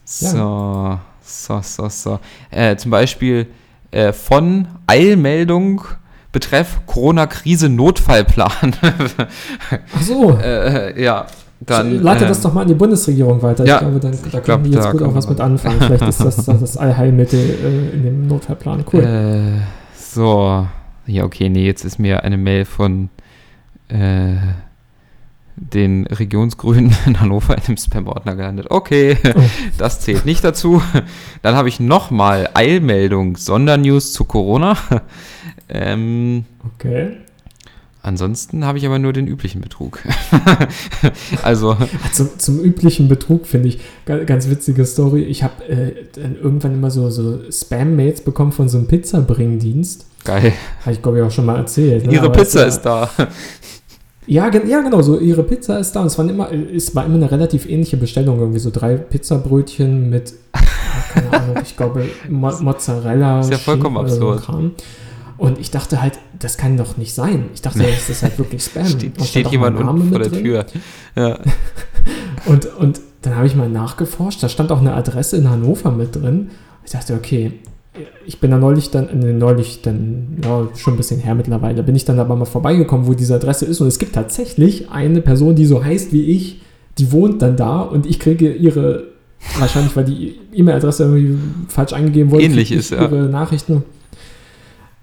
So, 0.05 0.37
ja. 0.37 1.01
so, 1.23 1.61
so, 1.63 1.89
so. 1.89 2.21
Äh, 2.51 2.77
zum 2.77 2.91
Beispiel 2.91 3.49
äh, 3.91 4.13
von 4.13 4.69
Eilmeldung 4.87 5.83
betreff 6.31 6.81
Corona-Krise 6.87 7.69
Notfallplan. 7.69 8.77
Ach 9.95 10.03
so. 10.03 10.39
Äh, 10.43 11.03
ja, 11.03 11.27
dann, 11.67 12.03
Leite 12.03 12.25
ähm, 12.25 12.29
das 12.29 12.41
doch 12.41 12.53
mal 12.53 12.63
an 12.63 12.69
die 12.69 12.75
Bundesregierung 12.75 13.43
weiter. 13.43 13.65
Ja, 13.65 13.77
ich 13.77 13.81
glaube, 13.81 14.01
dann, 14.01 14.19
da 14.31 14.41
können 14.41 14.65
die 14.65 14.71
jetzt 14.71 14.91
gut 14.91 15.03
auch 15.03 15.15
was 15.15 15.29
mit 15.29 15.41
anfangen. 15.41 15.81
Vielleicht 15.81 16.09
ist 16.09 16.21
das 16.25 16.45
das 16.45 16.77
Allheilmittel 16.77 17.41
äh, 17.41 17.97
in 17.97 18.03
dem 18.03 18.27
Notfallplan. 18.27 18.85
Cool. 18.93 19.03
Äh, 19.03 19.61
so, 19.97 20.67
ja, 21.07 21.25
okay, 21.25 21.49
nee, 21.49 21.67
jetzt 21.67 21.85
ist 21.85 21.99
mir 21.99 22.25
eine 22.25 22.37
Mail 22.37 22.65
von 22.65 23.11
äh, 23.89 24.37
den 25.57 26.07
Regionsgrünen 26.07 26.95
in 27.07 27.21
Hannover 27.21 27.57
in 27.57 27.65
dem 27.65 27.77
Spam-Ordner 27.77 28.35
gelandet. 28.35 28.67
Okay, 28.71 29.17
oh. 29.35 29.41
das 29.79 30.01
zählt 30.01 30.25
nicht 30.25 30.45
dazu. 30.45 30.83
Dann 31.43 31.55
habe 31.55 31.69
ich 31.69 31.81
nochmal 31.81 32.51
Eilmeldung, 32.55 33.37
Sondernews 33.37 34.13
zu 34.13 34.25
Corona. 34.25 34.77
ähm, 35.69 36.45
okay. 36.75 37.19
Ansonsten 38.05 38.65
habe 38.65 38.79
ich 38.79 38.87
aber 38.87 38.99
nur 38.99 39.13
den 39.13 39.29
üblichen 39.29 39.61
Betrug. 39.61 40.01
also. 41.45 41.77
Zum, 42.13 42.31
zum, 42.37 42.61
üblichen 42.61 43.07
Betrug 43.07 43.47
finde 43.47 43.69
ich 43.69 43.79
ganz 44.05 44.51
witzige 44.51 44.85
Story. 44.85 45.23
Ich 45.23 45.45
habe 45.45 45.65
äh, 45.69 45.93
irgendwann 46.43 46.75
immer 46.75 46.91
so, 46.91 47.11
so 47.11 47.39
Spam-Mails 47.49 48.23
bekommen 48.23 48.51
von 48.51 48.69
so 48.69 48.79
einem 48.79 48.89
Pizzabringdienst. 48.89 50.07
Geil. 50.25 50.53
Habe 50.81 50.93
ich, 50.93 51.01
glaube 51.01 51.19
ich, 51.19 51.25
auch 51.25 51.31
schon 51.31 51.47
mal 51.47 51.57
erzählt. 51.57 52.07
Ne? 52.07 52.15
Ihre 52.15 52.27
aber 52.27 52.39
Pizza 52.39 52.67
ist, 52.67 52.83
da. 52.83 53.09
Ja, 54.27 54.51
ja, 54.53 54.81
genau, 54.81 55.03
so 55.03 55.19
ihre 55.21 55.45
Pizza 55.45 55.79
ist 55.79 55.93
da. 55.93 56.01
Und 56.01 56.07
es 56.07 56.19
war 56.19 56.29
immer, 56.29 56.53
es 56.53 56.95
war 56.97 57.05
immer 57.05 57.17
eine 57.17 57.31
relativ 57.31 57.69
ähnliche 57.69 57.97
Bestellung. 57.97 58.41
Irgendwie 58.41 58.61
so 58.61 58.71
drei 58.71 58.97
Pizzabrötchen 58.97 60.11
mit, 60.11 60.35
keine 61.13 61.33
Ahnung, 61.33 61.57
ich 61.63 61.77
glaube, 61.77 62.09
Mo 62.29 62.53
Mozzarella. 62.61 63.41
Ist 63.41 63.51
ja 63.51 63.59
vollkommen 63.59 63.97
absurd. 63.97 64.45
So 64.45 64.71
und 65.39 65.59
ich 65.59 65.71
dachte 65.71 66.01
halt, 66.01 66.19
das 66.39 66.57
kann 66.57 66.77
doch 66.77 66.97
nicht 66.97 67.15
sein. 67.15 67.47
Ich 67.55 67.63
dachte, 67.63 67.81
das 67.83 68.09
ist 68.09 68.23
halt 68.23 68.39
wirklich 68.39 68.63
Spam. 68.65 68.87
Steht, 68.87 69.23
steht 69.25 69.49
jemand 69.49 69.79
unten 69.79 70.09
vor 70.11 70.19
der 70.19 70.29
drin. 70.29 70.45
Tür. 70.45 70.67
Ja. 71.17 71.39
und, 72.47 72.67
und 72.77 73.01
dann 73.23 73.37
habe 73.37 73.47
ich 73.47 73.55
mal 73.55 73.69
nachgeforscht, 73.69 74.43
da 74.43 74.49
stand 74.49 74.73
auch 74.73 74.81
eine 74.81 74.95
Adresse 74.95 75.37
in 75.37 75.49
Hannover 75.49 75.91
mit 75.91 76.17
drin. 76.17 76.51
Ich 76.85 76.93
dachte, 76.93 77.15
okay, 77.15 77.53
ich 78.27 78.41
bin 78.41 78.51
da 78.51 78.59
neulich 78.59 78.91
dann, 78.91 79.09
äh, 79.23 79.33
neulich 79.33 79.83
dann, 79.83 80.39
ja, 80.43 80.69
schon 80.77 80.95
ein 80.95 80.97
bisschen 80.97 81.21
her 81.21 81.35
mittlerweile, 81.35 81.83
bin 81.83 81.95
ich 81.95 82.05
dann 82.05 82.19
aber 82.19 82.37
mal 82.37 82.47
vorbeigekommen, 82.47 83.07
wo 83.07 83.15
diese 83.15 83.35
Adresse 83.35 83.67
ist. 83.67 83.81
Und 83.81 83.89
es 83.89 83.99
gibt 83.99 84.15
tatsächlich 84.15 84.91
eine 84.91 85.21
Person, 85.21 85.55
die 85.55 85.67
so 85.67 85.85
heißt 85.85 86.13
wie 86.13 86.25
ich, 86.25 86.63
die 86.99 87.13
wohnt 87.13 87.43
dann 87.43 87.57
da 87.57 87.81
und 87.81 88.07
ich 88.07 88.19
kriege 88.19 88.53
ihre, 88.53 89.05
wahrscheinlich 89.59 89.95
weil 89.97 90.05
die 90.05 90.39
E-Mail-Adresse 90.53 91.05
irgendwie 91.05 91.39
falsch 91.69 91.93
eingegeben 91.93 92.31
wurde, 92.31 92.45
ähnlich 92.45 92.73
ist, 92.73 92.93
ihre 92.93 93.17
ja. 93.17 93.29
Nachrichten 93.29 93.85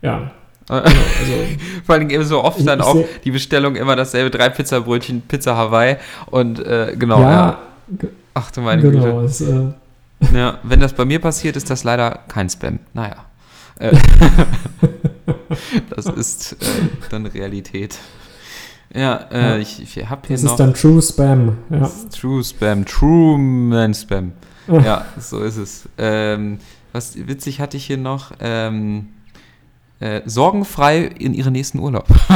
ja. 0.01 0.31
Genau, 0.69 0.81
also 0.81 1.33
Vor 1.85 1.95
allem 1.95 2.09
eben 2.09 2.23
so 2.23 2.43
oft 2.43 2.65
dann 2.65 2.81
auch 2.81 2.97
die 3.23 3.31
Bestellung 3.31 3.75
immer 3.75 3.95
dasselbe, 3.95 4.29
drei 4.29 4.49
Pizzabrötchen, 4.49 5.21
Pizza 5.21 5.55
Hawaii 5.55 5.97
und 6.27 6.59
äh, 6.59 6.95
genau. 6.97 7.21
Ja, 7.21 7.31
ja. 7.31 7.59
Ach 8.35 8.51
du 8.51 8.61
meine 8.61 8.81
genau, 8.81 9.21
Güte. 9.21 9.25
Es, 9.25 9.41
äh 9.41 9.71
ja, 10.33 10.59
wenn 10.63 10.79
das 10.79 10.93
bei 10.93 11.05
mir 11.05 11.19
passiert, 11.19 11.55
ist 11.55 11.69
das 11.69 11.83
leider 11.83 12.19
kein 12.27 12.49
Spam. 12.49 12.79
Naja. 12.93 13.25
Äh, 13.79 13.95
das 15.95 16.05
ist 16.05 16.53
äh, 16.53 16.65
dann 17.09 17.25
Realität. 17.25 17.97
Ja, 18.93 19.27
äh, 19.31 19.41
ja. 19.41 19.57
ich, 19.57 19.81
ich 19.81 20.09
habe 20.09 20.21
hier 20.27 20.35
das 20.35 20.43
noch. 20.43 20.57
Das 20.57 20.67
ist 20.67 20.83
dann 20.83 20.91
True 20.91 21.01
Spam. 21.01 21.57
Ja. 21.69 21.91
True 22.15 22.43
Spam, 22.43 22.85
True 22.85 23.37
Man 23.37 23.93
Spam. 23.93 24.33
ja, 24.67 25.05
so 25.17 25.39
ist 25.39 25.57
es. 25.57 25.89
Ähm, 25.97 26.59
was 26.91 27.15
witzig 27.27 27.59
hatte 27.59 27.77
ich 27.77 27.85
hier 27.85 27.97
noch? 27.97 28.31
Ähm, 28.39 29.09
äh, 29.99 30.21
sorgenfrei 30.25 31.05
in 31.05 31.33
ihren 31.33 31.53
nächsten 31.53 31.79
Urlaub. 31.79 32.07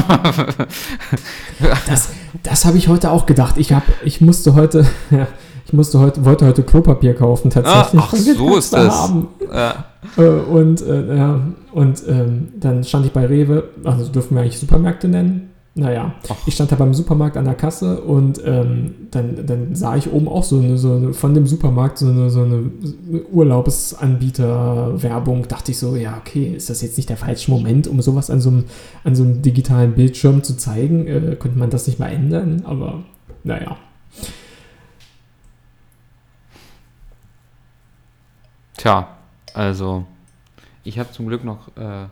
das 1.88 2.10
das 2.41 2.65
habe 2.65 2.78
ich 2.78 2.88
heute 2.88 3.12
auch 3.12 3.26
gedacht. 3.26 3.58
Ich, 3.58 3.73
hab, 3.73 3.84
ich 4.04 4.21
musste 4.21 4.56
heute, 4.56 4.88
ja, 5.12 5.28
ich 5.65 5.73
musste 5.73 5.99
heute, 5.99 6.26
wollte 6.26 6.45
heute 6.45 6.63
Klopapier 6.63 7.13
kaufen 7.13 7.49
tatsächlich. 7.49 8.02
Ah, 8.02 8.10
ach, 8.12 8.15
so 8.15 8.58
ist 8.58 8.73
das. 8.73 9.12
Ja. 9.52 9.86
Äh, 10.17 10.21
und 10.21 10.82
äh, 10.82 11.17
ja, 11.17 11.39
und 11.71 12.04
ähm, 12.08 12.49
dann 12.60 12.84
stand 12.84 13.06
ich 13.06 13.12
bei 13.12 13.26
Rewe, 13.26 13.69
also 13.84 14.12
dürfen 14.12 14.36
wir 14.36 14.41
eigentlich 14.41 14.60
Supermärkte 14.60 15.08
nennen. 15.08 15.49
Naja, 15.76 16.13
Ach. 16.30 16.36
ich 16.45 16.54
stand 16.54 16.71
da 16.71 16.76
beim 16.76 16.93
Supermarkt 16.93 17.36
an 17.36 17.45
der 17.45 17.56
Kasse 17.56 18.02
und 18.02 18.39
ähm, 18.45 19.02
dann, 19.15 19.45
dann 19.45 19.76
sah 19.76 19.95
ich 19.95 20.12
oben 20.12 20.28
auch 20.28 20.43
so 20.43 20.60
eine, 20.60 20.78
so 20.78 20.93
eine 20.93 21.13
von 21.13 21.34
dem 21.34 21.47
Supermarkt 21.47 21.97
so 21.97 22.08
eine, 22.08 22.30
so 22.30 22.43
eine 22.43 22.69
Urlaubsanbieter-Werbung. 23.32 25.47
Dachte 25.47 25.71
ich 25.71 25.80
so, 25.80 25.95
ja, 25.95 26.17
okay, 26.17 26.54
ist 26.56 26.69
das 26.69 26.82
jetzt 26.82 26.97
nicht 26.97 27.08
der 27.10 27.17
falsche 27.17 27.52
Moment, 27.52 27.88
um 27.88 28.02
sowas 28.02 28.30
an 28.30 28.41
so 28.41 28.49
einem, 28.49 28.65
an 29.04 29.15
so 29.15 29.23
einem 29.23 29.41
digitalen 29.41 29.93
Bildschirm 29.93 30.43
zu 30.43 30.58
zeigen? 30.58 31.08
Äh, 31.08 31.38
könnte 31.39 31.58
man 31.58 31.69
das 31.69 31.88
nicht 31.88 31.99
mal 31.99 32.10
ändern? 32.10 32.63
Aber 32.65 33.04
naja. 33.43 33.78
Tja, 38.78 39.08
also 39.54 40.06
ich 40.84 40.99
habe 40.99 41.12
zum 41.12 41.28
Glück 41.28 41.43
noch, 41.43 41.76
äh, 41.78 42.08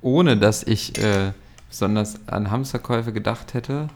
ohne 0.00 0.36
dass 0.36 0.64
ich 0.64 1.00
äh, 1.02 1.32
besonders 1.68 2.18
an 2.26 2.50
Hamsterkäufe 2.50 3.12
gedacht 3.12 3.54
hätte. 3.54 3.88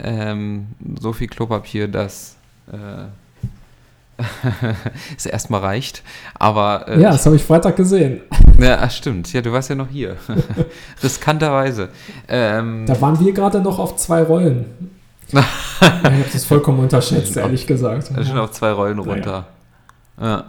Ähm, 0.00 0.68
so 1.00 1.12
viel 1.12 1.28
Klopapier, 1.28 1.88
dass 1.88 2.36
äh, 2.70 3.06
es 5.16 5.26
erstmal 5.26 5.60
reicht. 5.60 6.02
Aber 6.34 6.86
äh, 6.88 7.00
ja, 7.00 7.10
das 7.10 7.26
habe 7.26 7.36
ich 7.36 7.44
Freitag 7.44 7.76
gesehen. 7.76 8.20
Ja, 8.58 8.90
stimmt. 8.90 9.32
Ja, 9.32 9.40
du 9.40 9.52
warst 9.52 9.70
ja 9.70 9.76
noch 9.76 9.86
hier. 9.86 10.16
Riskanterweise. 11.04 11.90
Ähm, 12.26 12.86
da 12.86 13.00
waren 13.00 13.20
wir 13.20 13.32
gerade 13.32 13.60
noch 13.60 13.78
auf 13.78 13.94
zwei 13.94 14.24
Rollen. 14.24 14.64
ich 15.30 15.38
habe 15.38 16.24
das 16.32 16.44
vollkommen 16.44 16.80
unterschätzt, 16.80 17.36
ehrlich 17.36 17.68
gesagt. 17.68 18.10
Also 18.16 18.30
schon 18.30 18.38
auf 18.40 18.50
zwei 18.50 18.72
Rollen 18.72 18.98
runter. 18.98 19.46
Naja. 20.16 20.38
Ja. 20.38 20.44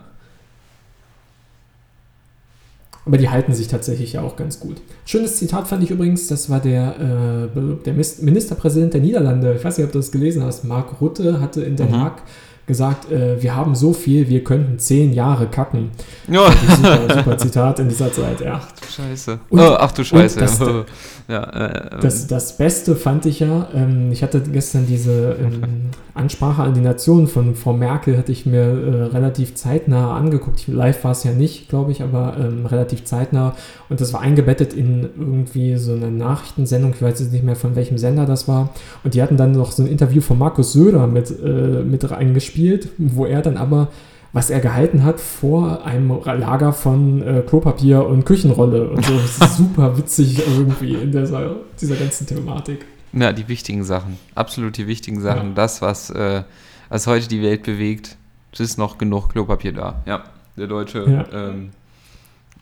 Aber 3.05 3.17
die 3.17 3.29
halten 3.29 3.53
sich 3.53 3.67
tatsächlich 3.67 4.13
ja 4.13 4.21
auch 4.21 4.35
ganz 4.35 4.59
gut. 4.59 4.77
Schönes 5.05 5.37
Zitat 5.37 5.67
fand 5.67 5.83
ich 5.83 5.91
übrigens, 5.91 6.27
das 6.27 6.49
war 6.49 6.59
der, 6.59 7.49
äh, 7.55 7.83
der 7.85 7.93
Ministerpräsident 7.93 8.93
der 8.93 9.01
Niederlande, 9.01 9.55
ich 9.55 9.63
weiß 9.63 9.77
nicht, 9.77 9.87
ob 9.87 9.91
du 9.91 9.99
das 9.99 10.11
gelesen 10.11 10.43
hast, 10.43 10.63
Mark 10.63 11.01
Rutte 11.01 11.39
hatte 11.39 11.63
in 11.63 11.75
Den 11.75 11.89
mhm. 11.89 12.01
Haag 12.01 12.21
gesagt, 12.69 13.11
äh, 13.11 13.41
wir 13.41 13.55
haben 13.55 13.75
so 13.75 13.91
viel, 13.93 14.29
wir 14.29 14.43
könnten 14.43 14.79
zehn 14.79 15.11
Jahre 15.11 15.47
kacken. 15.47 15.89
Ja. 16.29 16.49
Super, 16.51 17.15
super 17.17 17.37
Zitat 17.37 17.79
in 17.79 17.89
dieser 17.89 18.13
Zeit, 18.13 18.39
ja. 18.39 18.61
Ach 18.63 18.71
du 18.71 18.85
Scheiße. 18.87 19.39
Und, 19.49 19.59
oh, 19.59 19.75
ach 19.77 19.91
du 19.91 20.05
Scheiße. 20.05 20.39
Das, 20.39 20.59
ja, 21.27 21.43
äh, 21.43 21.89
ähm. 21.93 21.99
das, 22.01 22.27
das 22.27 22.57
Beste 22.57 22.95
fand 22.95 23.25
ich 23.25 23.39
ja, 23.39 23.67
ähm, 23.73 24.11
ich 24.11 24.23
hatte 24.23 24.39
gestern 24.41 24.85
diese 24.85 25.35
ähm, 25.41 25.89
Ansprache 26.13 26.61
an 26.61 26.73
die 26.73 26.81
Nation 26.81 27.27
von 27.27 27.55
Frau 27.55 27.73
Merkel, 27.73 28.17
hatte 28.17 28.31
ich 28.31 28.45
mir 28.45 28.59
äh, 28.59 29.03
relativ 29.05 29.55
zeitnah 29.55 30.15
angeguckt. 30.15 30.67
Live 30.67 31.03
war 31.03 31.11
es 31.11 31.23
ja 31.23 31.31
nicht, 31.31 31.69
glaube 31.69 31.91
ich, 31.91 32.03
aber 32.03 32.35
ähm, 32.39 32.65
relativ 32.65 33.05
zeitnah. 33.05 33.55
Und 33.89 34.01
das 34.01 34.13
war 34.13 34.21
eingebettet 34.21 34.73
in 34.73 35.09
irgendwie 35.17 35.77
so 35.77 35.93
eine 35.93 36.11
Nachrichtensendung, 36.11 36.93
ich 36.93 37.01
weiß 37.01 37.19
jetzt 37.19 37.31
nicht 37.31 37.43
mehr 37.43 37.55
von 37.55 37.75
welchem 37.75 37.97
Sender 37.97 38.25
das 38.25 38.47
war. 38.47 38.69
Und 39.03 39.15
die 39.15 39.23
hatten 39.23 39.37
dann 39.37 39.53
noch 39.53 39.71
so 39.71 39.81
ein 39.81 39.87
Interview 39.87 40.21
von 40.21 40.37
Markus 40.37 40.73
Söder 40.73 41.07
mit, 41.07 41.31
äh, 41.31 41.83
mit 41.83 42.09
reingespielt, 42.09 42.58
wo 42.97 43.25
er 43.25 43.41
dann 43.41 43.57
aber 43.57 43.89
was 44.31 44.49
er 44.49 44.59
gehalten 44.59 45.03
hat 45.03 45.19
vor 45.19 45.85
einem 45.85 46.09
Lager 46.23 46.71
von 46.73 47.21
äh, 47.21 47.41
Klopapier 47.41 48.05
und 48.05 48.25
Küchenrolle 48.25 48.89
und 48.89 49.03
so. 49.03 49.13
Das 49.17 49.37
ist 49.37 49.57
super 49.57 49.97
witzig 49.97 50.39
irgendwie 50.47 50.93
in 50.95 51.11
dieser, 51.11 51.55
dieser 51.79 51.95
ganzen 51.95 52.27
Thematik. 52.27 52.85
Ja, 53.11 53.33
die 53.33 53.47
wichtigen 53.47 53.83
Sachen. 53.83 54.17
Absolut 54.35 54.77
die 54.77 54.87
wichtigen 54.87 55.19
Sachen. 55.21 55.49
Ja. 55.49 55.55
Das, 55.55 55.81
was, 55.81 56.11
äh, 56.11 56.43
was 56.89 57.07
heute 57.07 57.27
die 57.27 57.41
Welt 57.41 57.63
bewegt, 57.63 58.17
es 58.53 58.59
ist 58.59 58.77
noch 58.77 58.97
genug 58.97 59.29
Klopapier 59.29 59.73
da. 59.73 60.03
Ja, 60.05 60.23
der 60.57 60.67
Deutsche 60.67 61.05
ja. 61.09 61.49
ähm, 61.49 61.71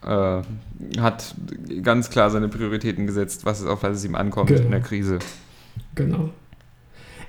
äh, 0.05 1.01
hat 1.01 1.35
ganz 1.83 2.09
klar 2.09 2.29
seine 2.29 2.47
Prioritäten 2.47 3.07
gesetzt, 3.07 3.45
was 3.45 3.59
es 3.59 3.67
auf 3.67 3.83
was 3.83 3.97
es 3.97 4.05
ihm 4.05 4.15
ankommt 4.15 4.47
genau. 4.47 4.61
in 4.61 4.71
der 4.71 4.81
Krise. 4.81 5.19
Genau. 5.95 6.29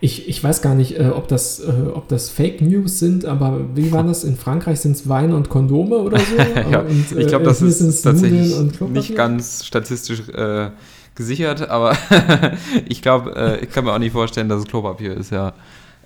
Ich, 0.01 0.29
ich 0.29 0.43
weiß 0.43 0.63
gar 0.63 0.75
nicht, 0.77 0.99
äh, 0.99 1.09
ob, 1.09 1.27
das, 1.27 1.59
äh, 1.59 1.73
ob 1.93 2.07
das 2.09 2.31
Fake 2.31 2.61
News 2.61 3.01
sind, 3.01 3.25
aber 3.25 3.61
wie 3.75 3.91
war 3.91 4.05
das? 4.05 4.23
In 4.23 4.37
Frankreich 4.37 4.81
sind 4.81 4.93
es 4.93 5.09
Wein 5.09 5.33
und 5.33 5.49
Kondome 5.49 5.97
oder 5.97 6.21
so? 6.21 6.37
ja, 6.71 6.81
und, 6.81 7.13
äh, 7.13 7.21
ich 7.21 7.27
glaube, 7.27 7.45
das 7.45 7.61
ist 7.63 8.03
tatsächlich 8.03 8.55
nicht 8.81 9.17
ganz 9.17 9.65
statistisch 9.65 10.29
äh, 10.29 10.71
gesichert, 11.17 11.69
aber 11.69 11.97
ich 12.89 13.03
glaube, 13.03 13.35
äh, 13.35 13.65
ich 13.65 13.71
kann 13.71 13.85
mir 13.85 13.93
auch 13.93 13.99
nicht 13.99 14.13
vorstellen, 14.13 14.49
dass 14.49 14.61
es 14.61 14.67
Klopapier 14.67 15.17
ist, 15.17 15.33
ja. 15.33 15.49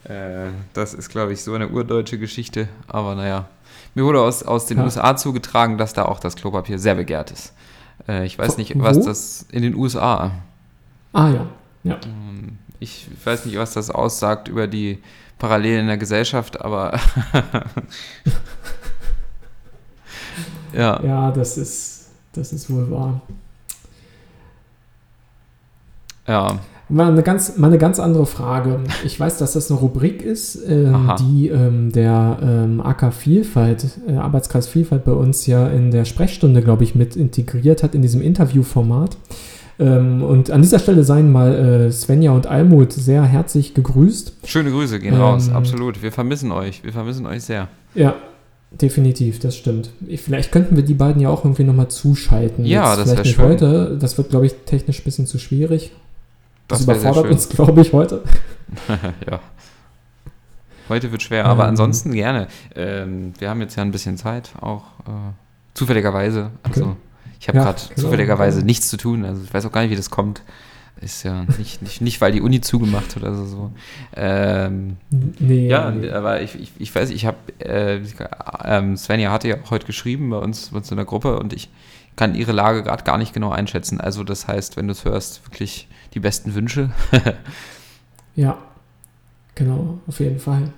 Äh, 0.04 0.48
das 0.72 0.94
ist, 0.94 1.10
glaube 1.10 1.34
ich, 1.34 1.42
so 1.42 1.52
eine 1.52 1.68
urdeutsche 1.68 2.18
Geschichte, 2.18 2.68
aber 2.88 3.14
naja. 3.14 3.46
Mir 3.94 4.04
wurde 4.06 4.22
aus, 4.22 4.42
aus 4.42 4.64
den 4.64 4.78
ja. 4.78 4.84
USA 4.84 5.16
zugetragen, 5.18 5.76
dass 5.76 5.92
da 5.92 6.06
auch 6.06 6.18
das 6.18 6.34
Klopapier 6.36 6.78
sehr 6.78 6.94
begehrt 6.94 7.30
ist. 7.30 7.52
ich 8.24 8.38
weiß 8.38 8.56
nicht, 8.56 8.72
was 8.80 8.96
Wo? 8.96 9.04
das 9.04 9.44
in 9.52 9.60
den 9.60 9.74
USA. 9.74 10.30
Ah 11.12 11.28
ja, 11.28 11.46
ja. 11.84 11.98
Ähm, 12.06 12.56
ich 12.82 13.06
weiß 13.24 13.46
nicht, 13.46 13.56
was 13.56 13.74
das 13.74 13.90
aussagt 13.90 14.48
über 14.48 14.66
die 14.66 14.98
Parallelen 15.38 15.82
in 15.82 15.86
der 15.86 15.98
Gesellschaft, 15.98 16.60
aber 16.60 16.98
ja. 20.72 21.02
Ja, 21.02 21.30
das 21.30 21.56
ist, 21.56 22.08
das 22.32 22.52
ist 22.52 22.68
wohl 22.70 22.90
wahr. 22.90 23.20
Ja. 26.26 26.58
Mal 26.88 27.10
eine, 27.10 27.22
ganz, 27.22 27.56
mal 27.56 27.68
eine 27.68 27.78
ganz 27.78 27.98
andere 27.98 28.26
Frage. 28.26 28.80
Ich 29.04 29.18
weiß, 29.18 29.38
dass 29.38 29.54
das 29.54 29.70
eine 29.70 29.80
Rubrik 29.80 30.20
ist, 30.20 30.56
äh, 30.56 30.92
die 31.20 31.48
ähm, 31.48 31.90
der 31.90 32.38
ähm, 32.42 32.80
AK 32.80 33.14
Vielfalt, 33.14 33.98
äh, 34.06 34.16
Arbeitskreis 34.16 34.66
Vielfalt 34.68 35.04
bei 35.04 35.12
uns 35.12 35.46
ja 35.46 35.68
in 35.68 35.90
der 35.90 36.04
Sprechstunde, 36.04 36.60
glaube 36.60 36.84
ich, 36.84 36.94
mit 36.94 37.16
integriert 37.16 37.82
hat 37.82 37.94
in 37.94 38.02
diesem 38.02 38.20
Interviewformat. 38.20 39.16
Ähm, 39.82 40.22
und 40.22 40.50
an 40.50 40.62
dieser 40.62 40.78
Stelle 40.78 41.02
seien 41.02 41.32
mal 41.32 41.54
äh, 41.54 41.92
Svenja 41.92 42.30
und 42.30 42.46
Almut 42.46 42.92
sehr 42.92 43.24
herzlich 43.24 43.74
gegrüßt. 43.74 44.34
Schöne 44.44 44.70
Grüße 44.70 45.00
gehen 45.00 45.14
ähm, 45.14 45.20
raus, 45.20 45.50
absolut. 45.50 46.02
Wir 46.02 46.12
vermissen 46.12 46.52
euch. 46.52 46.84
Wir 46.84 46.92
vermissen 46.92 47.26
euch 47.26 47.42
sehr. 47.42 47.68
Ja, 47.94 48.14
definitiv, 48.70 49.40
das 49.40 49.56
stimmt. 49.56 49.90
Vielleicht 50.16 50.52
könnten 50.52 50.76
wir 50.76 50.84
die 50.84 50.94
beiden 50.94 51.20
ja 51.20 51.30
auch 51.30 51.44
irgendwie 51.44 51.64
nochmal 51.64 51.88
zuschalten. 51.88 52.64
Ja, 52.64 52.94
Jetzt 52.94 53.06
das 53.06 53.16
wäre 53.16 53.24
schön. 53.24 53.44
heute. 53.44 53.98
Das 53.98 54.16
wird, 54.18 54.30
glaube 54.30 54.46
ich, 54.46 54.54
technisch 54.66 55.00
ein 55.00 55.04
bisschen 55.04 55.26
zu 55.26 55.38
schwierig. 55.38 55.92
Das, 56.68 56.86
das 56.86 56.98
überfordert 56.98 57.32
uns, 57.32 57.48
glaube 57.48 57.80
ich, 57.80 57.92
heute. 57.92 58.22
ja. 59.30 59.40
Heute 60.88 61.10
wird 61.10 61.22
schwer, 61.22 61.46
aber 61.46 61.64
ähm, 61.64 61.70
ansonsten 61.70 62.12
gerne. 62.12 62.46
Ähm, 62.76 63.32
wir 63.38 63.50
haben 63.50 63.60
jetzt 63.60 63.76
ja 63.76 63.82
ein 63.82 63.90
bisschen 63.90 64.16
Zeit, 64.16 64.52
auch 64.60 64.84
äh, 65.06 65.32
zufälligerweise. 65.74 66.50
Also. 66.62 66.84
Okay. 66.84 66.96
Ich 67.42 67.48
habe 67.48 67.58
ja, 67.58 67.64
gerade 67.64 67.82
genau, 67.88 68.00
zufälligerweise 68.00 68.58
genau. 68.58 68.66
nichts 68.66 68.88
zu 68.88 68.96
tun. 68.96 69.24
Also 69.24 69.42
ich 69.42 69.52
weiß 69.52 69.66
auch 69.66 69.72
gar 69.72 69.82
nicht, 69.82 69.90
wie 69.90 69.96
das 69.96 70.10
kommt. 70.10 70.42
Ist 71.00 71.24
ja 71.24 71.44
nicht, 71.58 71.82
nicht, 71.82 72.00
nicht 72.00 72.20
weil 72.20 72.30
die 72.30 72.40
Uni 72.40 72.60
zugemacht 72.60 73.16
hat 73.16 73.24
oder 73.24 73.34
so. 73.34 73.72
Ähm, 74.14 74.96
nee, 75.10 75.66
ja, 75.66 75.90
nee. 75.90 76.08
aber 76.08 76.40
ich, 76.40 76.54
ich, 76.54 76.70
ich 76.78 76.94
weiß, 76.94 77.10
ich 77.10 77.26
habe, 77.26 77.38
äh, 77.58 78.00
ähm, 78.64 78.96
Svenja 78.96 79.32
hatte 79.32 79.48
ja 79.48 79.56
auch 79.60 79.72
heute 79.72 79.86
geschrieben 79.86 80.30
bei 80.30 80.36
uns, 80.36 80.68
bei 80.68 80.76
uns 80.76 80.90
in 80.92 80.96
der 80.98 81.04
Gruppe 81.04 81.36
und 81.40 81.52
ich 81.52 81.68
kann 82.14 82.36
ihre 82.36 82.52
Lage 82.52 82.84
gerade 82.84 83.02
gar 83.02 83.18
nicht 83.18 83.34
genau 83.34 83.50
einschätzen. 83.50 84.00
Also 84.00 84.22
das 84.22 84.46
heißt, 84.46 84.76
wenn 84.76 84.86
du 84.86 84.92
es 84.92 85.04
hörst, 85.04 85.44
wirklich 85.44 85.88
die 86.14 86.20
besten 86.20 86.54
Wünsche. 86.54 86.90
ja, 88.36 88.56
genau, 89.56 89.98
auf 90.06 90.20
jeden 90.20 90.38
Fall. 90.38 90.72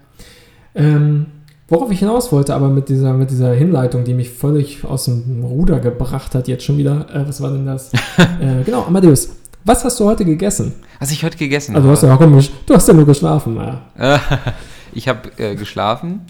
Ähm, 0.74 1.26
Worauf 1.68 1.90
ich 1.90 2.00
hinaus 2.00 2.30
wollte, 2.30 2.54
aber 2.54 2.68
mit 2.68 2.88
dieser, 2.90 3.14
mit 3.14 3.30
dieser 3.30 3.52
Hinleitung, 3.54 4.04
die 4.04 4.12
mich 4.12 4.30
völlig 4.30 4.84
aus 4.84 5.06
dem 5.06 5.44
Ruder 5.44 5.80
gebracht 5.80 6.34
hat, 6.34 6.46
jetzt 6.46 6.64
schon 6.64 6.76
wieder. 6.76 7.06
Äh, 7.12 7.26
was 7.26 7.40
war 7.40 7.50
denn 7.50 7.64
das? 7.64 7.92
äh, 8.18 8.62
genau, 8.64 8.82
Amadeus. 8.84 9.30
Was 9.64 9.82
hast 9.82 9.98
du 9.98 10.04
heute 10.04 10.26
gegessen? 10.26 10.74
Was 11.00 11.10
ich 11.10 11.24
heute 11.24 11.38
gegessen 11.38 11.74
also, 11.74 11.88
habe? 11.88 12.34
Also, 12.34 12.50
du 12.66 12.74
hast 12.74 12.86
ja 12.86 12.92
nur 12.92 13.06
geschlafen. 13.06 13.56
Ja. 13.56 14.20
ich 14.92 15.08
habe 15.08 15.30
äh, 15.38 15.54
geschlafen, 15.54 16.20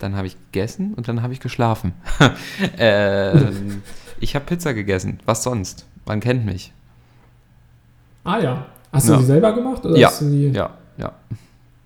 dann 0.00 0.16
habe 0.16 0.26
ich 0.26 0.36
gegessen 0.50 0.94
und 0.94 1.06
dann 1.06 1.22
habe 1.22 1.32
ich 1.32 1.38
geschlafen. 1.38 1.92
ähm, 2.78 3.82
ich 4.18 4.34
habe 4.34 4.44
Pizza 4.44 4.74
gegessen. 4.74 5.20
Was 5.24 5.44
sonst? 5.44 5.86
Man 6.04 6.18
kennt 6.18 6.44
mich. 6.44 6.72
Ah 8.24 8.40
ja. 8.40 8.66
Hast 8.92 9.08
Ja. 9.08 9.14
du 9.14 9.20
die 9.20 9.26
selber 9.26 9.52
gemacht? 9.52 9.86
Oder 9.86 9.96
Ja, 9.96 10.08
hast 10.08 10.22
du 10.22 10.30
die 10.30 10.48
Ja, 10.48 10.70
ja. 10.98 11.12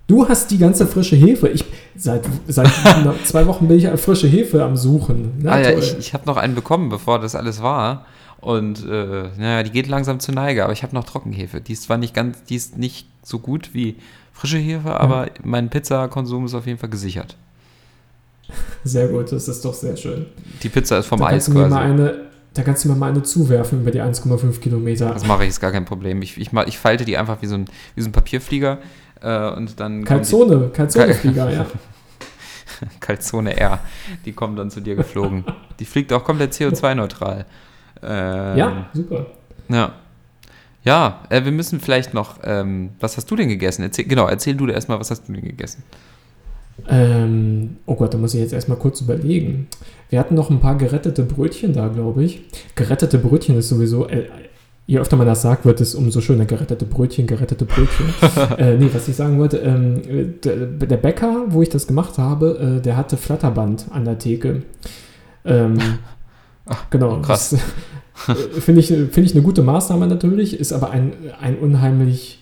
Du 0.07 0.29
hast 0.29 0.51
die 0.51 0.59
ganze 0.59 0.87
frische 0.87 1.17
Hefe. 1.17 1.49
Ich 1.49 1.65
seit, 1.97 2.25
seit 2.47 2.69
zwei 3.25 3.47
Wochen 3.47 3.69
bin 3.69 3.79
ich 3.79 3.89
frische 4.01 4.27
Hefe 4.27 4.63
am 4.63 4.77
Suchen. 4.77 5.33
Na, 5.39 5.53
ah 5.53 5.61
ja, 5.61 5.73
toll. 5.73 5.81
ich, 5.83 5.99
ich 5.99 6.15
habe 6.15 6.27
noch 6.27 6.37
einen 6.37 6.55
bekommen, 6.55 6.91
bevor 6.91 7.19
das 7.21 7.35
alles 7.35 7.63
war. 7.63 8.05
Und 8.41 8.85
äh, 8.85 9.29
naja, 9.39 9.63
die 9.63 9.71
geht 9.71 9.87
langsam 9.87 10.21
zur 10.21 10.35
Neige, 10.35 10.65
aber 10.65 10.75
ich 10.75 10.83
habe 10.83 10.95
noch 10.95 11.05
Trockenhefe. 11.05 11.63
Die 11.63 11.73
ist 11.73 11.85
zwar 11.85 11.97
nicht 11.97 12.13
ganz, 12.13 12.45
die 12.45 12.57
ist 12.57 12.77
nicht 12.77 13.07
so 13.23 13.39
gut 13.39 13.71
wie 13.73 13.97
frische 14.35 14.59
Hefe, 14.59 15.01
aber 15.01 15.29
mein 15.43 15.71
Pizzakonsum 15.71 16.45
ist 16.45 16.55
auf 16.55 16.67
jeden 16.67 16.79
Fall 16.79 16.91
gesichert. 16.91 17.37
Sehr 18.83 19.09
gut, 19.09 19.33
das 19.33 19.49
ist 19.49 19.65
doch 19.65 19.73
sehr 19.73 19.97
schön. 19.97 20.27
Die 20.63 20.69
Pizza 20.69 20.99
ist 20.99 21.07
vom 21.07 21.21
da 21.21 21.29
Eis 21.29 21.51
quasi. 21.51 21.75
eine, 21.75 22.27
da 22.53 22.63
kannst 22.63 22.85
du 22.85 22.91
mir 22.91 22.97
mal 22.97 23.11
eine 23.11 23.23
zuwerfen 23.23 23.81
über 23.81 23.91
die 23.91 24.03
1,5 24.03 24.61
Kilometer. 24.61 25.09
Das 25.09 25.27
mache 25.27 25.45
ich, 25.45 25.49
ist 25.51 25.61
gar 25.61 25.73
kein 25.73 25.87
Problem. 25.87 26.21
Ich, 26.21 26.37
ich, 26.37 26.51
ich 26.53 26.79
falte 26.79 27.07
die 27.07 27.17
einfach 27.17 27.41
wie 27.41 27.47
so 27.47 27.55
ein, 27.55 27.65
wie 27.95 28.03
so 28.03 28.11
ein 28.11 28.13
Papierflieger 28.13 28.79
äh, 29.25 29.57
und 29.57 29.79
dann. 29.81 29.93
kommen 30.05 30.23
die- 30.23 30.31
Calzone, 30.31 30.69
Calzone-Flieger, 30.73 31.51
ja. 31.51 31.67
Calzone 33.01 33.57
R. 33.59 33.79
Die 34.25 34.33
kommt 34.33 34.59
dann 34.59 34.71
zu 34.71 34.81
dir 34.81 34.95
geflogen. 34.97 35.45
Die 35.79 35.85
fliegt 35.85 36.13
auch 36.13 36.25
komplett 36.25 36.53
CO2-neutral. 36.53 37.47
Ähm, 38.03 38.57
Ja, 38.59 38.87
super. 38.93 39.27
Ja. 39.69 39.93
Ja, 40.85 41.23
äh, 41.31 41.43
wir 41.45 41.53
müssen 41.53 41.81
vielleicht 41.81 42.13
noch, 42.13 42.41
ähm, 42.45 42.91
was 43.01 43.17
hast 43.17 43.31
du 43.31 43.37
denn 43.37 43.49
gegessen? 43.49 43.83
Erzähl, 43.83 44.05
genau, 44.07 44.27
erzähl 44.29 44.55
du 44.55 44.67
dir 44.67 44.75
erstmal, 44.75 45.01
was 45.01 45.11
hast 45.11 45.27
du 45.29 45.33
denn 45.33 45.43
gegessen? 45.43 45.83
Ähm, 46.89 47.77
oh 47.87 47.95
Gott, 47.95 48.13
da 48.13 48.19
muss 48.19 48.35
ich 48.35 48.41
jetzt 48.41 48.53
erstmal 48.53 48.77
kurz 48.79 49.01
überlegen. 49.01 49.69
Wir 50.11 50.19
hatten 50.19 50.35
noch 50.35 50.51
ein 50.51 50.61
paar 50.61 50.77
gerettete 50.77 51.23
Brötchen 51.23 51.73
da, 51.73 51.89
glaube 51.89 52.25
ich. 52.25 52.43
Gerettete 52.75 53.19
Brötchen 53.19 53.57
ist 53.57 53.69
sowieso, 53.69 54.09
äh, 54.09 54.27
je 54.87 54.99
öfter 54.99 55.17
man 55.17 55.27
das 55.27 55.43
sagt, 55.43 55.65
wird 55.65 55.81
es 55.81 55.95
umso 55.95 56.21
schöner. 56.21 56.45
Gerettete 56.45 56.85
Brötchen, 56.85 57.27
gerettete 57.27 57.65
Brötchen. 57.65 58.07
äh, 58.59 58.77
nee, 58.77 58.91
was 58.93 59.09
ich 59.09 59.17
sagen 59.17 59.39
wollte, 59.39 59.59
ähm, 59.59 60.35
der, 60.43 60.97
Bäcker, 60.97 61.47
wo 61.49 61.63
ich 61.63 61.71
das 61.71 61.87
gemacht 61.87 62.19
habe, 62.19 62.79
äh, 62.79 62.83
der 62.83 62.97
hatte 62.97 63.17
Flatterband 63.17 63.87
an 63.91 64.05
der 64.05 64.19
Theke. 64.19 64.63
Ähm, 65.45 65.79
genau. 66.91 67.21
krass. 67.21 67.57
das, 68.27 68.37
äh, 68.37 68.61
Finde 68.61 68.81
ich, 68.81 68.89
finde 68.89 69.23
ich 69.23 69.35
eine 69.35 69.43
gute 69.43 69.63
Maßnahme 69.63 70.07
natürlich, 70.07 70.59
ist 70.61 70.73
aber 70.73 70.91
ein, 70.91 71.13
ein 71.41 71.59
unheimlich 71.59 72.41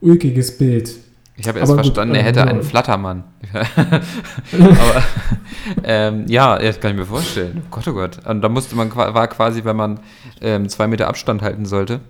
ulkiges 0.00 0.58
Bild. 0.58 0.94
Ich 1.36 1.48
habe 1.48 1.58
erst 1.60 1.72
verstanden, 1.72 2.14
er 2.14 2.20
ähm, 2.20 2.26
hätte 2.26 2.46
einen 2.46 2.62
Flattermann. 2.62 3.24
Aber 3.52 5.02
ähm, 5.82 6.26
ja, 6.28 6.58
das 6.58 6.78
kann 6.78 6.92
ich 6.92 6.96
mir 6.98 7.06
vorstellen. 7.06 7.62
Oh 7.64 7.68
Gott, 7.70 7.88
oh 7.88 7.92
Gott. 7.92 8.26
Und 8.26 8.42
da 8.42 8.48
musste 8.48 8.76
man, 8.76 8.94
war 8.94 9.28
quasi, 9.28 9.64
wenn 9.64 9.76
man 9.76 10.00
ähm, 10.40 10.68
zwei 10.68 10.86
Meter 10.86 11.08
Abstand 11.08 11.42
halten 11.42 11.64
sollte. 11.64 12.00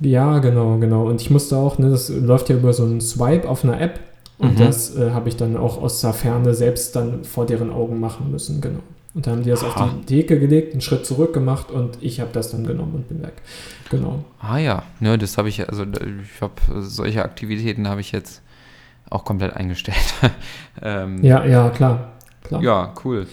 Ja, 0.00 0.38
genau, 0.38 0.76
genau. 0.76 1.06
Und 1.06 1.20
ich 1.20 1.30
musste 1.30 1.56
auch, 1.56 1.78
ne, 1.78 1.90
das 1.90 2.08
läuft 2.08 2.50
ja 2.50 2.56
über 2.56 2.72
so 2.72 2.84
einen 2.84 3.00
Swipe 3.00 3.48
auf 3.48 3.64
einer 3.64 3.80
App 3.80 4.00
und 4.38 4.54
Mhm. 4.54 4.64
das 4.64 4.94
äh, 4.96 5.10
habe 5.10 5.28
ich 5.28 5.36
dann 5.36 5.56
auch 5.56 5.82
aus 5.82 6.00
der 6.00 6.12
Ferne 6.12 6.54
selbst 6.54 6.94
dann 6.94 7.24
vor 7.24 7.46
deren 7.46 7.72
Augen 7.72 7.98
machen 7.98 8.30
müssen, 8.30 8.60
genau. 8.60 8.80
Und 9.18 9.26
dann 9.26 9.34
haben 9.34 9.42
die 9.42 9.50
das 9.50 9.64
auf 9.64 9.76
Aha. 9.76 9.90
die 10.02 10.06
Theke 10.06 10.38
gelegt, 10.38 10.74
einen 10.74 10.80
Schritt 10.80 11.04
zurück 11.04 11.34
gemacht 11.34 11.72
und 11.72 11.98
ich 12.00 12.20
habe 12.20 12.30
das 12.32 12.52
dann 12.52 12.64
genommen 12.64 12.94
und 12.94 13.08
bin 13.08 13.20
weg. 13.20 13.32
Genau. 13.90 14.22
Ah 14.38 14.58
ja, 14.58 14.84
ne, 15.00 15.18
das 15.18 15.36
habe 15.36 15.48
ich, 15.48 15.68
also 15.68 15.82
ich 15.82 16.40
habe 16.40 16.52
solche 16.82 17.24
Aktivitäten 17.24 17.88
habe 17.88 18.00
ich 18.00 18.12
jetzt 18.12 18.42
auch 19.10 19.24
komplett 19.24 19.56
eingestellt. 19.56 19.96
ähm, 20.82 21.24
Ja, 21.24 21.44
ja, 21.44 21.68
klar. 21.70 22.12
klar. 22.44 22.62
ja, 22.62 22.94
cool. 23.04 23.26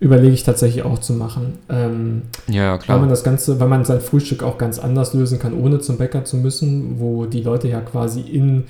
Überlege 0.00 0.32
ich 0.34 0.42
tatsächlich 0.42 0.82
auch 0.82 0.98
zu 0.98 1.12
machen. 1.12 1.58
Ähm, 1.68 2.22
Ja, 2.48 2.64
ja, 2.64 2.72
Weil 2.72 2.78
klar. 2.80 2.98
man 2.98 3.10
das 3.10 3.22
Ganze, 3.22 3.60
weil 3.60 3.68
man 3.68 3.84
sein 3.84 4.00
Frühstück 4.00 4.42
auch 4.42 4.58
ganz 4.58 4.80
anders 4.80 5.14
lösen 5.14 5.38
kann, 5.38 5.54
ohne 5.54 5.78
zum 5.78 5.98
Bäcker 5.98 6.24
zu 6.24 6.36
müssen, 6.36 6.98
wo 6.98 7.26
die 7.26 7.42
Leute 7.44 7.68
ja 7.68 7.80
quasi 7.80 8.22
in, 8.22 8.64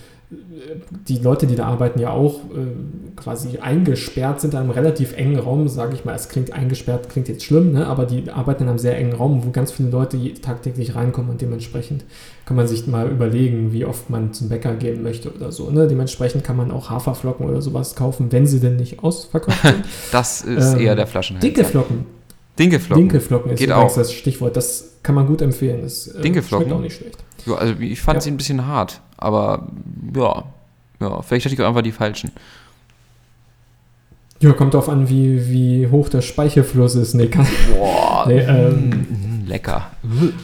die 1.08 1.18
Leute, 1.18 1.46
die 1.46 1.56
da 1.56 1.66
arbeiten, 1.66 1.98
ja 1.98 2.10
auch 2.10 2.36
äh, 2.54 3.16
quasi 3.16 3.58
eingesperrt 3.58 4.40
sind 4.40 4.54
in 4.54 4.60
einem 4.60 4.70
relativ 4.70 5.16
engen 5.16 5.38
Raum, 5.38 5.68
sage 5.68 5.94
ich 5.94 6.04
mal. 6.04 6.14
Es 6.14 6.28
klingt 6.28 6.52
eingesperrt, 6.52 7.08
klingt 7.08 7.28
jetzt 7.28 7.42
schlimm, 7.44 7.72
ne? 7.72 7.86
aber 7.86 8.06
die 8.06 8.30
arbeiten 8.30 8.62
in 8.62 8.68
einem 8.68 8.78
sehr 8.78 8.96
engen 8.96 9.12
Raum, 9.12 9.44
wo 9.44 9.50
ganz 9.50 9.72
viele 9.72 9.90
Leute 9.90 10.18
tagtäglich 10.40 10.94
reinkommen 10.94 11.30
und 11.30 11.40
dementsprechend 11.40 12.04
kann 12.46 12.56
man 12.56 12.68
sich 12.68 12.86
mal 12.86 13.08
überlegen, 13.10 13.72
wie 13.72 13.84
oft 13.84 14.08
man 14.08 14.32
zum 14.32 14.48
Bäcker 14.48 14.74
gehen 14.74 15.02
möchte 15.02 15.32
oder 15.34 15.50
so. 15.50 15.70
Ne? 15.70 15.88
Dementsprechend 15.88 16.44
kann 16.44 16.56
man 16.56 16.70
auch 16.70 16.90
Haferflocken 16.90 17.46
oder 17.48 17.60
sowas 17.60 17.96
kaufen, 17.96 18.30
wenn 18.30 18.46
sie 18.46 18.60
denn 18.60 18.76
nicht 18.76 19.02
ausverkauft 19.02 19.62
sind. 19.62 19.84
Das 20.12 20.42
ist 20.42 20.74
Ähm, 20.74 20.80
eher 20.80 20.94
der 20.96 21.06
Flaschenhals. 21.08 21.42
Dinkelflocken. 21.44 22.06
Dinkelflocken. 22.58 23.02
Dinkelflocken 23.04 23.52
ist 23.52 23.58
Geht 23.58 23.72
auch. 23.72 23.94
das 23.94 24.12
Stichwort. 24.12 24.56
Das 24.56 24.96
kann 25.02 25.14
man 25.14 25.26
gut 25.26 25.40
empfehlen. 25.40 25.80
Das 25.82 26.08
äh, 26.08 26.20
Dinkelflocken? 26.20 26.66
schmeckt 26.66 26.78
auch 26.78 26.82
nicht 26.82 26.96
schlecht. 26.96 27.16
Ja, 27.46 27.54
also 27.54 27.74
ich 27.80 28.00
fand 28.02 28.16
Ja. 28.16 28.20
sie 28.20 28.30
ein 28.30 28.36
bisschen 28.36 28.66
hart, 28.66 29.00
aber 29.20 29.68
ja, 30.16 30.44
ja, 31.00 31.22
vielleicht 31.22 31.44
hatte 31.46 31.54
ich 31.54 31.60
auch 31.62 31.68
einfach 31.68 31.82
die 31.82 31.92
falschen. 31.92 32.30
Ja, 34.40 34.52
kommt 34.52 34.72
drauf 34.72 34.88
an, 34.88 35.08
wie, 35.10 35.50
wie 35.50 35.88
hoch 35.88 36.08
der 36.08 36.22
Speichelfluss 36.22 36.94
ist. 36.94 37.14
Nee, 37.14 37.26
kann, 37.28 37.46
Boah, 37.76 38.24
Nee, 38.26 38.38
ähm, 38.40 38.88
mm, 39.42 39.46
lecker. 39.46 39.90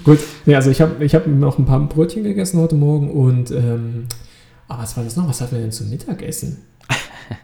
gut. 0.04 0.18
Nee, 0.44 0.54
also 0.54 0.70
ich 0.70 0.80
habe 0.82 1.02
ich 1.04 1.14
hab 1.14 1.26
noch 1.26 1.58
ein 1.58 1.64
paar 1.64 1.80
Brötchen 1.80 2.22
gegessen 2.22 2.60
heute 2.60 2.74
Morgen 2.74 3.10
und 3.10 3.50
ähm, 3.50 4.06
aber 4.68 4.82
was 4.82 4.96
war 4.96 5.04
das 5.04 5.16
noch? 5.16 5.28
Was 5.28 5.40
hatten 5.40 5.52
wir 5.54 5.60
denn 5.62 5.72
zum 5.72 5.88
Mittagessen? 5.88 6.58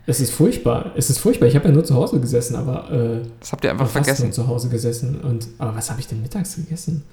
es 0.07 0.21
ist 0.21 0.33
furchtbar. 0.33 0.93
Es 0.97 1.09
ist 1.09 1.19
furchtbar. 1.19 1.47
Ich 1.47 1.55
habe 1.57 1.69
ja 1.69 1.73
nur 1.75 1.85
zu 1.85 1.95
Hause 1.95 2.21
gesessen, 2.21 2.57
aber 2.57 2.91
äh, 2.91 3.27
Das 3.41 3.53
habt 3.53 3.65
ihr 3.65 3.71
einfach 3.71 3.89
vergessen. 3.89 4.25
nur 4.25 4.33
zu 4.33 4.47
Hause 4.47 4.69
gesessen. 4.69 5.21
Und, 5.21 5.49
aber 5.59 5.75
was 5.77 5.89
habe 5.91 6.01
ich 6.01 6.07
denn 6.09 6.21
mittags 6.21 6.57
gegessen? 6.57 7.05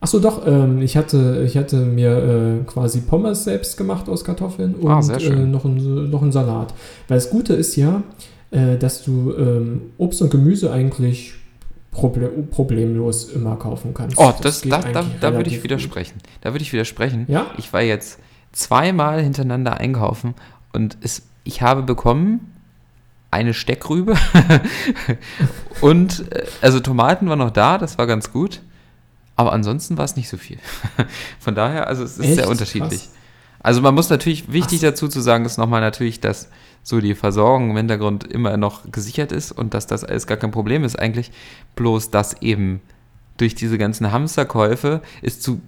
Achso, 0.00 0.20
doch, 0.20 0.46
ähm, 0.46 0.80
ich, 0.80 0.96
hatte, 0.96 1.42
ich 1.44 1.56
hatte 1.56 1.76
mir 1.76 2.60
äh, 2.62 2.64
quasi 2.64 3.00
Pommes 3.00 3.44
selbst 3.44 3.76
gemacht 3.76 4.08
aus 4.08 4.24
Kartoffeln 4.24 4.76
und 4.76 4.88
Ah, 4.88 5.02
sehr 5.02 5.18
schön. 5.18 5.38
Äh, 5.38 5.46
noch, 5.46 5.64
ein, 5.64 6.10
noch 6.10 6.22
einen 6.22 6.30
Salat. 6.30 6.72
Weil 7.08 7.16
das 7.16 7.30
Gute 7.30 7.54
ist 7.54 7.74
ja, 7.74 8.02
äh, 8.52 8.76
dass 8.76 9.02
du 9.02 9.34
ähm, 9.36 9.82
Obst 9.98 10.22
und 10.22 10.30
Gemüse 10.30 10.72
eigentlich 10.72 11.34
proble 11.90 12.28
problemlos 12.28 13.30
immer 13.32 13.56
kaufen 13.56 13.92
kannst. 13.92 14.16
Oh, 14.18 14.32
das, 14.40 14.62
geht 14.62 14.72
da, 14.72 14.80
da, 14.80 15.04
da 15.20 15.34
würde 15.34 15.50
ich 15.50 15.64
widersprechen. 15.64 16.18
Da 16.42 16.52
würde 16.52 16.62
ich 16.62 16.72
widersprechen. 16.72 17.24
Ja? 17.28 17.46
Ich 17.56 17.72
war 17.72 17.82
jetzt 17.82 18.20
zweimal 18.52 19.20
hintereinander 19.20 19.78
einkaufen 19.78 20.34
und 20.72 20.96
es, 21.00 21.22
ich 21.42 21.60
habe 21.60 21.82
bekommen 21.82 22.52
eine 23.30 23.52
Steckrübe 23.52 24.14
und 25.80 26.32
äh, 26.32 26.46
also 26.62 26.78
Tomaten 26.80 27.28
waren 27.28 27.40
noch 27.40 27.50
da, 27.50 27.78
das 27.78 27.98
war 27.98 28.06
ganz 28.06 28.32
gut. 28.32 28.60
Aber 29.38 29.52
ansonsten 29.52 29.96
war 29.96 30.04
es 30.04 30.16
nicht 30.16 30.28
so 30.28 30.36
viel. 30.36 30.58
Von 31.38 31.54
daher, 31.54 31.86
also 31.86 32.02
es 32.02 32.18
ist 32.18 32.24
Echt? 32.24 32.34
sehr 32.34 32.48
unterschiedlich. 32.48 33.02
Krass. 33.02 33.12
Also 33.60 33.80
man 33.80 33.94
muss 33.94 34.10
natürlich, 34.10 34.52
wichtig 34.52 34.80
so. 34.80 34.88
dazu 34.88 35.06
zu 35.06 35.20
sagen, 35.20 35.44
ist 35.44 35.58
nochmal 35.58 35.80
natürlich, 35.80 36.18
dass 36.18 36.48
so 36.82 37.00
die 37.00 37.14
Versorgung 37.14 37.70
im 37.70 37.76
Hintergrund 37.76 38.24
immer 38.24 38.56
noch 38.56 38.90
gesichert 38.90 39.30
ist 39.30 39.52
und 39.52 39.74
dass 39.74 39.86
das 39.86 40.02
alles 40.02 40.26
gar 40.26 40.38
kein 40.38 40.50
Problem 40.50 40.82
ist 40.82 40.98
eigentlich. 40.98 41.30
Bloß, 41.76 42.10
dass 42.10 42.42
eben 42.42 42.80
durch 43.36 43.54
diese 43.54 43.78
ganzen 43.78 44.10
Hamsterkäufe 44.10 45.02
es 45.22 45.40
zu 45.40 45.60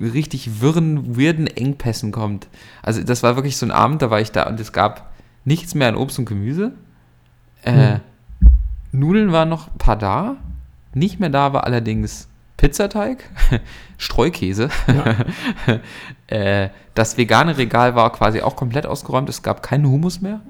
richtig 0.00 0.60
wirren, 0.60 1.16
weirden 1.18 1.46
Engpässen 1.46 2.12
kommt. 2.12 2.46
Also 2.82 3.02
das 3.02 3.22
war 3.22 3.36
wirklich 3.36 3.56
so 3.56 3.64
ein 3.64 3.72
Abend, 3.72 4.02
da 4.02 4.10
war 4.10 4.20
ich 4.20 4.32
da 4.32 4.46
und 4.46 4.60
es 4.60 4.72
gab 4.74 5.10
nichts 5.46 5.74
mehr 5.74 5.88
an 5.88 5.96
Obst 5.96 6.18
und 6.18 6.26
Gemüse. 6.26 6.72
Äh, 7.62 7.72
Hm. 7.72 8.00
Nudeln 8.92 9.32
waren 9.32 9.48
noch 9.48 9.68
ein 9.68 9.78
paar 9.78 9.96
da. 9.96 10.36
Nicht 10.92 11.20
mehr 11.20 11.30
da 11.30 11.54
war 11.54 11.64
allerdings 11.64 12.28
Pizzateig, 12.58 13.24
Streukäse. 13.98 14.68
Ja. 14.86 15.16
äh, 16.36 16.68
das 16.94 17.16
vegane 17.16 17.56
Regal 17.56 17.94
war 17.94 18.12
quasi 18.12 18.42
auch 18.42 18.54
komplett 18.56 18.84
ausgeräumt. 18.84 19.28
Es 19.30 19.42
gab 19.42 19.62
keinen 19.62 19.86
Humus 19.86 20.20
mehr. 20.20 20.40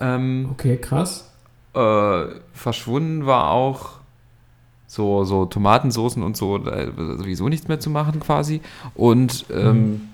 Ähm, 0.00 0.48
Okay, 0.52 0.76
krass. 0.78 1.30
äh, 1.74 2.24
verschwunden 2.54 3.26
war 3.26 3.50
auch 3.50 3.90
so, 4.86 5.24
so 5.24 5.44
Tomatensoßen 5.44 6.22
und 6.22 6.36
so, 6.36 6.56
ist 6.56 6.96
sowieso 7.18 7.48
nichts 7.48 7.68
mehr 7.68 7.78
zu 7.78 7.90
machen 7.90 8.18
quasi. 8.18 8.60
Und 8.94 9.44
ähm, 9.54 10.08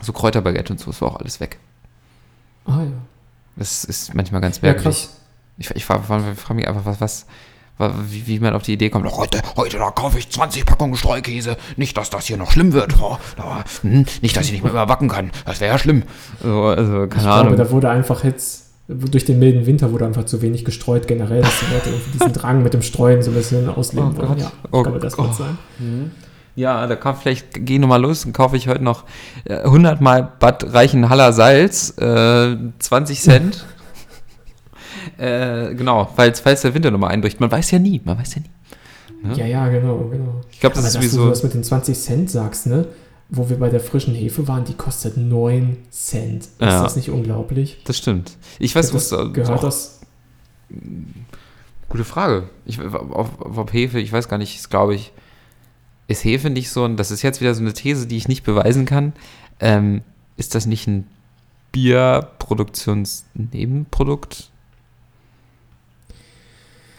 so 0.00 0.12
Kräuterbaguette 0.14 0.72
und 0.72 0.78
so, 0.78 0.86
das 0.92 1.02
war 1.02 1.08
auch 1.08 1.16
alles 1.20 1.40
weg. 1.40 1.58
Ah 2.64 2.82
ja. 2.84 2.92
Das 3.56 3.84
ist 3.84 4.14
manchmal 4.14 4.40
ganz 4.40 4.58
Ja, 4.62 4.68
merkwürdig. 4.72 5.02
krass. 5.08 5.20
ich 5.58 5.70
ich 5.72 5.84
frage 5.84 6.04
frag 6.36 6.54
mich 6.56 6.66
einfach, 6.68 6.86
was, 6.86 7.00
was, 7.00 7.26
wa- 7.26 7.28
wie, 8.08 8.26
wie 8.26 8.40
man 8.40 8.54
auf 8.54 8.62
die 8.62 8.72
Idee 8.74 8.90
kommt. 8.90 9.06
"Oh, 9.06 9.16
Heute, 9.18 9.40
heute, 9.56 9.78
da 9.78 9.90
kaufe 9.90 10.18
ich 10.18 10.28
20 10.30 10.66
Packungen 10.66 10.96
Streukäse. 10.96 11.56
Nicht, 11.76 11.96
dass 11.96 12.10
das 12.10 12.26
hier 12.26 12.36
noch 12.36 12.50
schlimm 12.52 12.72
wird. 12.72 12.94
Oh, 13.00 13.16
da, 13.36 13.64
hm, 13.82 14.04
nicht, 14.22 14.36
dass 14.36 14.46
ich 14.46 14.52
nicht 14.52 14.62
mehr 14.62 14.72
überbacken 14.72 15.08
kann. 15.08 15.30
Das 15.46 15.60
wäre 15.60 15.72
ja 15.72 15.78
schlimm. 15.78 16.02
So, 16.42 16.64
also, 16.64 17.06
keine 17.08 17.22
Ich 17.22 17.26
Ahnung. 17.26 17.54
glaube, 17.54 17.56
da 17.64 17.70
wurde 17.70 17.90
einfach 17.90 18.24
jetzt, 18.24 18.66
durch 18.88 19.24
den 19.24 19.38
milden 19.38 19.66
Winter 19.66 19.92
wurde 19.92 20.04
einfach 20.06 20.24
zu 20.24 20.42
wenig 20.42 20.64
gestreut 20.64 21.06
generell, 21.08 21.42
dass 21.42 21.60
die 21.60 21.72
Leute 21.72 21.90
irgendwie 21.90 22.10
diesen 22.12 22.32
Drang 22.34 22.62
mit 22.62 22.74
dem 22.74 22.82
Streuen 22.82 23.22
so 23.22 23.30
ein 23.30 23.34
bisschen 23.34 23.68
ausleben 23.68 24.12
Oh 24.16 24.18
wollen. 24.28 24.38
Ja, 24.38 24.46
ich 24.64 24.72
Oh 24.72 24.82
glaube, 24.82 24.98
das 24.98 25.16
Gott. 25.16 25.26
wird 25.26 25.36
sein. 25.36 26.10
Ja, 26.56 26.86
da 26.86 26.96
kann 26.96 27.14
vielleicht, 27.16 27.46
geh 27.64 27.78
nochmal 27.78 28.02
los 28.02 28.24
und 28.24 28.32
kaufe 28.32 28.56
ich 28.56 28.66
heute 28.68 28.82
noch 28.82 29.04
äh, 29.44 29.54
100 29.54 30.00
Mal 30.00 30.32
Bad 30.40 30.74
Reichenhaller 30.74 31.32
Salz, 31.32 31.94
äh, 31.98 32.56
20 32.80 33.20
Cent. 33.20 33.64
äh, 35.18 35.74
genau, 35.74 36.08
falls, 36.16 36.40
falls 36.40 36.62
der 36.62 36.74
Winter 36.74 36.90
nochmal 36.90 37.10
einbricht. 37.12 37.40
Man 37.40 37.50
weiß 37.50 37.70
ja 37.72 37.78
nie, 37.78 38.00
man 38.04 38.18
weiß 38.18 38.36
ja 38.36 38.42
nie. 38.42 39.28
Ne? 39.28 39.34
Ja, 39.36 39.46
ja, 39.46 39.68
genau, 39.68 39.98
genau. 40.10 40.40
Ich 40.50 40.60
glaube, 40.60 40.74
das 40.76 40.84
Aber 40.84 40.88
ist 40.88 40.96
dass 40.96 41.02
sowieso. 41.04 41.24
du 41.24 41.30
das 41.30 41.42
mit 41.42 41.54
den 41.54 41.64
20 41.64 41.98
Cent 41.98 42.30
sagst, 42.30 42.66
ne? 42.66 42.86
Wo 43.28 43.48
wir 43.48 43.58
bei 43.58 43.68
der 43.68 43.80
frischen 43.80 44.14
Hefe 44.14 44.48
waren, 44.48 44.64
die 44.64 44.74
kostet 44.74 45.16
9 45.16 45.76
Cent. 45.90 46.44
Ist 46.44 46.52
Ja. 46.60 46.82
das 46.82 46.96
nicht 46.96 47.10
unglaublich? 47.10 47.78
Das 47.84 47.98
stimmt. 47.98 48.32
Ich 48.58 48.74
weiß, 48.74 48.92
was 48.94 49.10
gehört 49.32 49.62
das. 49.62 50.00
Gute 51.88 52.04
Frage. 52.04 52.48
Ich, 52.66 52.80
auf, 52.80 53.40
auf 53.40 53.72
Hefe, 53.72 54.00
ich 54.00 54.12
weiß 54.12 54.28
gar 54.28 54.38
nicht, 54.38 54.56
ist, 54.56 54.70
glaube 54.70 54.94
ich, 54.94 55.12
ist 56.08 56.24
Hefe 56.24 56.50
nicht 56.50 56.70
so 56.70 56.84
ein, 56.84 56.96
das 56.96 57.10
ist 57.12 57.22
jetzt 57.22 57.40
wieder 57.40 57.54
so 57.54 57.60
eine 57.60 57.72
These, 57.72 58.06
die 58.06 58.16
ich 58.16 58.26
nicht 58.26 58.42
beweisen 58.42 58.84
kann. 58.84 59.12
Ähm, 59.60 60.02
ist 60.36 60.54
das 60.56 60.66
nicht 60.66 60.88
ein 60.88 61.06
Bierproduktionsnebenprodukt? 61.72 64.50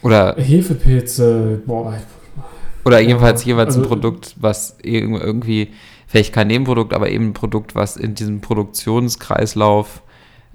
Oder, 0.01 0.35
Hefepilze, 0.37 1.61
boah, 1.65 1.93
oder 2.83 2.99
jedenfalls 2.99 3.45
jeweils 3.45 3.75
ein 3.75 3.81
also- 3.83 3.89
Produkt, 3.89 4.35
was 4.39 4.79
irg- 4.79 5.19
irgendwie, 5.21 5.69
vielleicht 6.07 6.33
kein 6.33 6.47
Nebenprodukt, 6.47 6.93
aber 6.93 7.09
eben 7.09 7.27
ein 7.27 7.33
Produkt, 7.33 7.75
was 7.75 7.97
in 7.97 8.15
diesem 8.15 8.41
Produktionskreislauf 8.41 10.01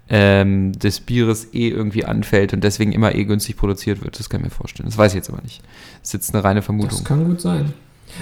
ähm, 0.08 0.72
des 0.72 1.00
Bieres 1.00 1.52
eh 1.52 1.68
irgendwie 1.68 2.04
anfällt 2.04 2.52
und 2.52 2.62
deswegen 2.62 2.92
immer 2.92 3.14
eh 3.14 3.24
günstig 3.24 3.56
produziert 3.56 4.02
wird. 4.04 4.18
Das 4.18 4.28
kann 4.30 4.40
ich 4.40 4.44
mir 4.46 4.50
vorstellen. 4.50 4.88
Das 4.88 4.96
weiß 4.98 5.12
ich 5.12 5.16
jetzt 5.16 5.30
aber 5.30 5.42
nicht. 5.42 5.62
Das 6.00 6.10
ist 6.10 6.12
jetzt 6.14 6.34
eine 6.34 6.44
reine 6.44 6.62
Vermutung. 6.62 6.90
das 6.90 7.04
kann 7.04 7.24
gut 7.24 7.40
sein. 7.40 7.72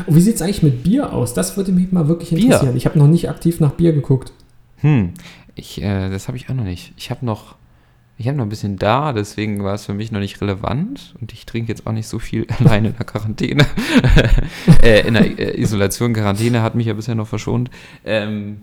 Und 0.06 0.16
wie 0.16 0.20
sieht 0.20 0.36
es 0.36 0.42
eigentlich 0.42 0.62
mit 0.62 0.82
Bier 0.82 1.12
aus? 1.12 1.34
Das 1.34 1.56
würde 1.58 1.72
mich 1.72 1.92
mal 1.92 2.08
wirklich 2.08 2.30
Bier? 2.30 2.38
interessieren. 2.44 2.76
Ich 2.76 2.86
habe 2.86 2.98
noch 2.98 3.06
nicht 3.06 3.28
aktiv 3.28 3.60
nach 3.60 3.72
Bier 3.72 3.92
geguckt. 3.92 4.32
Hm, 4.78 5.12
ich, 5.54 5.82
äh, 5.82 6.08
das 6.10 6.26
habe 6.28 6.36
ich 6.38 6.48
auch 6.48 6.54
noch 6.54 6.64
nicht. 6.64 6.94
Ich 6.96 7.10
habe 7.10 7.24
noch, 7.26 7.54
ich 8.16 8.28
habe 8.28 8.36
noch 8.36 8.44
ein 8.44 8.48
bisschen 8.50 8.76
da, 8.76 9.12
deswegen 9.12 9.64
war 9.64 9.74
es 9.74 9.86
für 9.86 9.94
mich 9.94 10.12
noch 10.12 10.20
nicht 10.20 10.40
relevant 10.40 11.14
und 11.20 11.32
ich 11.32 11.46
trinke 11.46 11.72
jetzt 11.72 11.86
auch 11.86 11.92
nicht 11.92 12.06
so 12.06 12.18
viel 12.20 12.46
alleine 12.60 12.88
in 12.88 12.96
der 12.96 13.06
Quarantäne. 13.06 13.66
äh, 14.82 15.06
in 15.06 15.14
der 15.14 15.38
äh, 15.38 15.60
Isolation, 15.60 16.12
Quarantäne 16.12 16.62
hat 16.62 16.76
mich 16.76 16.86
ja 16.86 16.94
bisher 16.94 17.16
noch 17.16 17.26
verschont. 17.26 17.70
Ähm, 18.04 18.62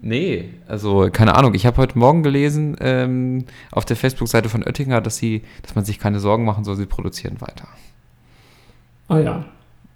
nee, 0.00 0.50
also 0.68 1.08
keine 1.12 1.34
Ahnung. 1.34 1.54
Ich 1.54 1.66
habe 1.66 1.76
heute 1.78 1.98
Morgen 1.98 2.22
gelesen 2.22 2.76
ähm, 2.80 3.46
auf 3.72 3.84
der 3.84 3.96
Facebook-Seite 3.96 4.48
von 4.48 4.62
Oettinger, 4.62 5.00
dass 5.00 5.16
sie, 5.16 5.42
dass 5.62 5.74
man 5.74 5.84
sich 5.84 5.98
keine 5.98 6.20
Sorgen 6.20 6.44
machen 6.44 6.62
soll, 6.62 6.76
sie 6.76 6.86
produzieren 6.86 7.40
weiter. 7.40 7.66
Ah 9.08 9.18
ja. 9.18 9.44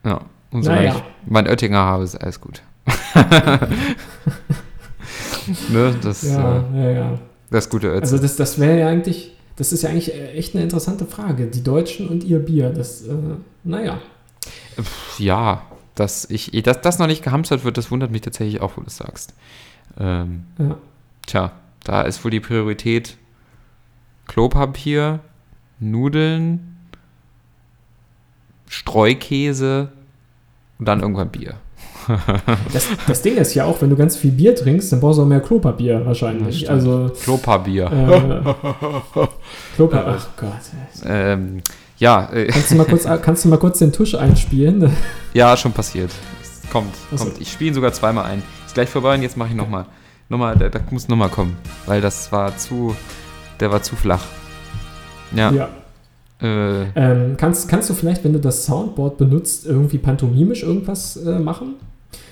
Ja. 0.04 0.22
Und 0.50 0.64
solange 0.64 0.88
Naja. 0.88 0.96
ich 0.96 1.30
mein 1.30 1.46
Oettinger 1.46 1.78
habe, 1.78 2.02
ist 2.02 2.16
alles 2.16 2.40
gut. 2.40 2.62
ne, 5.70 5.94
das, 6.02 6.24
Ja, 6.24 6.64
äh, 6.74 6.82
ja, 6.82 6.90
ja. 6.90 7.18
Das 7.52 7.70
gute 7.70 7.88
Ötzi. 7.88 8.02
Also 8.02 8.18
das, 8.18 8.36
das 8.36 8.58
wäre 8.58 8.80
ja 8.80 8.88
eigentlich, 8.88 9.36
das 9.56 9.72
ist 9.72 9.82
ja 9.82 9.90
eigentlich 9.90 10.12
äh, 10.14 10.32
echt 10.32 10.54
eine 10.54 10.64
interessante 10.64 11.06
Frage. 11.06 11.46
Die 11.46 11.62
Deutschen 11.62 12.08
und 12.08 12.24
ihr 12.24 12.38
Bier, 12.38 12.70
das, 12.70 13.06
äh, 13.06 13.14
naja. 13.64 14.00
Ja, 15.18 15.62
dass 15.94 16.28
ich, 16.30 16.50
dass 16.62 16.80
das 16.80 16.98
noch 16.98 17.06
nicht 17.06 17.22
gehamstert 17.22 17.64
wird, 17.64 17.76
das 17.76 17.90
wundert 17.90 18.10
mich 18.10 18.22
tatsächlich 18.22 18.60
auch, 18.60 18.76
wo 18.76 18.80
du 18.80 18.86
es 18.86 18.96
sagst. 18.96 19.34
Ähm, 19.98 20.44
Ja. 20.58 20.78
tja, 21.26 21.52
da 21.84 22.02
ist 22.02 22.24
wohl 22.24 22.30
die 22.30 22.40
Priorität 22.40 23.16
Klopapier, 24.26 25.20
Nudeln, 25.80 26.76
Streukäse 28.68 29.92
und 30.78 30.86
dann 30.86 31.00
irgendwann 31.00 31.30
Bier. 31.30 31.56
Das, 32.72 32.86
das 33.06 33.22
Ding 33.22 33.36
ist 33.36 33.54
ja 33.54 33.64
auch, 33.64 33.80
wenn 33.82 33.90
du 33.90 33.96
ganz 33.96 34.16
viel 34.16 34.30
Bier 34.32 34.54
trinkst, 34.54 34.92
dann 34.92 35.00
brauchst 35.00 35.18
du 35.18 35.22
auch 35.22 35.26
mehr 35.26 35.40
Klopapier 35.40 36.04
wahrscheinlich. 36.06 36.68
Also 36.70 37.10
Klopapier. 37.22 37.86
äh, 37.86 39.26
Klopapier. 39.76 40.14
Ach 40.18 40.28
Gott. 40.36 40.50
Ähm, 41.06 41.62
ja, 41.98 42.28
äh, 42.32 42.46
Kannst 42.46 42.70
du 42.70 42.76
mal 42.76 42.84
kurz, 42.86 43.04
kannst 43.22 43.44
du 43.44 43.48
mal 43.48 43.58
kurz 43.58 43.78
den 43.78 43.92
Tusch 43.92 44.14
einspielen? 44.14 44.90
ja, 45.34 45.56
schon 45.56 45.72
passiert. 45.72 46.10
Es 46.42 46.70
kommt, 46.70 46.94
Ach 47.12 47.18
so. 47.18 47.24
kommt. 47.26 47.40
Ich 47.40 47.50
spiele 47.52 47.68
ihn 47.68 47.74
sogar 47.74 47.92
zweimal 47.92 48.24
ein. 48.24 48.42
Ist 48.66 48.74
gleich 48.74 48.88
vorbei 48.88 49.14
und 49.14 49.22
jetzt 49.22 49.36
mache 49.36 49.50
ich 49.50 49.54
nochmal. 49.54 49.86
Nochmal, 50.28 50.56
da, 50.56 50.68
da 50.68 50.80
muss 50.90 51.08
nochmal 51.08 51.28
kommen. 51.28 51.56
Weil 51.86 52.00
das 52.00 52.32
war 52.32 52.56
zu, 52.56 52.96
der 53.60 53.70
war 53.70 53.82
zu 53.82 53.96
flach. 53.96 54.24
Ja. 55.34 55.50
Ja. 55.52 55.68
Äh, 56.40 56.86
Ähm, 56.96 57.34
kannst, 57.36 57.68
kannst 57.68 57.88
du 57.90 57.94
vielleicht, 57.94 58.24
wenn 58.24 58.32
du 58.32 58.40
das 58.40 58.64
Soundboard 58.64 59.16
benutzt, 59.18 59.66
irgendwie 59.66 59.98
pantomimisch 59.98 60.62
irgendwas 60.62 61.16
äh, 61.16 61.38
machen? 61.38 61.74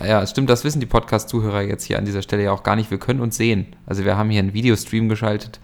Ja, 0.04 0.26
stimmt, 0.26 0.48
das 0.50 0.64
wissen 0.64 0.80
die 0.80 0.86
Podcast-Zuhörer 0.86 1.62
jetzt 1.62 1.84
hier 1.84 1.98
an 1.98 2.04
dieser 2.04 2.22
Stelle 2.22 2.44
ja 2.44 2.52
auch 2.52 2.62
gar 2.62 2.76
nicht. 2.76 2.90
Wir 2.90 2.98
können 2.98 3.20
uns 3.20 3.36
sehen. 3.36 3.66
Also 3.86 4.04
wir 4.04 4.16
haben 4.16 4.30
hier 4.30 4.38
einen 4.40 4.52
Videostream 4.54 5.08
geschaltet. 5.08 5.60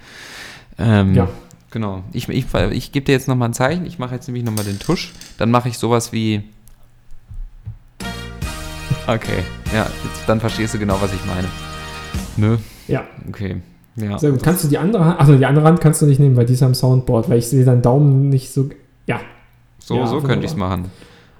Ähm, 0.79 1.14
Ja. 1.14 1.29
Genau. 1.70 2.02
Ich, 2.12 2.29
ich, 2.29 2.46
ich 2.70 2.92
gebe 2.92 3.05
dir 3.05 3.12
jetzt 3.12 3.29
nochmal 3.29 3.48
ein 3.50 3.55
Zeichen. 3.55 3.85
Ich 3.87 3.98
mache 3.98 4.14
jetzt 4.14 4.26
nämlich 4.29 4.44
nochmal 4.44 4.64
den 4.64 4.79
Tusch. 4.79 5.12
Dann 5.37 5.50
mache 5.50 5.68
ich 5.68 5.76
sowas 5.79 6.12
wie. 6.12 6.42
Okay. 9.07 9.42
Ja, 9.74 9.83
jetzt, 10.05 10.22
dann 10.26 10.40
verstehst 10.40 10.74
du 10.74 10.79
genau, 10.79 10.98
was 11.00 11.12
ich 11.12 11.24
meine. 11.26 11.48
Nö. 12.37 12.57
Ja, 12.88 13.05
Okay. 13.29 13.61
Ja. 13.96 14.18
sehr 14.18 14.31
gut. 14.31 14.42
Kannst 14.42 14.62
du 14.64 14.68
die 14.68 14.76
andere 14.79 15.05
Hand, 15.07 15.20
also 15.20 15.37
die 15.37 15.46
andere 15.46 15.66
Hand 15.66 15.81
kannst 15.81 16.02
du 16.02 16.07
nicht 16.07 16.18
nehmen, 16.20 16.37
weil 16.37 16.44
die 16.44 16.52
ist 16.52 16.62
am 16.62 16.74
Soundboard, 16.74 17.31
weil 17.31 17.38
ich 17.38 17.48
sehe 17.48 17.64
deinen 17.64 17.81
Daumen 17.83 18.29
nicht 18.29 18.52
so. 18.52 18.68
Ja, 19.07 19.20
So, 19.79 19.96
Ja, 19.96 20.07
so 20.07 20.20
könnte 20.20 20.44
ich 20.44 20.50
es 20.52 20.57
machen. 20.57 20.90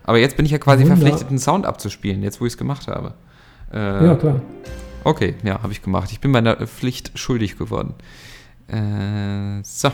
Aber 0.07 0.19
jetzt 0.19 0.37
bin 0.37 0.47
ich 0.47 0.53
ja 0.53 0.59
quasi 0.59 0.85
Wunder- 0.85 0.97
verpflichtet, 0.97 1.29
einen 1.29 1.38
Sound 1.38 1.66
abzuspielen, 1.66 2.23
jetzt 2.23 2.40
wo 2.40 2.47
ich 2.47 2.53
es 2.53 2.57
gemacht 2.59 2.87
habe. 2.88 3.12
Äh, 3.73 4.07
ja 4.07 4.14
klar. 4.14 4.40
Okay, 5.05 5.35
ja, 5.42 5.62
habe 5.62 5.73
ich 5.73 5.83
gemacht. 5.83 6.11
Ich 6.12 6.21
bin 6.21 6.31
meiner 6.31 6.66
Pflicht 6.66 7.12
schuldig 7.19 7.59
geworden. 7.59 7.95
Äh, 8.69 9.62
so. 9.62 9.88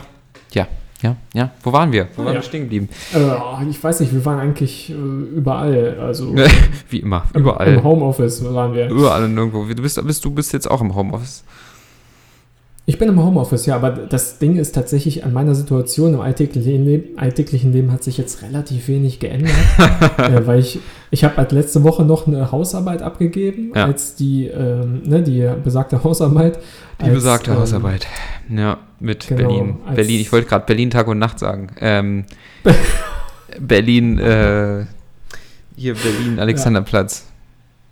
Ja, 0.53 0.67
ja, 1.01 1.15
ja. 1.33 1.51
Wo 1.61 1.71
waren 1.73 1.91
wir? 1.91 2.07
Wo 2.15 2.23
waren 2.23 2.33
ja. 2.33 2.39
wir 2.39 2.43
stehen 2.43 2.61
geblieben? 2.63 2.89
Äh, 3.13 3.69
ich 3.69 3.83
weiß 3.83 3.99
nicht, 3.99 4.13
wir 4.13 4.23
waren 4.25 4.39
eigentlich 4.39 4.89
äh, 4.89 4.93
überall. 4.93 5.99
Also 5.99 6.33
Wie 6.89 6.99
immer, 6.99 7.23
im- 7.33 7.41
überall. 7.41 7.73
Im 7.73 7.83
Homeoffice 7.83 8.43
waren 8.53 8.73
wir. 8.73 8.89
Überall 8.89 9.23
und 9.25 9.35
irgendwo. 9.37 9.65
Du 9.65 9.81
bist, 9.81 10.03
bist, 10.05 10.23
du 10.25 10.31
bist 10.31 10.53
jetzt 10.53 10.69
auch 10.69 10.81
im 10.81 10.95
Homeoffice. 10.95 11.43
Ich 12.85 12.99
bin 12.99 13.07
im 13.07 13.23
Homeoffice, 13.23 13.65
ja, 13.65 13.77
aber 13.77 13.91
das 13.91 14.39
Ding 14.39 14.57
ist 14.57 14.75
tatsächlich 14.75 15.23
an 15.23 15.31
meiner 15.31 15.55
Situation 15.55 16.15
im 16.15 16.19
alltäglichen 16.19 16.83
Leben, 16.83 17.17
alltäglichen 17.17 17.71
Leben 17.71 17.93
hat 17.93 18.03
sich 18.03 18.17
jetzt 18.17 18.41
relativ 18.41 18.89
wenig 18.89 19.19
geändert, 19.19 19.53
äh, 20.17 20.45
weil 20.45 20.59
ich, 20.59 20.79
ich 21.09 21.23
habe 21.23 21.37
halt 21.37 21.53
letzte 21.53 21.83
Woche 21.83 22.03
noch 22.03 22.27
eine 22.27 22.51
Hausarbeit 22.51 23.01
abgegeben, 23.01 23.71
Ja. 23.73 23.85
als 23.85 24.15
die, 24.15 24.47
ähm, 24.47 25.01
ne, 25.05 25.23
die 25.23 25.49
besagte 25.63 26.03
Hausarbeit. 26.03 26.59
Die 26.99 27.05
als, 27.05 27.13
besagte 27.13 27.51
ähm, 27.51 27.59
Hausarbeit. 27.59 28.05
Ja, 28.49 28.79
mit 28.99 29.27
genau, 29.27 29.47
Berlin. 29.47 29.75
Berlin, 29.95 30.19
ich 30.19 30.31
wollte 30.33 30.49
gerade 30.49 30.65
Berlin 30.65 30.89
Tag 30.89 31.07
und 31.07 31.19
Nacht 31.19 31.39
sagen. 31.39 31.69
Ähm, 31.79 32.25
Berlin, 33.61 34.19
äh, 34.19 34.85
hier 35.77 35.93
Berlin, 35.95 36.37
Alexanderplatz. 36.37 37.27
Ja, 37.27 37.32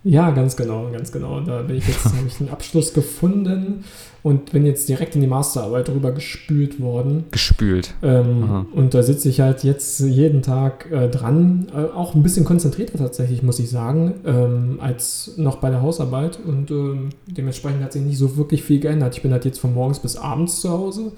ganz 0.04 0.56
genau, 0.56 0.90
ganz 0.90 1.12
genau. 1.12 1.40
Da 1.40 1.62
bin 1.62 1.76
ich 1.76 1.86
jetzt, 1.86 2.04
habe 2.16 2.26
ich 2.26 2.40
einen 2.40 2.50
Abschluss 2.50 2.92
gefunden 2.92 3.84
und 4.22 4.52
bin 4.52 4.64
jetzt 4.64 4.88
direkt 4.88 5.14
in 5.14 5.20
die 5.20 5.26
Masterarbeit 5.26 5.88
rüber 5.88 6.12
gespült 6.12 6.80
worden. 6.80 7.24
Gespült. 7.30 7.94
Ähm, 8.02 8.66
und 8.72 8.94
da 8.94 9.02
sitze 9.02 9.28
ich 9.28 9.40
halt 9.40 9.64
jetzt 9.64 10.00
jeden 10.00 10.42
Tag 10.42 10.90
äh, 10.90 11.08
dran, 11.08 11.66
äh, 11.74 11.94
auch 11.94 12.14
ein 12.14 12.22
bisschen 12.22 12.44
konzentrierter 12.44 12.98
tatsächlich, 12.98 13.42
muss 13.42 13.58
ich 13.58 13.70
sagen, 13.70 14.14
ähm, 14.24 14.78
als 14.80 15.32
noch 15.36 15.56
bei 15.56 15.70
der 15.70 15.82
Hausarbeit. 15.82 16.38
Und 16.44 16.70
ähm, 16.70 17.10
dementsprechend 17.26 17.82
hat 17.82 17.92
sich 17.92 18.02
nicht 18.02 18.18
so 18.18 18.36
wirklich 18.36 18.62
viel 18.62 18.80
geändert. 18.80 19.16
Ich 19.16 19.22
bin 19.22 19.32
halt 19.32 19.44
jetzt 19.44 19.58
von 19.58 19.74
morgens 19.74 19.98
bis 19.98 20.16
abends 20.16 20.60
zu 20.60 20.70
Hause, 20.70 21.12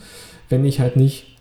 wenn 0.49 0.65
ich 0.65 0.81
halt 0.81 0.97
nicht 0.97 1.37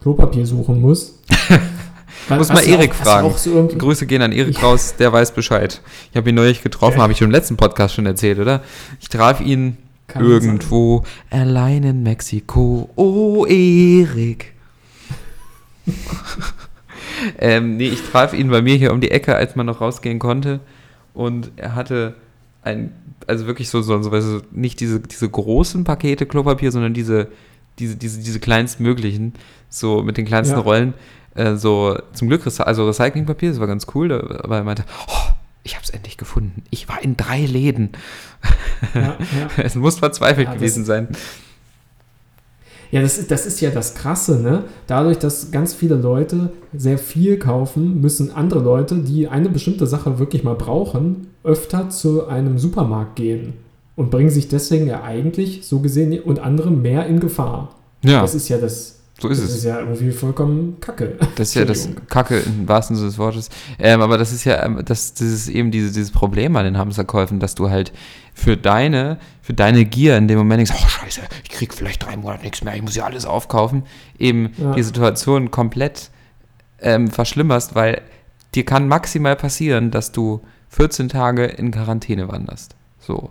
Klopapier 0.00 0.46
suchen 0.46 0.80
muss. 0.80 1.20
Weil 2.28 2.38
Muss 2.38 2.48
mal 2.48 2.64
Erik 2.66 2.92
auch- 2.92 2.94
fragen. 2.94 3.34
So 3.36 3.68
Grüße 3.76 4.06
gehen 4.06 4.22
an 4.22 4.32
Erik 4.32 4.56
Ich- 4.56 4.62
raus, 4.62 4.94
der 4.98 5.12
weiß 5.12 5.32
Bescheid. 5.32 5.80
Ich 6.10 6.16
habe 6.16 6.28
ihn 6.30 6.34
neulich 6.36 6.62
getroffen, 6.62 6.94
Okay. 6.94 7.02
habe 7.02 7.12
ich 7.12 7.20
im 7.20 7.30
letzten 7.30 7.56
Podcast 7.56 7.94
schon 7.94 8.06
erzählt, 8.06 8.38
oder? 8.38 8.62
Ich 9.00 9.08
traf 9.08 9.40
ihn 9.40 9.76
kann 10.06 10.24
irgendwo 10.24 11.04
allein 11.30 11.82
in 11.84 12.02
Mexiko. 12.02 12.90
Oh, 12.96 13.46
Erik. 13.46 14.52
ähm, 17.38 17.76
nee, 17.76 17.88
ich 17.88 18.02
traf 18.10 18.32
ihn 18.34 18.50
bei 18.50 18.62
mir 18.62 18.76
hier 18.76 18.92
um 18.92 19.00
die 19.00 19.10
Ecke, 19.10 19.34
als 19.36 19.56
man 19.56 19.66
noch 19.66 19.80
rausgehen 19.80 20.18
konnte. 20.18 20.60
Und 21.14 21.50
er 21.56 21.74
hatte 21.74 22.14
ein, 22.62 22.92
also 23.26 23.46
wirklich 23.46 23.68
so, 23.68 23.82
so, 23.82 24.00
so 24.02 24.40
nicht 24.52 24.80
diese, 24.80 25.00
diese 25.00 25.28
großen 25.28 25.84
Pakete 25.84 26.26
Klopapier, 26.26 26.72
sondern 26.72 26.94
diese, 26.94 27.28
diese, 27.78 27.96
diese, 27.96 28.20
diese 28.20 28.40
kleinstmöglichen, 28.40 29.34
so 29.68 30.02
mit 30.02 30.16
den 30.16 30.26
kleinsten 30.26 30.56
Ja. 30.56 30.62
Rollen. 30.62 30.94
Äh, 31.34 31.56
so 31.56 31.98
zum 32.12 32.28
Glück, 32.28 32.42
also 32.46 32.86
Recyclingpapier, 32.86 33.50
das 33.50 33.60
war 33.60 33.66
ganz 33.66 33.86
cool, 33.94 34.12
aber 34.12 34.56
er 34.56 34.64
meinte, 34.64 34.84
oh, 35.08 35.32
ich 35.64 35.74
habe 35.74 35.84
es 35.84 35.90
endlich 35.90 36.16
gefunden. 36.16 36.62
Ich 36.70 36.88
war 36.88 37.02
in 37.02 37.16
drei 37.16 37.44
Läden. 37.44 37.90
Ja, 38.94 39.00
ja. 39.18 39.18
Es 39.62 39.74
muss 39.74 39.98
verzweifelt 39.98 40.48
Ja, 40.48 40.54
gewesen 40.54 40.84
sein. 40.84 41.08
Ja, 42.90 43.00
das, 43.00 43.26
das 43.26 43.46
ist 43.46 43.60
ja 43.62 43.70
das 43.70 43.94
Krasse, 43.94 44.40
ne? 44.40 44.64
Dadurch, 44.86 45.18
dass 45.18 45.50
ganz 45.50 45.72
viele 45.72 45.94
Leute 45.94 46.52
sehr 46.74 46.98
viel 46.98 47.38
kaufen, 47.38 48.02
müssen 48.02 48.30
andere 48.30 48.60
Leute, 48.60 48.96
die 48.96 49.28
eine 49.28 49.48
bestimmte 49.48 49.86
Sache 49.86 50.18
wirklich 50.18 50.44
mal 50.44 50.56
brauchen, 50.56 51.28
öfter 51.42 51.88
zu 51.88 52.26
einem 52.26 52.58
Supermarkt 52.58 53.16
gehen 53.16 53.54
und 53.96 54.10
bringen 54.10 54.28
sich 54.28 54.48
deswegen 54.48 54.86
ja 54.86 55.02
eigentlich, 55.02 55.66
so 55.66 55.80
gesehen, 55.80 56.20
und 56.20 56.40
andere 56.40 56.70
mehr 56.70 57.06
in 57.06 57.18
Gefahr. 57.18 57.74
Ja, 58.04 58.20
Das 58.20 58.34
ist 58.34 58.50
ja 58.50 58.58
das, 58.58 59.00
So 59.22 59.28
ist 59.28 59.40
das 59.42 59.50
es. 59.50 59.56
ist 59.58 59.64
ja 59.64 59.78
irgendwie 59.78 60.10
vollkommen 60.10 60.78
kacke. 60.80 61.16
Das 61.36 61.48
ist 61.50 61.54
ja 61.54 61.64
das. 61.64 61.88
Kacke 62.08 62.38
im 62.40 62.68
wahrsten 62.68 62.96
Sinne 62.96 63.08
des 63.08 63.18
Wortes. 63.18 63.48
Ähm, 63.78 64.00
aber 64.02 64.18
das 64.18 64.32
ist 64.32 64.44
ja, 64.44 64.64
ähm, 64.64 64.82
das, 64.84 65.14
das 65.14 65.22
ist 65.28 65.48
eben 65.48 65.70
diese, 65.70 65.92
dieses 65.92 66.10
Problem 66.10 66.56
an 66.56 66.64
den 66.64 66.76
Hamsterkäufen, 66.76 67.38
dass 67.40 67.54
du 67.54 67.70
halt 67.70 67.92
für 68.34 68.56
deine, 68.56 69.18
für 69.40 69.54
deine 69.54 69.84
Gier 69.84 70.16
in 70.16 70.26
dem 70.28 70.38
Moment 70.38 70.58
denkst, 70.58 70.72
oh 70.74 70.88
scheiße, 70.88 71.20
ich 71.44 71.50
krieg 71.50 71.72
vielleicht 71.72 72.04
drei 72.04 72.16
Monate 72.16 72.42
nichts 72.42 72.64
mehr, 72.64 72.74
ich 72.74 72.82
muss 72.82 72.94
ja 72.96 73.04
alles 73.04 73.24
aufkaufen, 73.24 73.84
eben 74.18 74.50
Ja. 74.58 74.72
die 74.74 74.82
Situation 74.82 75.50
komplett 75.50 76.10
ähm, 76.80 77.08
verschlimmerst, 77.10 77.74
weil 77.74 78.02
dir 78.54 78.64
kann 78.64 78.88
maximal 78.88 79.36
passieren, 79.36 79.90
dass 79.90 80.10
du 80.12 80.40
14 80.70 81.08
Tage 81.08 81.44
in 81.44 81.70
Quarantäne 81.70 82.28
wanderst. 82.28 82.74
So. 82.98 83.30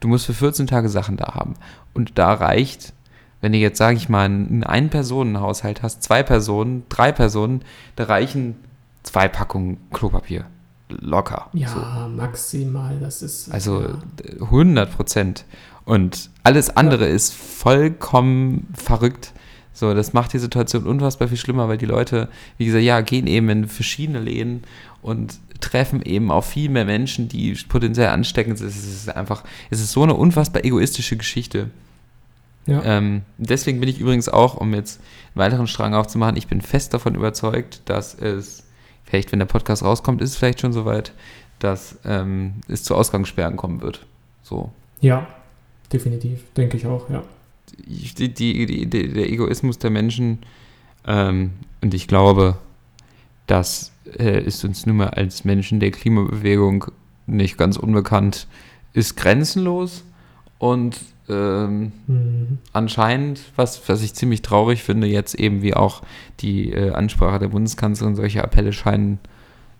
Du 0.00 0.08
musst 0.08 0.26
für 0.26 0.34
14 0.34 0.66
Tage 0.66 0.88
Sachen 0.88 1.16
da 1.16 1.34
haben. 1.34 1.54
Und 1.92 2.18
da 2.18 2.32
reicht, 2.32 2.92
wenn 3.40 3.52
du 3.52 3.58
jetzt, 3.58 3.78
sage 3.78 3.96
ich 3.96 4.08
mal, 4.08 4.24
einen 4.24 4.64
Ein-Personen-Haushalt 4.64 5.82
hast, 5.82 6.02
zwei 6.02 6.22
Personen, 6.22 6.84
drei 6.88 7.12
Personen, 7.12 7.62
da 7.96 8.04
reichen 8.04 8.56
zwei 9.02 9.28
Packungen 9.28 9.78
Klopapier. 9.92 10.46
Locker. 10.88 11.48
Ja, 11.52 11.68
So. 11.68 12.08
maximal, 12.08 12.98
das 12.98 13.22
ist. 13.22 13.52
Also 13.52 13.82
ja. 13.82 13.98
100 14.40 14.90
Prozent. 14.90 15.44
Und 15.84 16.30
alles 16.42 16.70
andere 16.76 17.06
ist 17.06 17.34
vollkommen 17.34 18.68
verrückt. 18.74 19.32
So, 19.72 19.94
das 19.94 20.12
macht 20.12 20.32
die 20.32 20.38
Situation 20.38 20.86
unfassbar 20.86 21.28
viel 21.28 21.36
schlimmer, 21.36 21.68
weil 21.68 21.78
die 21.78 21.86
Leute, 21.86 22.28
wie 22.56 22.66
gesagt, 22.66 22.84
ja, 22.84 23.00
gehen 23.00 23.26
eben 23.26 23.48
in 23.48 23.68
verschiedene 23.68 24.18
Läden 24.18 24.62
und 25.02 25.38
treffen 25.60 26.02
eben 26.02 26.30
auf 26.30 26.46
viel 26.46 26.68
mehr 26.68 26.84
Menschen, 26.84 27.28
die 27.28 27.56
potenziell 27.68 28.08
ansteckend 28.08 28.58
sind. 28.58 28.68
Es 28.68 28.76
ist 28.76 29.08
einfach, 29.08 29.44
es 29.70 29.80
ist 29.80 29.92
so 29.92 30.02
eine 30.02 30.14
unfassbar 30.14 30.64
egoistische 30.64 31.16
Geschichte. 31.16 31.70
Ja. 32.68 32.82
Ähm, 32.84 33.22
deswegen 33.38 33.80
bin 33.80 33.88
ich 33.88 33.98
übrigens 33.98 34.28
auch, 34.28 34.56
um 34.56 34.74
jetzt 34.74 35.00
einen 35.34 35.44
weiteren 35.44 35.66
Strang 35.66 35.94
aufzumachen, 35.94 36.36
ich 36.36 36.48
bin 36.48 36.60
fest 36.60 36.92
davon 36.92 37.14
überzeugt, 37.14 37.80
dass 37.86 38.14
es, 38.14 38.64
vielleicht 39.04 39.32
wenn 39.32 39.38
der 39.38 39.46
Podcast 39.46 39.82
rauskommt, 39.82 40.20
ist 40.20 40.30
es 40.30 40.36
vielleicht 40.36 40.60
schon 40.60 40.74
soweit, 40.74 41.12
dass 41.60 41.98
ähm, 42.04 42.54
es 42.68 42.84
zu 42.84 42.94
Ausgangssperren 42.94 43.56
kommen 43.56 43.80
wird. 43.80 44.06
So. 44.42 44.70
ja, 45.00 45.26
definitiv, 45.92 46.42
denke 46.56 46.76
ich 46.76 46.86
auch, 46.86 47.08
ja. 47.10 47.22
Die, 47.86 48.32
die, 48.32 48.66
die, 48.66 48.86
der 48.88 49.30
Egoismus 49.30 49.78
der 49.78 49.90
Menschen, 49.90 50.40
ähm, 51.06 51.52
und 51.80 51.94
ich 51.94 52.06
glaube, 52.06 52.58
das 53.46 53.92
äh, 54.18 54.42
ist 54.42 54.64
uns 54.64 54.84
nun 54.84 54.98
mal 54.98 55.08
als 55.08 55.44
Menschen 55.44 55.80
der 55.80 55.90
Klimabewegung 55.90 56.86
nicht 57.26 57.56
ganz 57.56 57.76
unbekannt, 57.76 58.46
ist 58.92 59.16
grenzenlos 59.16 60.04
und 60.58 60.98
ähm, 61.28 61.92
Mhm. 62.06 62.58
anscheinend, 62.72 63.40
was, 63.56 63.88
was 63.88 64.02
ich 64.02 64.14
ziemlich 64.14 64.42
traurig 64.42 64.82
finde, 64.82 65.06
jetzt 65.06 65.34
eben 65.34 65.62
wie 65.62 65.74
auch 65.74 66.02
die 66.40 66.72
äh, 66.72 66.90
Ansprache 66.92 67.38
der 67.38 67.48
Bundeskanzlerin, 67.48 68.16
solche 68.16 68.42
Appelle 68.42 68.72
scheinen 68.72 69.18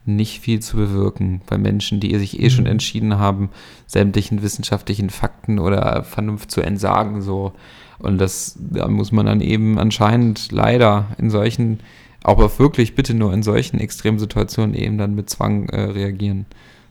nicht 0.05 0.41
viel 0.41 0.61
zu 0.61 0.77
bewirken 0.79 1.43
bei 1.47 1.59
Menschen, 1.59 2.01
die 2.01 2.17
sich 2.19 2.41
eh 2.41 2.49
schon 2.49 2.65
Mhm. 2.65 2.71
entschieden 2.71 3.19
haben, 3.19 3.51
sämtlichen 3.87 4.43
wissenschaftlichen 4.43 5.11
Fakten 5.11 5.59
oder 5.59 6.03
Vernunft 6.05 6.51
zu 6.51 6.63
entsagen. 6.63 7.21
So. 7.21 7.53
Und 7.99 8.19
das, 8.19 8.57
da 8.59 8.89
muss 8.89 9.13
man 9.13 9.27
dann 9.27 9.41
eben 9.43 9.79
anscheinend 9.79 10.51
leider 10.51 11.09
in 11.19 11.29
solchen, 11.31 11.81
aber 12.23 12.59
wirklich 12.59 12.95
bitte 12.95 13.13
nur 13.13 13.35
in 13.35 13.43
solchen 13.43 13.79
extremen 13.81 14.19
Situationen 14.19 14.75
eben 14.75 14.97
dann 14.97 15.15
mit 15.15 15.29
Zwang 15.29 15.69
äh, 15.69 15.81
reagieren. 15.83 16.47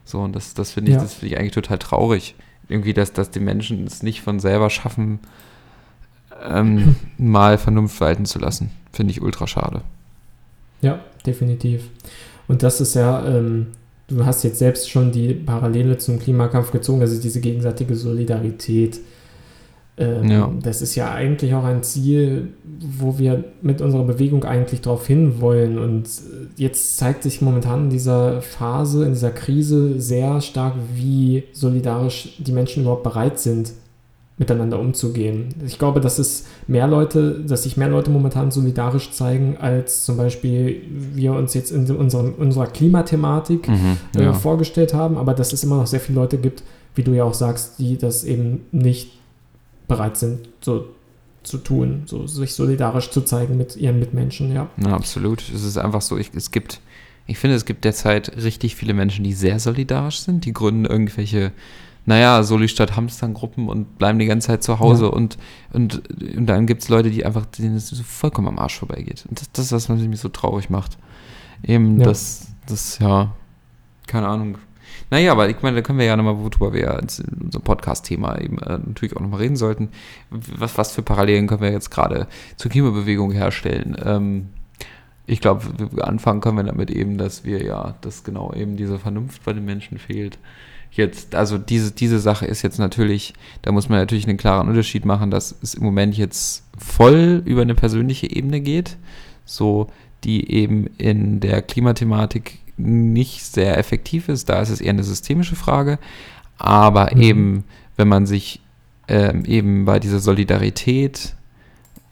So, 0.06 0.20
und 0.20 0.36
das, 0.36 0.54
das 0.54 0.72
finde 0.74 0.92
ich, 0.92 0.96
Ja. 0.98 1.02
das 1.02 1.16
finde 1.16 1.34
ich 1.34 1.40
eigentlich 1.40 1.54
total 1.54 1.80
traurig. 1.80 2.36
Irgendwie, 2.70 2.94
dass, 2.94 3.14
dass 3.14 3.32
die 3.32 3.40
Menschen 3.40 3.86
es 3.86 4.04
nicht 4.04 4.22
von 4.22 4.40
selber 4.40 4.70
schaffen, 4.70 5.20
ähm, 6.44 6.96
mal 7.18 7.58
Vernunft 7.58 8.00
walten 8.02 8.26
zu 8.26 8.40
lassen. 8.40 8.72
Finde 8.92 9.12
ich 9.12 9.22
ultra 9.22 9.48
schade. 9.48 9.82
Ja, 10.82 11.00
definitiv. 11.26 11.90
Und 12.48 12.64
das 12.64 12.82
ist 12.82 12.96
ja, 12.96 13.26
ähm, 13.26 13.68
du 14.08 14.26
hast 14.26 14.44
jetzt 14.44 14.60
selbst 14.60 14.90
schon 14.90 15.12
die 15.12 15.34
Parallele 15.34 15.98
zum 15.98 16.20
Klimakampf 16.20 16.72
gezogen, 16.72 17.02
also 17.02 17.20
diese 17.22 17.42
gegenseitige 17.42 17.96
Solidarität. 17.96 19.00
Ähm, 19.98 20.30
Ja. 20.30 20.52
Das 20.62 20.82
ist 20.82 20.96
ja 20.96 21.12
eigentlich 21.12 21.54
auch 21.54 21.64
ein 21.64 21.84
Ziel, 21.84 22.50
wo 22.80 23.18
wir 23.18 23.44
mit 23.62 23.82
unserer 23.82 24.04
Bewegung 24.04 24.44
eigentlich 24.44 24.82
darauf 24.82 25.08
hinwollen. 25.08 25.80
Und 25.80 26.06
äh, 26.06 26.62
jetzt 26.62 26.98
zeigt 26.98 27.24
sich 27.24 27.42
momentan 27.42 27.86
in 27.86 27.90
dieser 27.90 28.42
Phase, 28.42 29.06
in 29.06 29.14
dieser 29.14 29.32
Krise 29.32 30.00
sehr 30.00 30.42
stark, 30.42 30.74
wie 30.94 31.44
solidarisch 31.52 32.36
die 32.38 32.52
Menschen 32.52 32.84
überhaupt 32.84 33.04
bereit 33.04 33.40
sind, 33.40 33.74
miteinander 34.38 34.80
umzugehen. 34.80 35.48
Ich 35.66 35.80
glaube, 35.80 36.00
dass 36.00 36.20
es 36.20 36.46
mehr 36.68 36.88
Leute, 36.88 37.40
dass 37.40 37.64
sich 37.64 37.76
mehr 37.76 37.90
Leute 37.90 38.12
momentan 38.12 38.52
solidarisch 38.52 39.10
zeigen, 39.10 39.58
als 39.58 40.06
zum 40.06 40.18
Beispiel 40.18 40.84
wir 41.16 41.34
uns 41.34 41.56
jetzt 41.56 41.72
in 41.72 41.90
unserem, 41.96 42.36
unserer 42.36 42.68
Klimathematik 42.68 43.68
äh, 44.16 44.22
ja. 44.22 44.34
vorgestellt 44.34 44.94
haben, 44.94 45.18
aber 45.18 45.34
dass 45.34 45.54
es 45.54 45.64
immer 45.64 45.78
noch 45.78 45.88
sehr 45.88 46.00
viele 46.00 46.20
Leute 46.20 46.38
gibt, 46.38 46.62
wie 46.94 47.02
du 47.02 47.14
ja 47.14 47.24
auch 47.24 47.34
sagst, 47.34 47.80
die 47.80 47.98
das 47.98 48.24
eben 48.24 48.62
nicht 48.72 49.18
bereit 49.88 50.18
sind, 50.18 50.50
so 50.62 50.88
zu 51.44 51.58
tun, 51.60 52.04
so 52.06 52.28
sich 52.28 52.54
solidarisch 52.54 53.10
zu 53.10 53.22
zeigen 53.22 53.58
mit 53.58 53.76
ihren 53.78 54.00
Mitmenschen, 54.00 54.52
ja. 54.54 54.68
ja, 54.78 54.94
absolut. 54.94 55.42
Es 55.54 55.64
ist 55.64 55.78
einfach 55.78 56.02
so, 56.02 56.18
ich, 56.18 56.32
es 56.36 56.52
gibt, 56.52 56.82
ich 57.26 57.38
finde, 57.38 57.56
es 57.56 57.64
gibt 57.66 57.86
derzeit 57.86 58.36
richtig 58.44 58.76
viele 58.76 58.94
Menschen, 58.94 59.24
die 59.24 59.34
sehr 59.34 59.60
solidarisch 59.60 60.20
sind. 60.20 60.44
Die 60.44 60.52
gründen 60.52 60.84
irgendwelche, 60.86 61.54
naja, 62.06 62.44
Soli 62.44 62.68
statt 62.68 62.98
Hamstern-Gruppen 62.98 63.70
und 63.70 63.98
bleiben 63.98 64.20
die 64.20 64.26
ganze 64.26 64.48
Zeit 64.48 64.64
zu 64.64 64.80
Hause 64.80 65.06
Ja. 65.06 65.12
und, 65.12 65.38
und, 65.72 66.02
und 66.36 66.46
dann 66.48 66.66
gibt 66.68 66.84
es 66.84 66.90
Leute, 66.90 67.10
die 67.12 67.26
einfach, 67.26 67.46
denen 67.46 67.76
es 67.78 67.88
so 67.90 68.04
vollkommen 68.04 68.50
am 68.50 68.60
Arsch 68.60 68.78
vorbeigeht. 68.78 69.26
Und 69.30 69.40
das, 69.40 69.52
das 69.54 69.66
ist 69.66 69.72
das, 69.72 69.90
was 69.90 70.00
mich 70.02 70.20
so 70.20 70.30
traurig 70.30 70.70
macht. 70.70 70.98
Eben, 71.64 72.00
Ja. 72.00 72.08
das, 72.08 72.48
das, 72.68 73.00
ja, 73.00 73.34
keine 74.06 74.28
Ahnung. 74.28 74.58
Naja, 75.10 75.32
aber 75.32 75.50
ich 75.50 75.62
meine, 75.62 75.78
da 75.78 75.82
können 75.82 76.00
wir 76.00 76.06
ja 76.06 76.18
nochmal, 76.18 76.38
worüber 76.38 76.74
wir 76.74 76.82
ja 76.82 77.00
unserem 77.00 77.64
Podcast-Thema 77.64 78.42
eben 78.42 78.60
äh, 78.60 78.78
natürlich 78.78 79.16
auch 79.16 79.22
nochmal 79.22 79.40
reden 79.40 79.56
sollten. 79.56 79.90
Was, 80.30 80.78
was 80.78 80.92
für 80.92 81.02
Parallelen 81.02 81.48
können 81.48 81.62
wir 81.62 81.72
jetzt 81.72 81.92
gerade 81.92 82.28
zur 82.58 82.72
Klimabewegung 82.72 83.32
herstellen? 83.32 83.96
Ähm, 84.04 84.50
ich 85.26 85.42
glaube, 85.42 85.64
anfangen 86.02 86.42
können 86.42 86.58
wir 86.58 86.64
damit 86.64 86.90
eben, 86.90 87.18
dass 87.18 87.44
wir 87.44 87.64
ja, 87.64 87.96
dass 88.02 88.24
genau 88.24 88.54
eben 88.54 88.78
diese 88.78 89.00
Vernunft 89.00 89.44
bei 89.44 89.54
den 89.54 89.66
Menschen 89.66 89.98
fehlt. 89.98 90.40
Jetzt, 90.92 91.36
also 91.36 91.58
diese, 91.58 91.92
diese 91.92 92.20
Sache 92.20 92.46
ist 92.46 92.62
jetzt 92.62 92.80
natürlich, 92.80 93.34
da 93.62 93.72
muss 93.72 93.90
man 93.90 94.00
natürlich 94.00 94.28
einen 94.28 94.38
klaren 94.38 94.70
Unterschied 94.70 95.06
machen, 95.06 95.30
dass 95.30 95.56
es 95.62 95.74
im 95.74 95.84
Moment 95.84 96.18
jetzt 96.18 96.64
voll 96.78 97.44
über 97.46 97.62
eine 97.62 97.76
persönliche 97.76 98.30
Ebene 98.34 98.62
geht, 98.62 98.98
so 99.46 99.88
die 100.24 100.52
eben 100.52 100.88
in 100.98 101.40
der 101.40 101.62
Klimathematik 101.62 102.60
nicht 102.78 103.44
sehr 103.46 103.78
effektiv 103.78 104.30
ist. 104.30 104.50
Da 104.50 104.62
ist 104.62 104.70
es 104.70 104.82
eher 104.82 104.92
eine 104.92 105.04
systemische 105.04 105.56
Frage. 105.56 106.00
Aber 106.58 107.16
Mhm. 107.16 107.22
eben, 107.22 107.64
wenn 107.98 108.08
man 108.08 108.26
sich 108.26 108.62
ähm, 109.08 109.46
eben 109.46 109.86
bei 109.86 110.00
dieser 110.00 110.20
Solidarität 110.20 111.36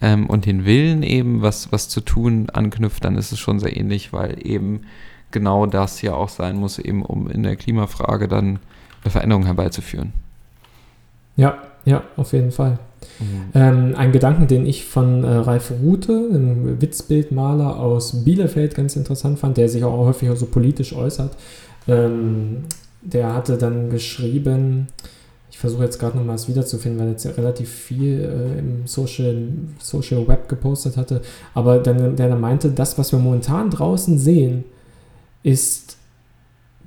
ähm, 0.01 0.27
und 0.27 0.45
den 0.45 0.65
Willen 0.65 1.03
eben, 1.03 1.41
was, 1.41 1.71
was 1.71 1.89
zu 1.89 2.01
tun, 2.01 2.49
anknüpft, 2.51 3.03
dann 3.03 3.17
ist 3.17 3.31
es 3.31 3.39
schon 3.39 3.59
sehr 3.59 3.75
ähnlich, 3.75 4.13
weil 4.13 4.45
eben 4.45 4.81
genau 5.31 5.65
das 5.65 6.01
ja 6.01 6.13
auch 6.13 6.29
sein 6.29 6.55
muss, 6.55 6.79
eben 6.79 7.03
um 7.03 7.29
in 7.29 7.43
der 7.43 7.55
Klimafrage 7.55 8.27
dann 8.27 8.59
eine 9.03 9.11
Veränderung 9.11 9.45
herbeizuführen. 9.45 10.13
Ja, 11.35 11.57
ja, 11.83 12.03
auf 12.15 12.31
jeden 12.33 12.51
Fall. 12.51 12.79
Ähm, 13.53 13.93
ein 13.95 14.11
Gedanken, 14.11 14.47
den 14.47 14.65
ich 14.65 14.85
von 14.85 15.23
äh, 15.23 15.27
Ralf 15.27 15.71
Rute, 15.83 16.11
einem 16.33 16.81
Witzbildmaler 16.81 17.79
aus 17.79 18.23
Bielefeld, 18.23 18.75
ganz 18.75 18.95
interessant 18.95 19.39
fand, 19.39 19.57
der 19.57 19.69
sich 19.69 19.83
auch 19.83 19.97
häufig 20.05 20.29
so 20.35 20.45
politisch 20.47 20.93
äußert. 20.93 21.31
Ähm, 21.87 22.63
der 23.01 23.33
hatte 23.33 23.57
dann 23.57 23.89
geschrieben, 23.89 24.87
ich 25.51 25.57
versuche 25.59 25.83
jetzt 25.83 25.99
gerade 25.99 26.17
nochmal 26.17 26.35
es 26.35 26.47
wiederzufinden, 26.49 26.99
weil 26.99 27.07
er 27.07 27.11
jetzt 27.11 27.23
ja 27.23 27.31
relativ 27.31 27.69
viel 27.69 28.21
äh, 28.21 28.59
im 28.59 28.87
Social, 28.87 29.47
Social 29.79 30.27
Web 30.27 30.49
gepostet 30.49 30.97
hatte, 30.97 31.21
aber 31.53 31.77
dann, 31.79 32.15
der 32.15 32.27
dann 32.29 32.41
meinte, 32.41 32.71
das, 32.71 32.97
was 32.97 33.11
wir 33.11 33.19
momentan 33.19 33.69
draußen 33.69 34.17
sehen, 34.19 34.65
ist 35.43 35.97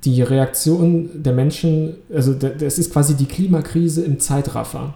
die 0.03 0.21
Reaktion 0.21 1.09
der 1.23 1.33
Menschen, 1.33 1.95
also 2.13 2.33
da- 2.33 2.49
das 2.49 2.77
ist 2.77 2.91
quasi 2.93 3.15
die 3.15 3.25
Klimakrise 3.25 4.03
im 4.03 4.19
Zeitraffer 4.19 4.93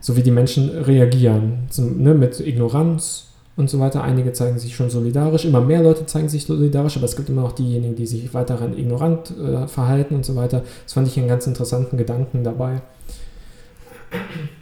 So 0.00 0.16
wie 0.16 0.22
die 0.22 0.30
Menschen 0.30 0.68
reagieren, 0.70 1.66
zum, 1.70 2.02
ne, 2.02 2.14
mit 2.14 2.40
Ignoranz 2.40 3.28
und 3.56 3.68
so 3.68 3.80
weiter. 3.80 4.04
Einige 4.04 4.32
zeigen 4.32 4.58
sich 4.58 4.76
schon 4.76 4.88
solidarisch, 4.88 5.44
immer 5.44 5.60
mehr 5.60 5.82
Leute 5.82 6.06
zeigen 6.06 6.28
sich 6.28 6.46
solidarisch, 6.46 6.96
aber 6.96 7.06
es 7.06 7.16
gibt 7.16 7.28
immer 7.28 7.42
noch 7.42 7.52
diejenigen, 7.52 7.96
die 7.96 8.06
sich 8.06 8.32
weiterhin 8.32 8.78
ignorant 8.78 9.32
äh, 9.36 9.66
verhalten 9.66 10.14
und 10.14 10.24
so 10.24 10.36
weiter. 10.36 10.62
Das 10.84 10.92
fand 10.92 11.08
ich 11.08 11.18
einen 11.18 11.28
ganz 11.28 11.46
interessanten 11.46 11.96
Gedanken 11.96 12.44
dabei. 12.44 12.80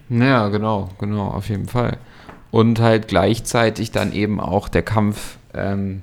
Ja, 0.09 0.49
genau, 0.49 0.89
genau, 0.99 1.29
auf 1.29 1.49
jeden 1.49 1.69
Fall. 1.69 1.99
Und 2.51 2.81
halt 2.81 3.07
gleichzeitig 3.07 3.91
dann 3.91 4.13
eben 4.13 4.41
auch 4.41 4.69
der 4.69 4.83
Kampf, 4.83 5.37
ähm, 5.53 6.03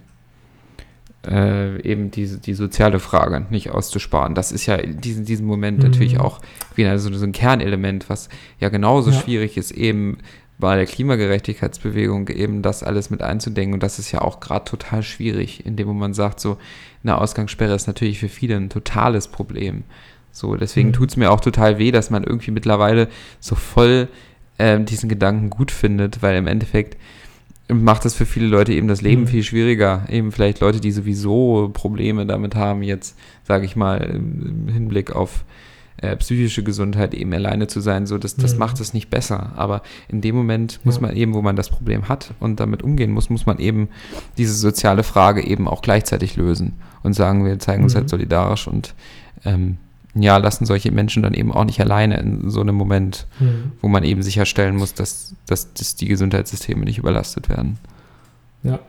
äh, 1.27 1.81
eben 1.81 2.11
diese, 2.11 2.39
die 2.39 2.53
soziale 2.53 2.99
Frage 2.99 3.45
nicht 3.49 3.71
auszusparen. 3.71 4.35
Das 4.35 4.51
ist 4.51 4.65
ja 4.65 4.75
in 4.75 4.99
diesem, 5.01 5.25
diesem 5.25 5.45
Moment 5.45 5.79
Mhm. 5.79 5.85
natürlich 5.85 6.19
auch 6.19 6.39
wieder 6.75 6.97
so, 6.99 7.13
so 7.13 7.25
ein 7.25 7.31
Kernelement, 7.31 8.09
was 8.09 8.29
ja 8.59 8.69
genauso 8.69 9.11
Ja. 9.11 9.19
schwierig 9.19 9.57
ist, 9.57 9.71
eben 9.71 10.17
bei 10.59 10.75
der 10.75 10.85
Klimagerechtigkeitsbewegung 10.85 12.29
eben 12.29 12.61
das 12.61 12.83
alles 12.83 13.09
mit 13.09 13.21
einzudenken. 13.21 13.73
Und 13.73 13.83
das 13.83 13.99
ist 13.99 14.11
ja 14.11 14.21
auch 14.21 14.39
gerade 14.39 14.65
total 14.65 15.03
schwierig, 15.03 15.65
indem 15.65 15.97
man 15.97 16.13
sagt, 16.13 16.39
so 16.39 16.57
eine 17.03 17.19
Ausgangssperre 17.19 17.73
ist 17.73 17.87
natürlich 17.87 18.19
für 18.19 18.29
viele 18.29 18.55
ein 18.55 18.69
totales 18.69 19.27
Problem. 19.27 19.83
So, 20.31 20.55
deswegen 20.55 20.89
mhm. 20.89 20.93
tut 20.93 21.09
es 21.09 21.17
mir 21.17 21.31
auch 21.31 21.41
total 21.41 21.79
weh, 21.79 21.91
dass 21.91 22.09
man 22.09 22.23
irgendwie 22.23 22.51
mittlerweile 22.51 23.07
so 23.39 23.55
voll 23.55 24.07
äh, 24.57 24.79
diesen 24.79 25.09
Gedanken 25.09 25.49
gut 25.49 25.71
findet, 25.71 26.21
weil 26.21 26.37
im 26.37 26.47
Endeffekt 26.47 26.97
macht 27.69 28.05
das 28.05 28.13
für 28.13 28.25
viele 28.25 28.47
Leute 28.47 28.73
eben 28.73 28.87
das 28.87 29.01
Leben 29.01 29.21
mhm. 29.21 29.27
viel 29.27 29.43
schwieriger. 29.43 30.05
Eben 30.09 30.31
vielleicht 30.31 30.59
Leute, 30.59 30.79
die 30.79 30.91
sowieso 30.91 31.69
Probleme 31.73 32.25
damit 32.25 32.55
haben, 32.55 32.83
jetzt, 32.83 33.17
sage 33.43 33.65
ich 33.65 33.75
mal, 33.75 33.97
im 33.97 34.67
Hinblick 34.67 35.15
auf 35.15 35.45
äh, 35.97 36.17
psychische 36.17 36.63
Gesundheit 36.63 37.13
eben 37.13 37.33
alleine 37.33 37.67
zu 37.67 37.79
sein, 37.79 38.05
so 38.05 38.17
das, 38.17 38.35
das 38.35 38.53
mhm. 38.53 38.59
macht 38.59 38.79
es 38.81 38.93
nicht 38.93 39.09
besser. 39.09 39.53
Aber 39.55 39.81
in 40.09 40.21
dem 40.21 40.35
Moment 40.35 40.81
muss 40.83 40.99
man 40.99 41.15
eben, 41.15 41.33
wo 41.33 41.41
man 41.41 41.55
das 41.55 41.69
Problem 41.69 42.09
hat 42.09 42.33
und 42.39 42.59
damit 42.59 42.83
umgehen 42.83 43.11
muss, 43.11 43.29
muss 43.29 43.45
man 43.45 43.57
eben 43.59 43.87
diese 44.37 44.53
soziale 44.53 45.03
Frage 45.03 45.45
eben 45.45 45.67
auch 45.67 45.81
gleichzeitig 45.81 46.35
lösen 46.35 46.73
und 47.03 47.13
sagen, 47.13 47.45
wir 47.45 47.57
zeigen 47.59 47.83
uns 47.83 47.95
halt 47.95 48.05
mhm. 48.05 48.09
solidarisch 48.09 48.67
und 48.67 48.95
ähm, 49.45 49.77
ja, 50.15 50.37
lassen 50.37 50.65
solche 50.65 50.91
Menschen 50.91 51.23
dann 51.23 51.33
eben 51.33 51.51
auch 51.51 51.65
nicht 51.65 51.79
alleine 51.79 52.19
in 52.19 52.49
so 52.49 52.61
einem 52.61 52.75
Moment, 52.75 53.25
mhm. 53.39 53.71
wo 53.81 53.87
man 53.87 54.03
eben 54.03 54.21
sicherstellen 54.21 54.75
muss, 54.75 54.93
dass, 54.93 55.33
dass, 55.47 55.73
dass 55.73 55.95
die 55.95 56.07
Gesundheitssysteme 56.07 56.85
nicht 56.85 56.99
überlastet 56.99 57.49
werden. 57.49 57.79
Ja. 58.63 58.79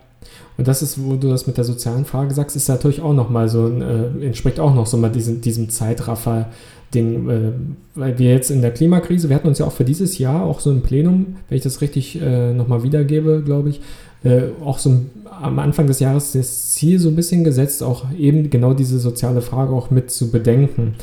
Und 0.56 0.68
das 0.68 0.82
ist, 0.82 1.02
wo 1.02 1.16
du 1.16 1.28
das 1.28 1.46
mit 1.46 1.56
der 1.56 1.64
sozialen 1.64 2.04
Frage 2.04 2.32
sagst, 2.32 2.54
ist 2.54 2.68
natürlich 2.68 3.00
auch 3.00 3.12
nochmal 3.12 3.48
so, 3.48 3.68
äh, 3.68 4.26
entspricht 4.26 4.60
auch 4.60 4.74
noch 4.74 4.86
so 4.86 4.96
mal 4.96 5.10
diesem, 5.10 5.40
diesem 5.40 5.68
Zeitraffer, 5.68 6.48
Ding, 6.94 7.28
äh, 7.28 7.52
weil 7.94 8.18
wir 8.18 8.30
jetzt 8.30 8.50
in 8.50 8.62
der 8.62 8.70
Klimakrise, 8.70 9.28
wir 9.28 9.36
hatten 9.36 9.48
uns 9.48 9.58
ja 9.58 9.66
auch 9.66 9.72
für 9.72 9.84
dieses 9.84 10.18
Jahr 10.18 10.44
auch 10.44 10.60
so 10.60 10.70
ein 10.70 10.82
Plenum, 10.82 11.36
wenn 11.48 11.56
ich 11.56 11.64
das 11.64 11.80
richtig 11.80 12.20
äh, 12.20 12.52
nochmal 12.52 12.82
wiedergebe, 12.82 13.42
glaube 13.44 13.70
ich, 13.70 13.80
äh, 14.24 14.44
auch 14.64 14.78
so 14.78 15.00
am 15.42 15.58
Anfang 15.58 15.86
des 15.86 16.00
Jahres 16.00 16.32
das 16.32 16.72
Ziel 16.72 16.98
so 16.98 17.08
ein 17.08 17.16
bisschen 17.16 17.44
gesetzt, 17.44 17.82
auch 17.82 18.06
eben 18.18 18.50
genau 18.50 18.74
diese 18.74 18.98
soziale 18.98 19.42
Frage 19.42 19.72
auch 19.72 19.90
mit 19.90 20.10
zu 20.10 20.30
bedenken. 20.30 20.94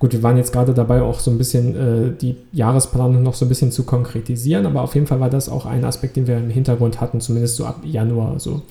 Gut, 0.00 0.12
wir 0.12 0.22
waren 0.22 0.36
jetzt 0.36 0.52
gerade 0.52 0.74
dabei, 0.74 1.00
auch 1.00 1.20
so 1.20 1.30
ein 1.30 1.38
bisschen 1.38 1.76
äh, 1.76 2.12
die 2.20 2.36
Jahresplanung 2.52 3.22
noch 3.22 3.34
so 3.34 3.46
ein 3.46 3.48
bisschen 3.48 3.70
zu 3.70 3.84
konkretisieren, 3.84 4.66
aber 4.66 4.82
auf 4.82 4.94
jeden 4.94 5.06
Fall 5.06 5.20
war 5.20 5.30
das 5.30 5.48
auch 5.48 5.66
ein 5.66 5.84
Aspekt, 5.84 6.16
den 6.16 6.26
wir 6.26 6.36
im 6.36 6.50
Hintergrund 6.50 7.00
hatten, 7.00 7.20
zumindest 7.20 7.56
so 7.56 7.64
ab 7.64 7.80
Januar 7.84 8.38
so. 8.40 8.62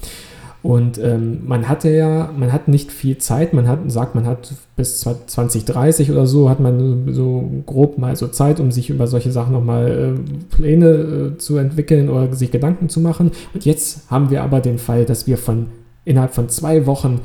Und 0.64 0.97
ähm, 0.97 1.41
man 1.45 1.68
hatte 1.68 1.89
ja, 1.89 2.32
man 2.38 2.53
hat 2.53 2.70
nicht 2.70 2.89
viel 2.93 3.18
Zeit, 3.18 3.53
man 3.53 3.68
hat, 3.68 3.80
sagt, 3.91 4.16
man 4.16 4.26
hat 4.26 4.53
bis 4.78 5.01
2030 5.01 6.09
oder 6.09 6.26
so, 6.26 6.49
hat 6.49 6.61
man 6.61 7.14
so 7.14 7.51
grob 7.66 7.97
mal 7.97 8.16
so 8.16 8.30
Zeit, 8.30 8.61
um 8.61 8.72
sich 8.72 8.89
über 8.89 9.05
solche 9.07 9.34
Sachen 9.34 9.51
nochmal 9.51 10.16
äh, 10.16 10.55
Pläne 10.55 10.88
äh, 10.88 11.38
zu 11.38 11.57
entwickeln 11.57 12.09
oder 12.09 12.34
sich 12.34 12.49
Gedanken 12.49 12.88
zu 12.88 13.01
machen. 13.01 13.32
Und 13.53 13.66
jetzt 13.66 14.09
haben 14.09 14.30
wir 14.30 14.41
aber 14.41 14.61
den 14.61 14.78
Fall, 14.78 15.03
dass 15.03 15.28
wir 15.28 15.38
von 15.38 15.66
innerhalb 16.05 16.34
von 16.34 16.47
zwei 16.47 16.86
Wochen 16.86 17.20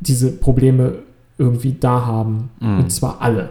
diese 0.00 0.32
Probleme 0.32 0.94
irgendwie 1.38 1.76
da 1.78 2.04
haben. 2.04 2.50
Mhm. 2.58 2.78
Und 2.80 2.90
zwar 2.90 3.20
alle. 3.20 3.50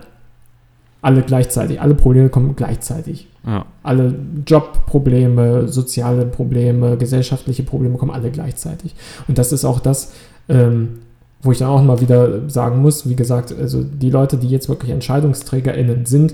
Alle 1.02 1.22
gleichzeitig. 1.22 1.80
Alle 1.80 1.94
Probleme 1.94 2.30
kommen 2.30 2.56
gleichzeitig. 2.56 3.28
Ja. 3.46 3.66
Alle 3.84 4.16
Jobprobleme, 4.46 5.68
soziale 5.68 6.26
Probleme, 6.26 6.98
gesellschaftliche 6.98 7.64
Probleme 7.64 7.98
kommen 7.98 8.12
alle 8.12 8.32
gleichzeitig. 8.32 8.96
Und 9.28 9.38
das 9.38 9.52
ist 9.52 9.64
auch 9.64 9.80
das, 9.80 10.14
ähm, 10.50 11.00
wo 11.42 11.52
ich 11.52 11.60
dann 11.60 11.70
auch 11.70 11.82
mal 11.84 12.02
wieder 12.02 12.50
sagen 12.50 12.82
muss, 12.82 13.08
wie 13.08 13.16
gesagt, 13.16 13.54
also 13.58 13.84
die 13.84 14.10
Leute, 14.10 14.38
die 14.38 14.50
jetzt 14.50 14.70
wirklich 14.70 14.92
EntscheidungsträgerInnen 14.92 16.06
sind, 16.06 16.34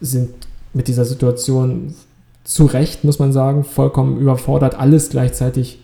sind 0.00 0.30
mit 0.74 0.88
dieser 0.88 1.04
Situation 1.04 1.94
zu 2.44 2.66
Recht, 2.66 3.04
muss 3.04 3.18
man 3.18 3.32
sagen, 3.32 3.64
vollkommen 3.64 4.18
überfordert, 4.18 4.74
alles 4.74 5.10
gleichzeitig 5.10 5.78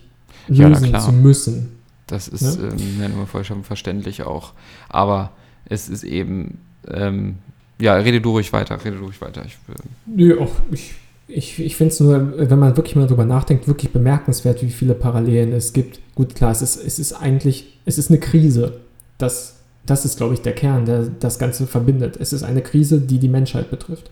lösen 0.47 0.91
ja, 0.91 0.99
zu 0.99 1.11
müssen. 1.11 1.71
Das 2.07 2.27
ist 2.27 2.41
ja? 2.41 2.69
ähm, 2.69 3.17
ja, 3.17 3.25
vollkommen 3.25 3.63
verständlich 3.63 4.23
auch. 4.23 4.53
Aber 4.89 5.31
es 5.65 5.89
ist 5.89 6.03
eben 6.03 6.59
ähm, 6.87 7.37
ja, 7.79 7.95
rede 7.95 8.21
du 8.21 8.31
ruhig 8.31 8.51
weiter, 8.51 8.83
rede 8.83 8.97
du 8.97 9.05
ruhig 9.05 9.21
weiter. 9.21 9.43
Ich, 9.45 9.57
Nö, 10.05 10.39
auch 10.39 10.51
ich, 10.71 10.93
ich, 11.27 11.59
ich 11.59 11.75
finde 11.75 11.93
es 11.93 11.99
nur, 11.99 12.33
wenn 12.37 12.59
man 12.59 12.75
wirklich 12.75 12.95
mal 12.95 13.07
darüber 13.07 13.25
nachdenkt, 13.25 13.67
wirklich 13.67 13.91
bemerkenswert, 13.91 14.61
wie 14.61 14.69
viele 14.69 14.95
Parallelen 14.95 15.53
es 15.53 15.73
gibt. 15.73 15.99
Gut, 16.15 16.35
klar, 16.35 16.51
es 16.51 16.61
ist, 16.61 16.75
es 16.83 16.99
ist 16.99 17.13
eigentlich, 17.13 17.79
es 17.85 17.97
ist 17.97 18.09
eine 18.09 18.19
Krise. 18.19 18.81
Das, 19.17 19.57
das 19.85 20.05
ist, 20.05 20.17
glaube 20.17 20.33
ich, 20.33 20.41
der 20.41 20.53
Kern, 20.53 20.85
der 20.85 21.03
das 21.19 21.39
Ganze 21.39 21.67
verbindet. 21.67 22.17
Es 22.19 22.33
ist 22.33 22.43
eine 22.43 22.61
Krise, 22.61 22.99
die 22.99 23.19
die 23.19 23.29
Menschheit 23.29 23.69
betrifft. 23.69 24.09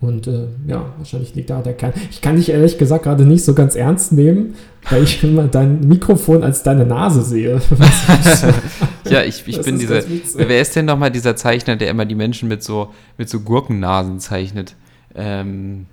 Und 0.00 0.28
äh, 0.28 0.46
ja, 0.66 0.86
wahrscheinlich 0.96 1.34
liegt 1.34 1.50
da 1.50 1.60
der 1.60 1.74
Kern. 1.74 1.92
Ich 2.10 2.20
kann 2.20 2.36
dich 2.36 2.50
ehrlich 2.50 2.78
gesagt 2.78 3.02
gerade 3.02 3.24
nicht 3.24 3.44
so 3.44 3.52
ganz 3.52 3.74
ernst 3.74 4.12
nehmen, 4.12 4.54
weil 4.88 5.02
ich 5.02 5.22
immer 5.24 5.48
dein 5.48 5.80
Mikrofon 5.88 6.44
als 6.44 6.62
deine 6.62 6.86
Nase 6.86 7.22
sehe. 7.22 7.60
ja, 9.10 9.22
ich, 9.22 9.46
ich 9.46 9.60
bin 9.62 9.78
dieser. 9.78 10.02
Wer 10.34 10.60
ist 10.60 10.76
denn 10.76 10.84
nochmal 10.84 11.10
dieser 11.10 11.36
Zeichner, 11.36 11.76
der 11.76 11.90
immer 11.90 12.04
die 12.04 12.14
Menschen 12.14 12.48
mit 12.48 12.62
so, 12.62 12.92
mit 13.16 13.28
so 13.28 13.40
Gurkennasen 13.40 14.20
zeichnet? 14.20 14.74
Ähm, 15.14 15.86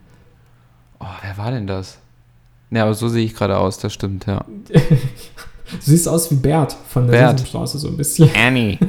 oh, 1.00 1.06
wer 1.22 1.38
war 1.38 1.52
denn 1.52 1.68
das? 1.68 1.98
Ja, 2.72 2.84
aber 2.84 2.94
so 2.94 3.08
sehe 3.08 3.26
ich 3.26 3.36
gerade 3.36 3.58
aus, 3.58 3.78
das 3.78 3.94
stimmt, 3.94 4.26
ja. 4.26 4.44
du 4.70 4.80
siehst 5.80 6.08
aus 6.08 6.32
wie 6.32 6.36
Bert 6.36 6.76
von 6.90 7.08
der 7.08 7.14
Bert. 7.14 7.48
Straße 7.48 7.78
so 7.78 7.88
ein 7.88 7.98
bisschen. 7.98 8.30
Annie. 8.36 8.80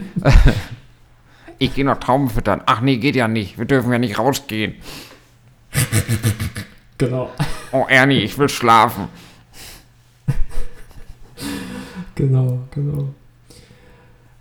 ich 1.58 1.74
gehe 1.74 1.84
noch 1.84 2.00
Trauben 2.00 2.28
füttern. 2.28 2.62
Ach 2.66 2.80
nee, 2.80 2.96
geht 2.96 3.16
ja 3.16 3.28
nicht. 3.28 3.58
Wir 3.58 3.66
dürfen 3.66 3.92
ja 3.92 3.98
nicht 3.98 4.18
rausgehen. 4.18 4.74
genau. 6.98 7.30
Oh, 7.72 7.84
Ernie, 7.88 8.20
ich 8.20 8.38
will 8.38 8.48
schlafen. 8.48 9.08
genau, 12.14 12.60
genau. 12.70 13.08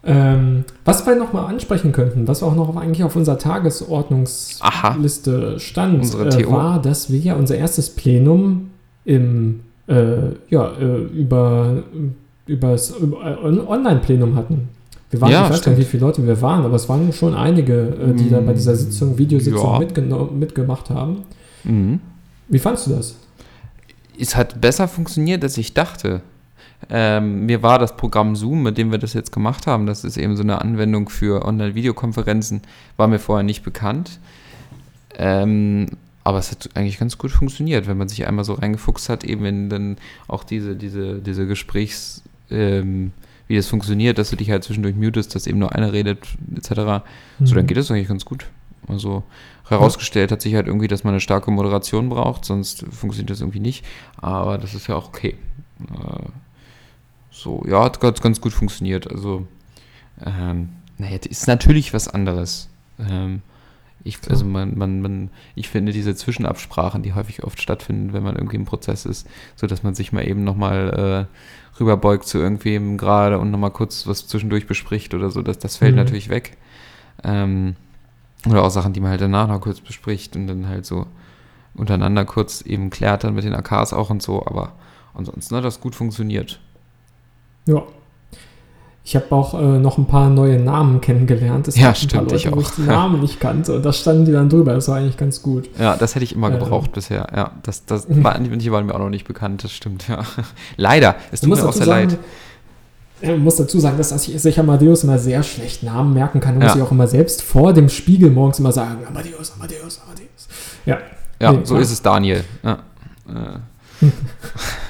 Ähm, 0.08 0.66
was 0.84 1.06
wir 1.08 1.16
nochmal 1.16 1.48
ansprechen 1.48 1.92
könnten, 1.92 2.28
was 2.28 2.44
auch 2.44 2.56
noch 2.56 2.76
eigentlich 2.76 3.04
auf 3.04 3.16
unserer 3.16 3.40
Tagesordnungsliste 3.40 4.62
Aha. 4.62 5.60
stand, 5.60 6.14
äh, 6.14 6.48
war, 6.48 6.80
dass 6.80 7.10
wir 7.10 7.18
ja 7.18 7.34
unser 7.34 7.58
erstes 7.58 7.90
Plenum 7.90 8.70
im 9.04 9.62
äh, 9.88 10.30
ja, 10.50 10.72
äh, 10.80 10.98
über, 11.06 11.84
über 12.46 12.72
das 12.72 12.92
äh, 12.92 12.96
Online-Plenum 13.68 14.36
hatten. 14.36 14.70
Wir 15.10 15.22
waren, 15.22 15.32
ja, 15.32 15.46
ich 15.46 15.54
weiß 15.54 15.66
nicht, 15.68 15.78
wie 15.78 15.84
viele 15.84 16.06
Leute 16.06 16.26
wir 16.26 16.42
waren, 16.42 16.66
aber 16.66 16.76
es 16.76 16.90
waren 16.90 17.12
schon 17.14 17.36
einige, 17.36 17.74
äh, 17.74 18.14
die 18.14 18.30
da 18.30 18.40
bei 18.40 18.54
dieser 18.54 18.76
Sitzung, 18.76 19.18
Videositzung 19.18 19.82
ja. 19.82 20.30
mitgemacht 20.32 20.90
haben. 20.90 21.24
Mhm. 21.64 22.00
Wie 22.48 22.60
fandest 22.60 22.88
du 22.88 22.92
das? 22.92 23.16
Es 24.20 24.36
hat 24.36 24.60
besser 24.62 24.88
funktioniert, 24.88 25.44
als 25.44 25.58
ich 25.58 25.74
dachte. 25.74 26.22
Ähm, 26.90 27.46
mir 27.46 27.64
war 27.64 27.80
das 27.80 27.96
Programm 27.96 28.36
Zoom, 28.36 28.64
mit 28.64 28.78
dem 28.78 28.92
wir 28.92 28.98
das 28.98 29.14
jetzt 29.14 29.32
gemacht 29.32 29.66
haben, 29.66 29.86
das 29.86 30.04
ist 30.04 30.18
eben 30.18 30.36
so 30.36 30.44
eine 30.44 30.62
Anwendung 30.62 31.10
für 31.10 31.46
Online-Videokonferenzen, 31.46 32.62
war 32.98 33.08
mir 33.08 33.20
vorher 33.20 33.44
nicht 33.44 33.64
bekannt. 33.64 34.20
Ähm, 35.18 35.88
aber 36.24 36.40
es 36.40 36.52
hat 36.52 36.70
eigentlich 36.76 37.00
ganz 37.00 37.18
gut 37.18 37.32
funktioniert, 37.32 37.88
wenn 37.88 37.98
man 37.98 38.10
sich 38.10 38.28
einmal 38.28 38.46
so 38.46 38.54
reingefuchst 38.54 39.10
hat, 39.10 39.24
eben 39.24 39.46
in 39.46 39.70
dann 39.70 39.98
auch 40.28 40.44
diese, 40.44 40.76
diese, 40.76 41.20
diese 41.20 41.48
Gesprächs- 41.48 42.24
ähm, 42.52 43.12
wie 43.48 43.56
das 43.56 43.68
funktioniert, 43.68 44.18
dass 44.18 44.32
du 44.32 44.36
dich 44.36 44.50
halt 44.50 44.64
zwischendurch 44.64 44.96
mutest, 44.96 45.36
dass 45.36 45.48
eben 45.48 45.60
nur 45.60 45.74
einer 45.74 45.94
redet, 45.94 46.20
etc. 46.56 46.72
Mhm. 47.40 47.46
So, 47.46 47.56
dann 47.56 47.64
mhm. 47.64 47.68
geht 47.68 47.78
das 47.78 47.92
eigentlich 47.92 48.08
ganz 48.08 48.26
gut. 48.26 48.48
Also 48.88 49.24
herausgestellt 49.68 50.32
hat 50.32 50.42
sich 50.42 50.56
halt 50.56 50.68
irgendwie, 50.68 50.88
dass 50.88 51.04
man 51.04 51.14
eine 51.14 51.22
starke 51.22 51.50
Moderation 51.52 52.10
braucht, 52.10 52.46
sonst 52.46 52.86
funktioniert 52.92 53.32
das 53.32 53.42
irgendwie 53.42 53.60
nicht. 53.60 53.86
Aber 54.18 54.58
das 54.58 54.74
ist 54.74 54.88
ja 54.88 54.96
auch 54.96 55.08
okay. 55.08 55.36
Äh, 55.82 56.30
so, 57.36 57.64
ja, 57.68 57.84
hat 57.84 58.00
ganz, 58.00 58.22
ganz 58.22 58.40
gut 58.40 58.54
funktioniert. 58.54 59.12
Also, 59.12 59.46
ähm, 60.26 60.70
naja, 60.98 61.18
ist 61.30 61.48
natürlich 61.48 61.94
was 61.94 62.08
anderes. 62.08 62.70
Ähm, 62.98 63.42
ich, 64.04 64.20
also 64.30 64.46
man, 64.46 64.78
man, 64.78 65.02
man, 65.02 65.30
ich 65.56 65.68
finde 65.68 65.92
diese 65.92 66.16
Zwischenabsprachen, 66.16 67.04
die 67.04 67.14
häufig 67.14 67.44
oft 67.44 67.62
stattfinden, 67.62 68.14
wenn 68.14 68.24
man 68.24 68.36
irgendwie 68.36 68.56
im 68.56 68.66
Prozess 68.66 69.06
ist, 69.06 69.28
so 69.56 69.68
dass 69.68 69.84
man 69.84 69.96
sich 69.96 70.14
mal 70.14 70.26
eben 70.28 70.44
nochmal 70.44 71.28
äh, 71.28 71.80
rüberbeugt 71.80 72.26
zu 72.26 72.38
irgendwem 72.38 72.98
gerade 72.98 73.40
und 73.40 73.52
nochmal 73.52 73.72
kurz 73.72 74.08
was 74.08 74.28
zwischendurch 74.28 74.68
bespricht 74.68 75.14
oder 75.14 75.32
so, 75.32 75.42
das, 75.42 75.60
das 75.60 75.78
fällt 75.78 75.96
mhm. 75.96 76.04
natürlich 76.04 76.30
weg. 76.30 76.56
Ähm, 77.24 77.76
oder 78.48 78.64
auch 78.64 78.70
Sachen, 78.70 78.94
die 78.94 79.00
man 79.00 79.10
halt 79.10 79.22
danach 79.22 79.48
noch 79.48 79.60
kurz 79.60 79.82
bespricht 79.82 80.36
und 80.36 80.48
dann 80.48 80.68
halt 80.68 80.86
so 80.86 81.08
untereinander 81.74 82.26
kurz 82.26 82.62
eben 82.62 82.92
klärt 82.92 83.24
dann 83.24 83.34
mit 83.34 83.44
den 83.44 83.56
AKs 83.56 83.92
auch 83.92 84.12
und 84.12 84.22
so, 84.22 84.46
aber 84.46 84.74
ansonsten 85.16 85.56
hat 85.56 85.66
das 85.66 85.82
gut 85.82 85.96
funktioniert. 85.96 86.62
Ja, 87.66 87.84
ich 89.08 89.16
habe 89.16 89.32
auch 89.36 89.54
äh, 89.54 89.78
noch 89.78 90.00
ein 90.00 90.08
paar 90.08 90.32
neue 90.32 90.60
Namen 90.60 91.00
kennengelernt. 91.00 91.68
Es 91.68 91.78
ja, 91.78 91.94
stimmt, 91.94 92.32
Leute, 92.32 92.36
ich 92.38 92.50
auch. 92.50 92.56
Wo 92.56 92.62
ich 92.62 92.72
die 92.72 92.82
Namen 92.82 93.22
nicht 93.22 93.40
kannte 93.40 93.76
und 93.76 93.86
da 93.86 93.94
standen 93.94 94.26
die 94.26 94.32
dann 94.32 94.50
drüber. 94.50 94.74
Das 94.74 94.88
war 94.88 94.98
eigentlich 94.98 95.16
ganz 95.16 95.44
gut. 95.44 95.70
Ja, 95.78 95.96
das 95.96 96.16
hätte 96.16 96.26
ich 96.26 96.34
immer 96.34 96.50
gebraucht 96.50 96.88
ähm. 96.88 96.94
bisher. 96.94 97.28
Ja, 97.36 97.52
das, 97.62 97.86
das 97.86 98.08
war, 98.10 98.40
manche 98.40 98.72
waren 98.72 98.88
mir 98.88 98.96
auch 98.96 99.00
noch 99.00 99.12
nicht 99.12 99.28
bekannt, 99.28 99.64
das 99.64 99.74
stimmt, 99.74 100.08
ja. 100.08 100.24
Leider, 100.78 101.16
es 101.32 101.42
tut 101.42 101.52
mir 101.52 101.64
auch 101.64 101.72
sehr 101.72 101.86
leid. 101.86 102.18
Ich 103.22 103.38
muss 103.38 103.58
dazu 103.58 103.80
sagen, 103.80 103.98
dass 103.98 104.12
ich 104.28 104.42
sich 104.42 104.60
Amadeus 104.60 105.04
immer 105.04 105.20
sehr 105.20 105.44
schlecht 105.44 105.84
Namen 105.84 106.16
merken 106.16 106.40
kann. 106.40 106.56
Da 106.56 106.62
ja. 106.62 106.68
muss 106.68 106.76
ich 106.76 106.82
auch 106.82 106.92
immer 106.92 107.08
selbst 107.08 107.44
vor 107.44 107.74
dem 107.74 107.90
Spiegel 107.90 108.32
morgens 108.32 108.58
immer 108.58 108.72
sagen, 108.72 109.06
Amadeus, 109.08 109.54
Amadeus, 109.54 110.02
Amadeus. 110.04 110.48
Ja, 110.86 110.98
Ja, 111.40 111.52
Nee, 111.52 111.60
so 111.64 111.76
klar. 111.76 111.82
ist 111.82 111.92
es, 111.92 112.02
Daniel. 112.02 112.44
Ja. 112.64 112.80
Äh. 113.30 114.08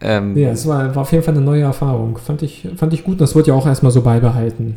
ähm, 0.00 0.36
Ja, 0.36 0.50
es 0.50 0.66
war, 0.66 0.94
war 0.94 1.02
auf 1.02 1.12
jeden 1.12 1.24
Fall 1.24 1.34
eine 1.34 1.44
neue 1.44 1.62
Erfahrung. 1.62 2.16
Fand 2.18 2.42
ich, 2.42 2.68
fand 2.76 2.92
ich 2.92 3.04
gut. 3.04 3.12
Und 3.12 3.20
das 3.20 3.34
wird 3.34 3.46
ja 3.46 3.54
auch 3.54 3.66
erstmal 3.66 3.92
so 3.92 4.02
beibehalten. 4.02 4.76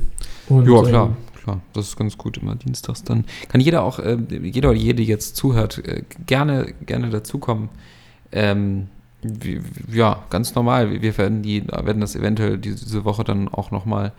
Und, 0.49 0.67
Ja, 0.69 0.81
klar, 0.83 1.05
ähm, 1.07 1.15
klar. 1.43 1.59
Das 1.73 1.87
ist 1.87 1.97
ganz 1.97 2.17
gut 2.17 2.37
immer 2.37 2.55
dienstags. 2.55 3.03
Dann 3.03 3.25
kann 3.49 3.61
jeder 3.61 3.83
auch, 3.83 3.99
äh, 3.99 4.17
jeder 4.41 4.69
oder 4.69 4.77
jede, 4.77 4.97
die 5.01 5.05
jetzt 5.07 5.35
zuhört, 5.35 5.81
äh, 5.87 6.03
gerne, 6.25 6.73
gerne 6.85 7.09
dazukommen. 7.09 7.69
Ähm, 8.31 8.87
wie- 9.21 9.61
ja, 9.91 10.23
ganz 10.29 10.53
normal. 10.55 10.91
Wir- 10.91 11.01
Wir 11.01 11.17
werden 11.17 11.41
die, 11.43 11.65
werden 11.67 12.01
das 12.01 12.15
eventuell 12.15 12.57
diese 12.57 13.05
Woche 13.05 13.23
dann 13.23 13.47
auch 13.47 13.71
nochmal 13.71 14.11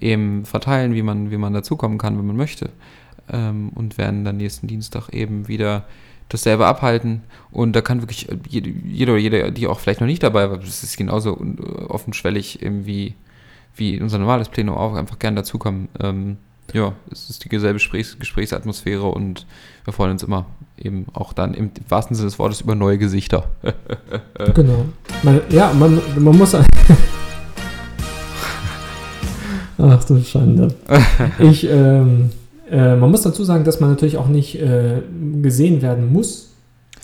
eben 0.00 0.44
verteilen, 0.44 0.94
wie 0.94 1.02
man, 1.02 1.30
wie 1.30 1.36
man 1.36 1.52
dazukommen 1.52 1.98
kann, 1.98 2.16
wenn 2.18 2.26
man 2.26 2.36
möchte. 2.36 2.70
Ähm, 3.32 3.70
und 3.74 3.98
werden 3.98 4.24
dann 4.24 4.36
nächsten 4.36 4.66
Dienstag 4.66 5.08
eben 5.10 5.48
wieder 5.48 5.84
dasselbe 6.32 6.66
abhalten. 6.66 7.22
Und 7.50 7.74
da 7.76 7.80
kann 7.82 8.00
wirklich 8.02 8.28
jede, 8.48 8.70
jeder 8.70 9.12
oder 9.12 9.20
jede, 9.20 9.52
die 9.52 9.66
auch 9.66 9.78
vielleicht 9.80 10.00
noch 10.00 10.06
nicht 10.08 10.22
dabei 10.22 10.50
war, 10.50 10.58
das 10.58 10.82
ist 10.82 10.96
genauso 10.96 11.36
un- 11.36 11.58
offenschwellig 11.88 12.60
wie, 12.62 13.14
wie 13.76 14.00
unser 14.00 14.18
normales 14.18 14.48
Plenum 14.48 14.76
auch, 14.76 14.94
einfach 14.94 15.18
gerne 15.18 15.36
dazukommen. 15.36 15.88
Ähm, 16.00 16.36
ja, 16.72 16.92
es 17.10 17.28
ist 17.28 17.44
die 17.44 17.48
dieselbe 17.50 17.74
Gesprächs 17.74 18.18
Gesprächsatmosphäre 18.18 19.04
und 19.06 19.46
wir 19.84 19.92
freuen 19.92 20.12
uns 20.12 20.22
immer 20.22 20.46
eben 20.78 21.06
auch 21.12 21.32
dann 21.34 21.52
im 21.54 21.70
wahrsten 21.88 22.16
Sinne 22.16 22.28
des 22.30 22.38
Wortes 22.38 22.60
über 22.62 22.74
neue 22.74 22.98
Gesichter. 22.98 23.48
Genau. 24.54 24.86
Man, 25.22 25.40
ja, 25.50 25.72
man, 25.72 26.00
man 26.18 26.36
muss. 26.38 26.54
Ach 29.78 30.04
du 30.04 30.22
Schande. 30.22 30.74
Ich, 31.38 31.64
ähm, 31.68 32.30
äh, 32.72 32.96
man 32.96 33.10
muss 33.10 33.22
dazu 33.22 33.44
sagen, 33.44 33.64
dass 33.64 33.80
man 33.80 33.90
natürlich 33.90 34.16
auch 34.16 34.28
nicht 34.28 34.58
äh, 34.60 35.02
gesehen 35.42 35.82
werden 35.82 36.12
muss. 36.12 36.48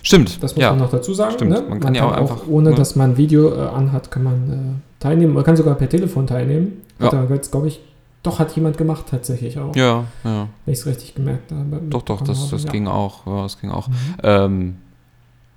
Stimmt, 0.02 0.42
Das 0.42 0.54
muss 0.54 0.62
ja. 0.62 0.70
man 0.70 0.78
noch 0.78 0.90
dazu 0.90 1.12
sagen. 1.12 1.34
Stimmt. 1.34 1.50
Ne? 1.50 1.62
Man 1.68 1.80
kann 1.80 1.94
ja 1.94 2.06
auch 2.06 2.12
einfach, 2.12 2.48
ohne 2.48 2.70
ne? 2.70 2.76
dass 2.76 2.96
man 2.96 3.18
Video 3.18 3.54
äh, 3.54 3.68
anhat, 3.68 4.10
kann 4.10 4.22
man 4.22 4.34
äh, 4.50 5.02
teilnehmen. 5.02 5.34
Man 5.34 5.44
kann 5.44 5.56
sogar 5.56 5.74
per 5.74 5.88
Telefon 5.88 6.26
teilnehmen. 6.26 6.80
Hat 6.98 7.12
Ja. 7.12 7.26
jetzt, 7.30 7.50
glaube 7.50 7.68
ich, 7.68 7.80
doch 8.22 8.38
hat 8.38 8.54
jemand 8.56 8.78
gemacht 8.78 9.04
tatsächlich 9.10 9.58
auch. 9.58 9.76
Ja, 9.76 10.04
ja. 10.24 10.48
Wenn 10.64 10.72
ich 10.72 10.80
es 10.80 10.86
richtig 10.86 11.14
gemerkt 11.14 11.52
habe. 11.52 11.82
Doch, 11.90 12.02
doch, 12.02 12.22
das, 12.22 12.48
das 12.50 12.62
habe, 12.62 12.72
ging 12.72 12.86
auch. 12.86 13.26
Ja, 13.26 13.42
das 13.42 13.60
ging 13.60 13.70
auch. 13.70 13.88
Mhm. 13.88 13.94
Ähm, 14.22 14.76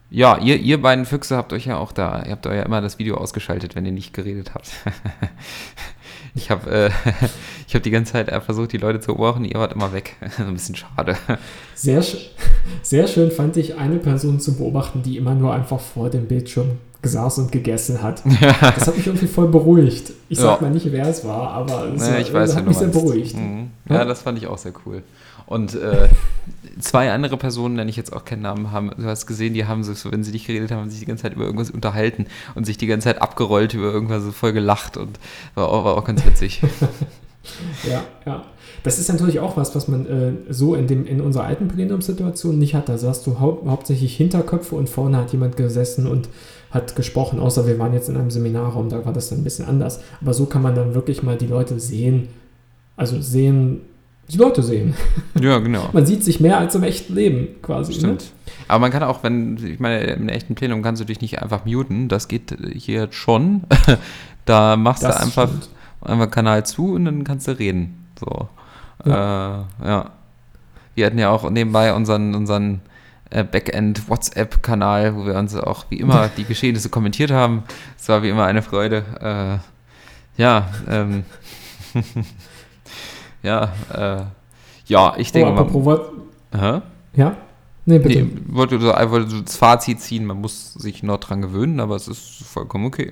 ja, 0.09 0.37
ihr, 0.39 0.57
ihr 0.57 0.81
beiden 0.81 1.05
Füchse 1.05 1.37
habt 1.37 1.53
euch 1.53 1.65
ja 1.67 1.77
auch 1.77 1.93
da, 1.93 2.21
ihr 2.25 2.31
habt 2.31 2.45
euch 2.45 2.57
ja 2.57 2.63
immer 2.63 2.81
das 2.81 2.99
Video 2.99 3.15
ausgeschaltet, 3.15 3.75
wenn 3.75 3.85
ihr 3.85 3.93
nicht 3.93 4.13
geredet 4.13 4.53
habt. 4.53 4.69
ich 6.35 6.49
habe 6.49 6.69
äh, 6.69 6.89
ich 7.67 7.75
hab 7.75 7.83
die 7.83 7.91
ganze 7.91 8.13
Zeit 8.13 8.43
versucht, 8.43 8.71
die 8.73 8.77
Leute 8.77 8.99
zu 8.99 9.15
beobachten, 9.15 9.45
ihr 9.45 9.59
wart 9.59 9.73
immer 9.73 9.93
weg. 9.93 10.15
ein 10.37 10.53
bisschen 10.53 10.75
schade. 10.75 11.15
Sehr, 11.75 12.03
sehr 12.81 13.07
schön 13.07 13.31
fand 13.31 13.57
ich, 13.57 13.75
eine 13.77 13.97
Person 13.97 14.39
zu 14.39 14.55
beobachten, 14.55 15.01
die 15.03 15.17
immer 15.17 15.35
nur 15.35 15.53
einfach 15.53 15.79
vor 15.79 16.09
dem 16.09 16.27
Bildschirm 16.27 16.77
gesaß 17.01 17.39
und 17.39 17.51
gegessen 17.51 18.01
hat. 18.03 18.21
Das 18.61 18.87
hat 18.87 18.95
mich 18.95 19.07
irgendwie 19.07 19.27
voll 19.27 19.47
beruhigt. 19.47 20.11
Ich 20.29 20.37
sag 20.37 20.61
Ja. 20.61 20.67
mal 20.67 20.71
nicht, 20.73 20.91
wer 20.91 21.07
es 21.07 21.25
war, 21.25 21.49
aber 21.51 21.87
es 21.93 22.01
Naja, 22.01 22.13
war, 22.13 22.19
ich 22.21 22.33
weiß, 22.33 22.55
hat 22.55 22.67
mich 22.67 22.77
sehr 22.77 22.87
beruhigt. 22.89 23.35
Mhm. 23.35 23.71
Ja. 23.89 23.95
Ja, 23.95 24.05
das 24.05 24.21
fand 24.21 24.37
ich 24.37 24.47
auch 24.47 24.57
sehr 24.57 24.73
cool. 24.85 25.01
Und 25.51 25.75
äh, 25.75 26.07
zwei 26.79 27.11
andere 27.11 27.35
Personen, 27.35 27.75
nenne 27.75 27.89
ich 27.89 27.97
jetzt 27.97 28.13
auch 28.13 28.23
keinen 28.23 28.41
Namen, 28.41 28.71
haben, 28.71 28.89
du 28.97 29.03
hast 29.03 29.27
gesehen, 29.27 29.53
die 29.53 29.65
haben 29.65 29.83
sich 29.83 29.99
so, 29.99 30.09
wenn 30.09 30.23
sie 30.23 30.31
nicht 30.31 30.47
geredet 30.47 30.71
haben, 30.71 30.89
sich 30.89 31.01
die 31.01 31.05
ganze 31.05 31.23
Zeit 31.23 31.33
über 31.33 31.43
irgendwas 31.43 31.71
unterhalten 31.71 32.27
und 32.55 32.65
sich 32.65 32.77
die 32.77 32.87
ganze 32.87 33.09
Zeit 33.09 33.21
abgerollt 33.21 33.73
über 33.73 33.91
irgendwas, 33.91 34.23
voll 34.33 34.53
gelacht 34.53 34.95
und 34.95 35.19
war 35.55 35.67
auch, 35.67 35.83
war 35.83 35.97
auch 35.97 36.05
ganz 36.05 36.25
witzig. 36.25 36.61
Ja, 37.89 38.03
ja. 38.27 38.45
Das 38.83 38.99
ist 38.99 39.09
natürlich 39.09 39.39
auch 39.39 39.57
was, 39.57 39.75
was 39.75 39.87
man 39.87 40.05
äh, 40.05 40.53
so 40.53 40.75
in, 40.75 40.85
dem, 40.85 41.07
in 41.07 41.21
unserer 41.21 41.45
alten 41.45 41.69
Plenumssituation 41.69 42.59
nicht 42.59 42.75
hat. 42.75 42.87
Da 42.87 42.99
saßt 42.99 43.25
du 43.25 43.39
hau 43.39 43.63
hauptsächlich 43.65 44.15
Hinterköpfe 44.15 44.75
und 44.75 44.89
vorne 44.89 45.17
hat 45.17 45.31
jemand 45.31 45.57
gesessen 45.57 46.05
und 46.05 46.29
hat 46.69 46.95
gesprochen, 46.95 47.39
außer 47.39 47.65
wir 47.65 47.79
waren 47.79 47.95
jetzt 47.95 48.09
in 48.09 48.15
einem 48.15 48.29
Seminarraum, 48.29 48.89
da 48.89 49.03
war 49.05 49.11
das 49.11 49.29
dann 49.29 49.39
ein 49.39 49.43
bisschen 49.43 49.65
anders. 49.65 50.01
Aber 50.21 50.35
so 50.35 50.45
kann 50.45 50.61
man 50.61 50.75
dann 50.75 50.93
wirklich 50.93 51.23
mal 51.23 51.35
die 51.35 51.47
Leute 51.47 51.79
sehen, 51.79 52.27
also 52.95 53.19
sehen, 53.19 53.81
die 54.29 54.37
Leute 54.37 54.63
sehen. 54.63 54.93
ja, 55.39 55.59
genau. 55.59 55.89
Man 55.93 56.05
sieht 56.05 56.23
sich 56.23 56.39
mehr 56.39 56.57
als 56.57 56.75
im 56.75 56.83
echten 56.83 57.13
Leben 57.15 57.47
quasi. 57.61 57.93
Stimmt. 57.93 58.21
Ne? 58.21 58.53
Aber 58.67 58.79
man 58.79 58.91
kann 58.91 59.03
auch, 59.03 59.23
wenn, 59.23 59.57
ich 59.65 59.79
meine, 59.79 59.99
im 60.01 60.29
echten 60.29 60.55
Plenum 60.55 60.81
kannst 60.81 61.01
du 61.01 61.05
dich 61.05 61.21
nicht 61.21 61.41
einfach 61.41 61.65
muten, 61.65 62.07
das 62.07 62.27
geht 62.27 62.55
hier 62.73 63.01
jetzt 63.01 63.15
schon. 63.15 63.63
da 64.45 64.77
machst 64.77 65.03
Das 65.03 65.17
du 65.17 65.23
einfach, 65.23 65.49
stimmt. 65.49 65.69
einfach 66.01 66.31
Kanal 66.31 66.65
zu 66.65 66.93
und 66.93 67.05
dann 67.05 67.23
kannst 67.23 67.47
du 67.47 67.57
reden. 67.57 68.05
So. 68.19 68.47
Ja. 69.05 69.67
Äh, 69.81 69.87
ja. 69.87 70.11
Wir 70.95 71.05
hatten 71.05 71.19
ja 71.19 71.29
auch 71.29 71.49
nebenbei 71.49 71.93
unseren, 71.93 72.35
unseren 72.35 72.81
äh, 73.29 73.43
Backend-WhatsApp-Kanal, 73.43 75.15
wo 75.15 75.25
wir 75.25 75.35
uns 75.35 75.55
auch 75.55 75.85
wie 75.89 75.99
immer 75.99 76.29
die 76.37 76.43
Geschehnisse 76.43 76.89
kommentiert 76.89 77.31
haben. 77.31 77.63
Es 77.97 78.07
war 78.09 78.23
wie 78.23 78.29
immer 78.29 78.45
eine 78.45 78.61
Freude. 78.61 79.61
Äh, 80.37 80.41
ja, 80.41 80.69
ähm, 80.89 81.23
ja, 83.43 83.73
äh, 83.93 84.23
ja, 84.85 85.13
ich 85.17 85.29
Oh, 85.29 85.33
denke 85.33 85.51
mal. 85.51 85.59
apropos, 85.61 85.85
Wort- 85.85 86.11
Hä? 86.53 86.81
ja? 87.15 87.35
Nee, 87.85 87.97
bitte. 87.99 88.23
Nee, 88.23 88.31
wollte 88.49 88.79
so, 88.79 88.91
ich 88.95 89.09
wollte 89.09 89.29
so 89.31 89.41
das 89.41 89.55
Fazit 89.57 89.99
ziehen, 90.01 90.25
man 90.25 90.39
muss 90.41 90.73
sich 90.75 91.01
noch 91.03 91.17
dran 91.19 91.41
gewöhnen, 91.41 91.79
aber 91.79 91.95
es 91.95 92.07
ist 92.07 92.43
vollkommen 92.43 92.85
okay. 92.85 93.11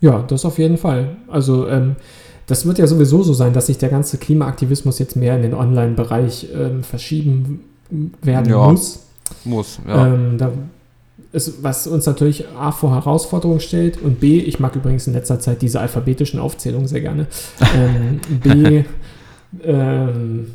Ja, 0.00 0.22
das 0.22 0.44
auf 0.44 0.58
jeden 0.58 0.76
Fall. 0.78 1.16
Also 1.28 1.68
ähm, 1.68 1.94
das 2.46 2.66
wird 2.66 2.78
ja 2.78 2.86
sowieso 2.88 3.22
so 3.22 3.32
sein, 3.34 3.52
dass 3.52 3.66
sich 3.66 3.78
der 3.78 3.88
ganze 3.90 4.18
Klimaaktivismus 4.18 4.98
jetzt 4.98 5.14
mehr 5.14 5.36
in 5.36 5.42
den 5.42 5.54
Online-Bereich 5.54 6.48
ähm, 6.52 6.82
verschieben 6.82 7.60
werden 8.22 8.50
Ja. 8.50 8.68
muss. 8.68 9.06
Muss, 9.44 9.78
ja. 9.86 10.06
Ähm, 10.08 10.36
da 10.38 10.50
ist, 11.32 11.62
was 11.62 11.86
uns 11.86 12.06
natürlich 12.06 12.46
A 12.56 12.72
vor 12.72 12.94
Herausforderungen 12.94 13.60
stellt 13.60 14.00
und 14.00 14.20
B, 14.20 14.38
ich 14.38 14.60
mag 14.60 14.76
übrigens 14.76 15.06
in 15.06 15.14
letzter 15.14 15.40
Zeit 15.40 15.62
diese 15.62 15.80
alphabetischen 15.80 16.38
Aufzählungen 16.38 16.88
sehr 16.88 17.00
gerne. 17.00 17.26
Ähm, 17.74 18.20
B, 18.42 18.84
ähm, 19.64 20.46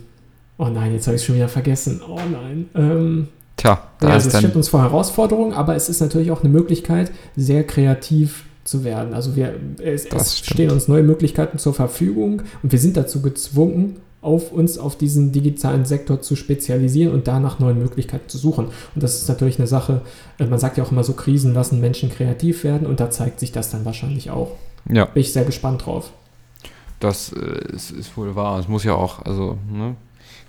oh 0.58 0.68
nein, 0.68 0.94
jetzt 0.94 1.08
habe 1.08 1.16
ich 1.16 1.22
es 1.22 1.26
schon 1.26 1.36
wieder 1.36 1.50
vergessen. 1.50 2.02
Oh 2.08 2.20
nein. 2.32 2.70
Ähm, 2.76 3.28
Tja, 3.56 3.82
da 4.00 4.10
ja, 4.10 4.16
ist 4.16 4.26
also 4.26 4.38
es 4.38 4.38
stellt 4.38 4.56
uns 4.56 4.70
vor 4.70 4.82
Herausforderungen, 4.82 5.54
aber 5.54 5.76
es 5.76 5.90
ist 5.90 6.00
natürlich 6.00 6.30
auch 6.30 6.44
eine 6.44 6.50
Möglichkeit, 6.50 7.12
sehr 7.36 7.66
kreativ 7.66 8.46
zu 8.64 8.84
werden. 8.84 9.14
Also 9.14 9.36
wir, 9.36 9.56
es, 9.82 10.06
es 10.06 10.38
stehen 10.38 10.70
uns 10.70 10.88
neue 10.88 11.04
Möglichkeiten 11.04 11.58
zur 11.58 11.74
Verfügung 11.74 12.44
und 12.62 12.72
wir 12.72 12.80
sind 12.80 12.98
dazu 12.98 13.22
gezwungen, 13.22 13.98
auf 14.22 14.52
uns 14.52 14.78
auf 14.78 14.98
diesen 14.98 15.32
digitalen 15.32 15.86
Sektor 15.86 16.22
zu 16.22 16.36
spezialisieren 16.36 17.14
und 17.14 17.28
danach 17.28 17.60
neue 17.60 17.76
Möglichkeiten 17.76 18.28
zu 18.28 18.38
suchen. 18.38 18.66
Und 18.96 19.04
das 19.04 19.16
ist 19.22 19.30
natürlich 19.30 19.60
eine 19.60 19.68
Sache, 19.68 20.02
äh, 20.40 20.46
man 20.46 20.60
sagt 20.60 20.78
ja 20.78 20.84
auch 20.84 20.92
immer 20.92 21.04
so, 21.04 21.14
Krisen 21.14 21.54
lassen 21.54 21.80
Menschen 21.80 22.10
kreativ 22.10 22.64
werden 22.64 22.88
und 22.88 23.00
da 23.00 23.10
zeigt 23.10 23.40
sich 23.40 23.52
das 23.52 23.70
dann 23.70 23.86
wahrscheinlich 23.86 24.32
auch. 24.32 24.52
Ja, 24.90 25.06
Bin 25.06 25.22
ich 25.22 25.34
sehr 25.34 25.46
gespannt 25.46 25.86
drauf. 25.86 26.12
das 27.00 27.32
äh, 27.34 27.74
ist, 27.74 27.92
ist 27.92 28.18
wohl 28.18 28.36
wahr. 28.36 28.60
Es 28.60 28.68
muss 28.68 28.84
ja 28.84 28.94
auch, 28.94 29.24
also, 29.26 29.58
ne? 29.72 29.96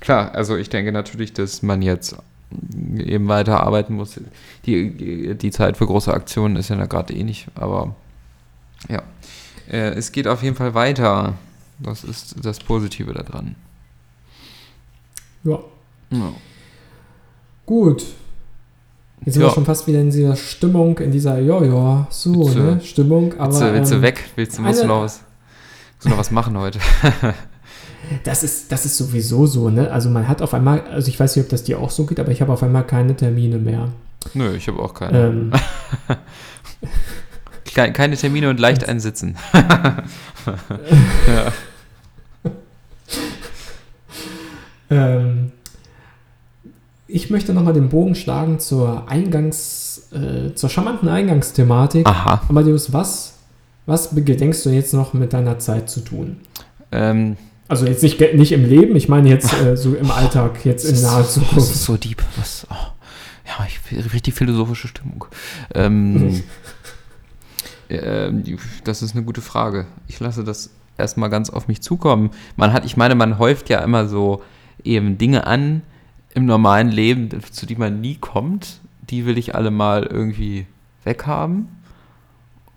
Klar, 0.01 0.33
also 0.35 0.57
ich 0.57 0.71
denke 0.71 0.93
natürlich, 0.93 1.33
dass 1.33 1.62
man 1.62 1.83
jetzt 1.83 2.16
eben 2.97 3.29
weiter 3.29 3.61
arbeiten 3.62 3.95
muss. 3.95 4.19
Die, 4.64 5.35
die 5.35 5.51
Zeit 5.51 5.77
für 5.77 5.87
große 5.87 6.12
Aktionen 6.12 6.57
ist 6.57 6.71
ja 6.71 6.77
da 6.77 6.87
gerade 6.87 7.12
eh 7.12 7.25
nicht, 7.25 7.49
aber 7.55 7.95
ja. 8.89 9.03
Äh, 9.71 9.91
es 9.91 10.12
geht 10.12 10.27
auf 10.29 10.43
jeden 10.43 10.57
Fall 10.57 10.75
weiter. 10.75 11.35
Das 11.81 12.05
ist 12.05 12.35
das 12.45 12.59
Positive 12.59 13.12
daran. 13.12 13.55
Ja, 15.45 15.59
Ja. 16.11 16.33
gut. 17.66 18.05
Jetzt 19.24 19.35
sind 19.35 19.43
Ja. 19.43 19.49
wir 19.49 19.55
schon 19.55 19.64
fast 19.64 19.87
wieder 19.87 20.01
in 20.01 20.11
dieser 20.11 20.37
Stimmung, 20.37 20.99
in 20.99 21.11
dieser 21.11 21.39
ja, 21.39 21.62
ja, 21.62 22.07
so, 22.11 22.35
Willst 22.47 22.57
du- 22.57 22.62
ne, 22.62 22.81
Stimmung. 22.81 23.33
Aber, 23.35 23.53
Willst, 23.53 23.61
du, 23.62 23.72
willst 23.72 23.91
du 23.93 23.97
ähm, 23.97 24.03
weg? 24.03 24.24
Willst 24.37 24.59
du, 24.59 24.62
musst 24.62 24.79
du 24.79 24.83
eine- 24.85 24.93
noch 24.93 25.03
was, 25.03 25.20
musst 25.97 26.05
du 26.05 26.09
noch 26.11 26.18
was 26.18 26.31
machen 26.31 26.57
heute? 26.59 26.79
Das 28.24 28.43
ist, 28.43 28.72
das 28.72 28.87
ist 28.87 28.97
sowieso 28.97 29.45
so, 29.47 29.68
ne? 29.68 29.91
Also 29.91 30.09
man 30.09 30.29
hat 30.29 30.41
auf 30.41 30.55
einmal, 30.55 30.81
also 30.83 31.09
ich 31.09 31.20
weiß 31.20 31.37
nicht, 31.37 31.45
ob 31.45 31.51
das 31.51 31.64
dir 31.64 31.79
auch 31.79 31.91
so 31.91 32.07
geht, 32.07 32.18
aber 32.20 32.31
ich 32.31 32.41
habe 32.41 32.51
auf 32.53 32.62
einmal 32.62 32.87
keine 32.87 33.14
Termine 33.14 33.59
mehr. 33.59 33.89
Nö, 34.33 34.55
ich 34.55 34.66
habe 34.68 34.81
auch 34.81 34.95
keine. 34.95 35.26
Ähm, 35.26 35.53
Ke- 37.66 37.93
Keine 37.93 38.16
Termine 38.16 38.49
und 38.49 38.61
leicht 38.61 38.89
einsitzen. 38.89 39.37
ja. 39.53 41.53
Ähm, 44.91 45.53
ich 47.07 47.30
möchte 47.30 47.55
nochmal 47.55 47.72
den 47.72 47.89
Bogen 47.89 48.14
schlagen 48.14 48.59
zur 48.59 49.09
Eingangs, 49.09 50.09
äh, 50.12 50.55
zur 50.55 50.68
charmanten 50.68 51.09
Eingangsthematik. 51.09 52.07
Aha. 52.07 52.43
Amadeus, 52.49 52.93
was, 52.93 53.34
was 53.86 54.14
gedenkst 54.14 54.64
du 54.66 54.70
jetzt 54.70 54.93
noch 54.93 55.14
mit 55.14 55.32
deiner 55.32 55.59
Zeit 55.59 55.89
zu 55.89 56.01
tun? 56.01 56.36
Ähm, 56.93 57.36
Also 57.68 57.86
jetzt 57.86 58.03
nicht, 58.03 58.20
nicht 58.34 58.53
im 58.53 58.64
Leben, 58.66 58.95
ich 58.97 59.09
meine 59.09 59.28
jetzt 59.30 59.53
äh, 59.62 59.76
so 59.76 59.95
im 59.95 60.11
Alltag, 60.11 60.64
jetzt 60.64 60.84
in 60.84 61.01
naher 61.01 61.18
Das 61.22 61.34
Zukunft. 61.34 61.57
ist 61.70 61.84
so 61.84 61.97
deep. 61.97 62.22
Was, 62.36 62.66
oh. 62.70 62.74
Ja, 63.47 63.66
ich 63.66 64.12
richtig 64.12 64.34
philosophische 64.34 64.89
Stimmung. 64.89 65.24
Ähm, 65.74 66.43
die- 67.89 68.59
das 68.84 69.01
ist 69.03 69.14
eine 69.14 69.24
gute 69.24 69.41
Frage. 69.41 69.86
Ich 70.09 70.20
lasse 70.20 70.45
das 70.45 70.70
erstmal 70.99 71.30
ganz 71.30 71.49
auf 71.49 71.68
mich 71.68 71.80
zukommen. 71.80 72.30
Man 72.57 72.72
hat, 72.74 72.84
ich 72.84 72.97
meine, 72.99 73.14
man 73.14 73.39
häuft 73.39 73.70
ja 73.70 73.80
immer 73.80 74.07
so 74.09 74.43
eben 74.85 75.18
Dinge 75.18 75.47
an 75.47 75.83
im 76.35 76.47
normalen 76.47 76.89
Leben, 76.89 77.31
zu 77.51 77.66
die 77.66 77.76
man 77.76 78.01
nie 78.01 78.16
kommt, 78.16 78.81
die 79.11 79.26
will 79.26 79.39
ich 79.39 79.55
alle 79.55 79.70
mal 79.70 80.05
irgendwie 80.05 80.66
weghaben. 81.05 81.68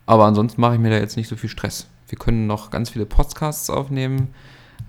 Aber 0.05 0.25
ansonsten 0.25 0.61
mache 0.61 0.75
ich 0.75 0.79
mir 0.79 0.89
da 0.89 0.97
jetzt 0.97 1.17
nicht 1.17 1.27
so 1.27 1.35
viel 1.35 1.49
Stress. 1.49 1.87
Wir 2.07 2.17
können 2.17 2.47
noch 2.47 2.71
ganz 2.71 2.89
viele 2.89 3.05
Podcasts 3.05 3.69
aufnehmen. 3.69 4.33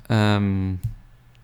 Ähm, 0.09 0.81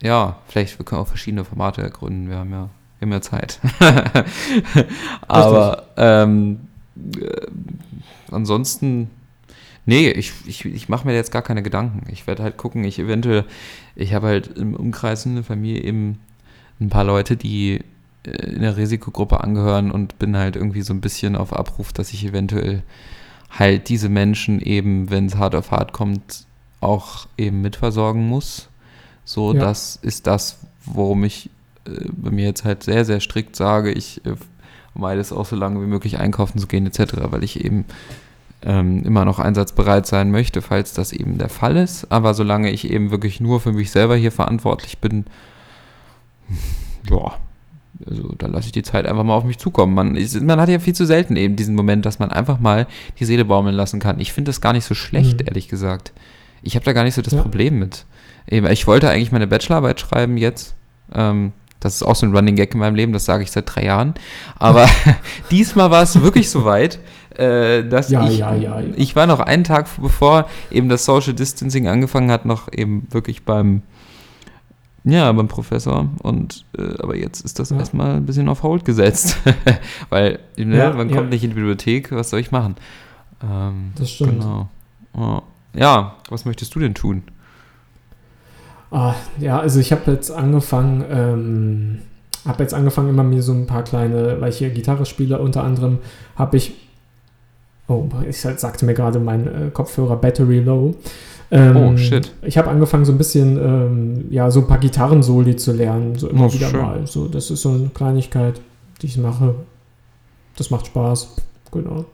ja, 0.03 0.39
vielleicht 0.47 0.79
wir 0.79 0.85
können 0.85 1.01
auch 1.01 1.09
verschiedene 1.09 1.45
Formate 1.45 1.89
gründen. 1.91 2.29
Wir 2.29 2.39
haben 2.39 2.51
ja, 2.51 2.69
wir 2.99 3.07
haben 3.07 3.13
ja 3.13 3.21
Zeit. 3.21 3.61
Aber 5.29 5.89
ähm, 5.97 6.69
äh, 7.21 7.47
ansonsten, 8.31 9.11
nee, 9.89 10.11
ich, 10.11 10.33
ich, 10.47 10.65
ich 10.67 10.89
mache 10.91 11.07
mir 11.07 11.15
jetzt 11.15 11.33
gar 11.33 11.41
keine 11.43 11.63
Gedanken. 11.63 12.03
Ich 12.13 12.27
werde 12.27 12.43
halt 12.43 12.59
gucken, 12.59 12.85
ich 12.85 12.99
eventuell, 12.99 13.45
ich 13.97 14.13
habe 14.13 14.27
halt 14.27 14.59
im 14.59 14.75
Umkreis 14.75 15.25
in 15.25 15.35
der 15.35 15.45
Familie 15.45 15.83
eben 15.83 16.19
ein 16.79 16.91
paar 16.91 17.05
Leute, 17.05 17.37
die 17.39 17.81
äh, 18.25 18.31
in 18.31 18.61
der 18.61 18.77
Risikogruppe 18.77 19.43
angehören 19.43 19.91
und 19.91 20.19
bin 20.19 20.37
halt 20.37 20.57
irgendwie 20.57 20.83
so 20.83 20.93
ein 20.93 21.01
bisschen 21.01 21.37
auf 21.37 21.53
Abruf, 21.55 21.93
dass 21.95 22.13
ich 22.13 22.25
eventuell 22.27 22.83
halt 23.51 23.89
diese 23.89 24.11
Menschen 24.11 24.61
eben, 24.61 25.11
wenn 25.11 25.25
es 25.25 25.37
hart 25.37 25.55
auf 25.55 25.71
hart 25.71 25.95
kommt, 25.95 26.45
auch 26.81 27.27
eben 27.39 27.63
mitversorgen 27.63 28.29
muss. 28.29 28.69
So, 29.25 29.55
Ja. 29.55 29.61
das 29.61 29.99
ist 30.03 30.27
das, 30.27 30.59
worum 30.85 31.25
ich 31.25 31.49
äh, 31.87 32.05
bei 32.13 32.31
mir 32.31 32.45
jetzt 32.45 32.65
halt 32.67 32.83
sehr, 32.83 33.07
sehr 33.07 33.21
strikt 33.21 33.57
sage, 33.57 33.91
ich 33.91 34.25
äh, 34.27 34.35
vermeide 34.93 35.21
es 35.23 35.33
auch 35.33 35.47
so 35.47 35.57
lange 35.57 35.81
wie 35.81 35.87
möglich 35.87 36.19
einkaufen 36.19 36.59
zu 36.59 36.67
gehen 36.67 36.87
etc., 36.87 37.15
weil 37.31 37.43
ich 37.43 37.65
eben 37.65 37.87
ähm, 38.63 39.03
immer 39.05 39.25
noch 39.25 39.39
einsatzbereit 39.39 40.07
sein 40.07 40.31
möchte, 40.31 40.63
falls 40.63 40.93
das 40.93 41.13
eben 41.13 41.39
der 41.39 41.49
Fall 41.49 41.77
ist. 41.77 42.11
Aber 42.11 42.35
solange 42.35 42.71
ich 42.71 42.91
eben 42.91 43.11
wirklich 43.11 43.41
nur 43.41 43.61
für 43.61 43.73
mich 43.73 43.91
selber 43.91 44.17
hier 44.17 44.33
verantwortlich 44.33 44.99
bin, 44.99 45.27
ja, 47.11 47.33
also 48.07 48.33
da 48.39 48.47
lasse 48.47 48.67
ich 48.67 48.73
die 48.73 48.83
Zeit 48.83 49.07
einfach 49.07 49.25
mal 49.25 49.35
auf 49.35 49.45
mich 49.45 49.59
zukommen. 49.59 49.95
Man, 49.95 50.17
ist, 50.17 50.41
man 50.41 50.61
hat 50.61 50.69
ja 50.69 50.79
viel 50.79 50.95
zu 50.95 51.05
selten 51.05 51.37
eben 51.37 51.57
diesen 51.57 51.75
Moment, 51.75 52.07
dass 52.07 52.19
man 52.19 52.31
einfach 52.31 52.61
mal 52.61 52.87
die 53.19 53.25
Seele 53.25 53.45
baumeln 53.45 53.75
lassen 53.75 54.01
kann. 54.01 54.21
Ich 54.21 54.33
finde 54.33 54.51
das 54.51 54.61
gar 54.61 54.73
nicht 54.73 54.85
so 54.85 54.95
schlecht, 54.95 55.41
Mhm. 55.41 55.47
ehrlich 55.49 55.69
gesagt. 55.69 56.13
Ich 56.63 56.75
habe 56.75 56.85
da 56.85 56.93
gar 56.93 57.05
nicht 57.05 57.15
so 57.15 57.23
das 57.23 57.35
Ja. 57.35 57.43
Problem 57.43 57.79
mit. 57.79 58.05
Eben, 58.49 58.67
ich 58.69 58.87
wollte 58.87 59.11
eigentlich 59.11 59.33
meine 59.33 59.47
Bachelorarbeit 59.47 60.01
schreiben 60.01 60.37
jetzt. 60.37 60.75
Ähm, 61.15 61.53
das 61.81 61.95
ist 61.95 62.03
auch 62.03 62.17
so 62.17 62.27
ein 62.27 62.35
Running 62.35 62.57
Gag 62.57 62.75
in 62.75 62.81
meinem 62.81 62.95
Leben, 62.97 63.13
das 63.13 63.25
sage 63.25 63.43
ich 63.45 63.51
seit 63.51 63.73
drei 63.75 63.85
Jahren. 63.85 64.15
Aber 64.59 64.89
diesmal 65.51 65.91
war 65.91 66.03
es 66.03 66.21
wirklich 66.21 66.51
so 66.51 66.65
weit, 66.65 66.99
äh, 67.39 67.83
dass 67.89 68.11
Ja, 68.11 68.29
ich, 68.29 68.39
ja, 68.39 68.55
ja, 68.55 68.81
ich 68.97 69.15
war 69.17 69.27
noch 69.27 69.41
einen 69.41 69.65
Tag 69.65 69.87
bevor 70.01 70.47
eben 70.71 70.89
das 70.89 71.05
Social 71.05 71.33
Distancing 71.35 71.87
angefangen 71.89 72.31
hat, 72.31 72.45
noch 72.45 72.73
eben 72.73 73.07
wirklich 73.11 73.45
beim, 73.45 73.83
ja, 75.05 75.31
beim 75.33 75.49
Professor. 75.49 76.09
Und 76.23 76.65
äh, 76.77 77.01
aber 77.03 77.17
jetzt 77.17 77.41
ist 77.45 77.59
das 77.59 77.71
Ja. 77.71 77.79
erstmal 77.79 78.17
ein 78.17 78.27
bisschen 78.27 78.49
auf 78.49 78.63
Hold 78.63 78.85
gesetzt. 78.85 79.37
Weil 80.11 80.41
ne, 80.57 80.77
Ja, 80.77 80.93
man 80.93 81.09
ja. 81.09 81.17
kommt 81.17 81.31
nicht 81.31 81.45
in 81.45 81.51
die 81.51 81.55
Bibliothek, 81.57 82.13
was 82.13 82.31
soll 82.31 82.41
ich 82.41 82.51
machen? 82.51 82.75
Ähm, 83.43 83.93
Das 83.97 84.11
stimmt. 84.11 84.41
Genau. 84.41 84.69
Ja. 85.17 85.43
ja, 85.75 86.15
was 86.29 86.45
möchtest 86.45 86.75
du 86.75 86.81
denn 86.81 86.95
tun? 86.95 87.23
Ah, 88.91 89.15
ja, 89.39 89.59
also 89.59 89.81
ich 89.81 89.93
habe 89.93 90.11
jetzt 90.13 90.31
angefangen, 90.31 91.05
ähm, 91.11 91.99
habe 92.47 92.63
jetzt 92.63 92.73
angefangen, 92.73 93.11
immer 93.11 93.23
mir 93.23 93.43
so 93.43 93.53
ein 93.53 93.67
paar 93.67 93.83
kleine, 93.83 94.41
weil 94.41 94.51
ich 94.51 94.59
hier 94.59 94.71
Gitarre 94.71 95.05
spiele, 95.05 95.39
unter 95.41 95.63
anderem 95.63 95.99
habe 96.37 96.57
ich, 96.57 96.73
oh, 97.89 98.07
ich 98.29 98.39
sagte 98.41 98.85
mir 98.85 98.95
gerade 98.95 99.19
mein 99.19 99.47
äh, 99.47 99.71
Kopfhörer 99.73 100.17
Battery 100.17 100.61
Low. 100.61 100.95
Ähm, 101.51 101.77
Oh, 101.77 101.97
shit. 101.97 102.33
Ich 102.43 102.59
habe 102.59 102.69
angefangen, 102.69 103.05
so 103.07 103.13
ein 103.13 103.19
bisschen, 103.19 103.57
ähm, 103.57 104.25
ja, 104.31 104.51
so 104.51 104.61
ein 104.61 104.67
paar 104.67 104.79
Gitarrensoli 104.79 105.57
zu 105.57 105.73
lernen, 105.73 106.15
so 106.17 106.29
immer 106.29 106.47
Oh, 106.47 106.53
wieder 106.53 106.69
schön. 106.69 106.81
mal. 106.83 107.07
So, 107.07 107.27
das 107.27 107.51
ist 107.51 107.63
so 107.63 107.71
eine 107.71 107.89
Kleinigkeit, 107.89 108.61
die 109.01 109.07
ich 109.07 109.17
mache. 109.17 109.55
Das 110.57 110.71
macht 110.71 110.87
Spaß, 110.89 111.37
genau. 111.73 112.05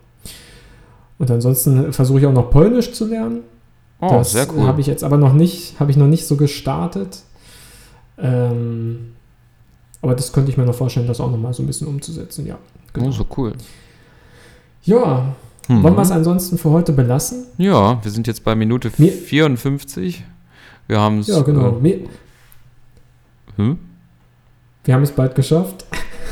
Und 1.19 1.31
ansonsten 1.31 1.93
versuche 1.93 2.21
ich 2.21 2.27
auch 2.27 2.33
noch 2.33 2.51
Polnisch 2.51 2.93
zu 2.93 3.07
lernen. 3.09 3.41
Oh, 4.01 4.09
das 4.11 4.33
sehr 4.33 4.47
cool. 4.53 4.67
habe 4.67 4.81
ich 4.81 4.87
jetzt 4.87 5.03
aber 5.03 5.17
noch 5.17 5.33
nicht, 5.33 5.79
habe 5.81 5.91
ich 5.91 5.97
noch 5.97 6.07
nicht 6.09 6.27
so 6.27 6.37
gestartet. 6.37 7.21
Ähm, 8.19 9.15
aber 10.03 10.15
das 10.15 10.33
könnte 10.33 10.51
ich 10.51 10.57
mir 10.57 10.65
noch 10.67 10.75
vorstellen, 10.75 11.07
das 11.07 11.21
auch 11.21 11.31
noch 11.31 11.39
mal 11.39 11.55
so 11.55 11.63
ein 11.63 11.67
bisschen 11.67 11.87
umzusetzen, 11.89 12.47
ja. 12.47 12.59
Genau. 12.93 13.09
Oh, 13.09 13.11
so 13.11 13.27
cool. 13.37 13.53
Ja, 14.83 15.35
Mhm. 15.69 15.83
wollen 15.83 15.95
wir 15.97 16.03
es 16.03 16.11
ansonsten 16.11 16.59
für 16.59 16.71
heute 16.71 16.93
belassen? 16.93 17.45
Ja, 17.59 17.99
wir 18.03 18.11
sind 18.11 18.27
jetzt 18.27 18.45
bei 18.45 18.55
Minute 18.55 18.91
Mir- 18.99 19.13
54. 19.13 20.25
Wir 20.87 21.01
haben 21.01 21.21
es. 21.21 21.29
Ja, 21.29 21.41
genau. 21.43 21.83
Wir, 21.83 21.95
Äh, 21.97 22.01
hm? 23.57 23.79
wir 24.85 24.95
haben 24.95 25.03
es 25.03 25.13
bald 25.13 25.35
geschafft. 25.35 25.85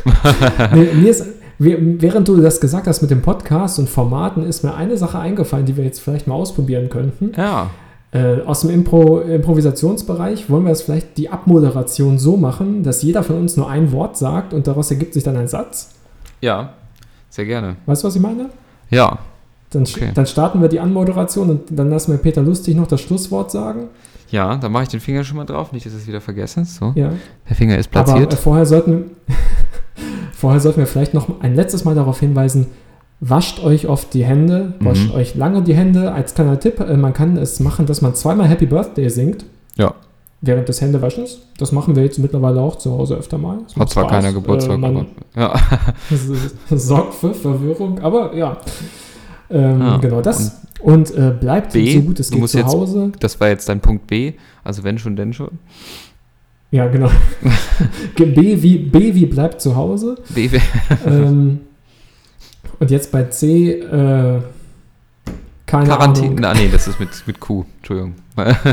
nee, 0.75 0.89
mir 0.95 1.11
ist, 1.11 1.25
während 1.59 2.29
du 2.29 2.37
das 2.41 2.61
gesagt 2.61 2.87
hast 2.87 3.01
mit 3.03 3.11
dem 3.11 3.23
Podcast 3.23 3.79
und 3.79 3.89
Formaten, 3.89 4.45
ist 4.45 4.65
mir 4.65 4.75
eine 4.75 4.97
Sache 4.99 5.19
eingefallen, 5.19 5.65
die 5.65 5.77
wir 5.77 5.85
jetzt 5.85 6.01
vielleicht 6.01 6.27
mal 6.27 6.35
ausprobieren 6.35 6.89
könnten. 6.91 7.33
Ja. 7.37 7.71
Äh, 8.11 8.43
aus 8.43 8.61
dem 8.61 8.69
Impro 8.71 9.21
Improvisationsbereich 9.21 10.51
wollen 10.51 10.65
wir 10.65 10.73
es 10.73 10.83
vielleicht 10.83 11.17
die 11.17 11.31
Abmoderation 11.31 12.19
so 12.19 12.37
machen, 12.37 12.83
dass 12.83 13.03
jeder 13.03 13.23
von 13.23 13.37
uns 13.39 13.57
nur 13.57 13.71
ein 13.71 13.91
Wort 13.93 14.19
sagt 14.19 14.53
und 14.53 14.67
daraus 14.67 14.91
ergibt 14.91 15.15
sich 15.15 15.23
dann 15.23 15.37
ein 15.37 15.49
Satz. 15.49 15.95
Ja, 16.43 16.75
sehr 17.31 17.47
gerne. 17.47 17.77
Weißt 17.87 18.03
du, 18.03 18.09
was 18.09 18.17
ich 18.17 18.21
meine? 18.21 18.51
Ja, 18.93 19.19
Dann, 19.71 19.83
Okay. 19.83 20.11
dann 20.15 20.27
starten 20.27 20.61
wir 20.61 20.69
die 20.69 20.79
Anmoderation 20.81 21.49
und 21.51 21.61
dann 21.71 21.89
lassen 21.91 22.13
wir 22.13 22.19
Peter 22.19 22.43
Lustig 22.43 22.77
noch 22.77 22.87
das 22.87 23.01
Schlusswort 23.01 23.51
sagen. 23.51 23.89
ja, 24.31 24.57
da 24.57 24.69
mache 24.69 24.83
ich 24.85 24.89
den 24.91 25.01
Finger 25.01 25.25
schon 25.25 25.39
mal 25.39 25.45
drauf, 25.47 25.73
nicht, 25.73 25.85
dass 25.87 25.95
ich 25.95 26.01
es 26.03 26.07
wieder 26.07 26.21
vergesse. 26.21 26.65
So, 26.65 26.93
Ja. 26.95 27.11
der 27.49 27.57
Finger 27.57 27.79
ist 27.79 27.89
Aber 27.95 28.05
platziert. 28.05 28.35
äh, 28.35 28.37
vorher 28.37 28.67
sollten, 28.67 29.11
vorher 30.35 30.61
sollten 30.61 30.79
wir 30.81 30.87
vielleicht 30.87 31.15
noch 31.15 31.41
ein 31.41 31.55
letztes 31.55 31.85
Mal 31.85 31.95
darauf 31.95 32.21
hinweisen, 32.21 32.67
wascht 33.21 33.63
euch 33.63 33.87
oft 33.89 34.13
die 34.15 34.25
Hände, 34.25 34.75
wascht 34.81 35.09
Mhm. 35.09 35.15
euch 35.15 35.35
lange 35.37 35.63
die 35.63 35.75
Hände. 35.75 36.13
Als 36.13 36.35
kleiner 36.35 36.59
Tipp, 36.61 36.81
äh, 36.81 36.97
man 36.97 37.13
kann 37.13 37.37
es 37.37 37.61
machen, 37.61 37.87
dass 37.87 38.03
man 38.03 38.15
zweimal 38.15 38.49
Happy 38.49 38.67
Birthday 38.67 39.09
singt. 39.09 39.45
Ja. 39.77 39.95
Während 40.45 40.69
des 40.69 40.81
Händewaschens. 40.81 41.39
Das 41.57 41.71
machen 41.71 41.95
wir 41.95 42.03
jetzt 42.03 42.19
mittlerweile 42.19 42.61
auch 42.61 42.77
zu 42.77 42.91
Hause 42.91 43.15
öfter 43.15 43.39
mal. 43.39 43.59
Das 43.65 43.77
Hat 43.77 43.91
zwar 43.91 44.09
keiner 44.09 44.33
Geburtstag, 44.33 44.75
Äh, 44.75 44.79
man, 44.79 44.97
aber. 44.97 45.07
Ja. 46.71 46.77
Sorgt 46.77 47.15
für 47.15 47.33
Verwirrung, 47.33 48.01
aber 48.01 48.35
ja. 48.35 48.57
Ähm, 49.51 49.81
Ja, 49.81 49.97
genau 49.99 50.21
das. 50.21 50.61
Und, 50.81 51.15
äh, 51.17 51.33
bleibt 51.39 51.73
B, 51.75 51.95
so 51.95 52.01
gut 52.03 52.19
es 52.19 52.29
geht 52.31 52.49
zu 52.49 52.59
jetzt- 52.59 52.67
Hause. 52.75 53.13
Das 53.21 53.39
war 53.41 53.49
jetzt 53.51 53.69
dein 53.69 53.79
Punkt 53.81 54.09
B. 54.09 54.33
Also, 54.65 54.83
wenn 54.83 54.99
schon, 54.99 55.15
denn 55.15 55.33
schon. 55.33 55.51
Ja, 56.73 56.89
genau. 56.89 57.11
B 58.17 58.63
wie, 58.63 58.79
B 58.79 59.15
wie 59.15 59.27
bleibt 59.27 59.61
zu 59.61 59.77
Hause. 59.77 60.17
B, 60.31 60.49
ähm, 61.07 61.61
und 62.81 62.91
jetzt 62.91 63.13
bei 63.13 63.25
C, 63.25 63.75
äh, 63.79 64.41
keine 65.67 65.87
Quarantäne. 65.87 66.29
Ahnung. 66.31 66.45
Ah, 66.47 66.55
nee, 66.55 66.69
das 66.73 66.89
ist 66.89 66.99
mit, 66.99 67.11
mit 67.27 67.39
Q. 67.39 67.65
Entschuldigung. 67.79 68.15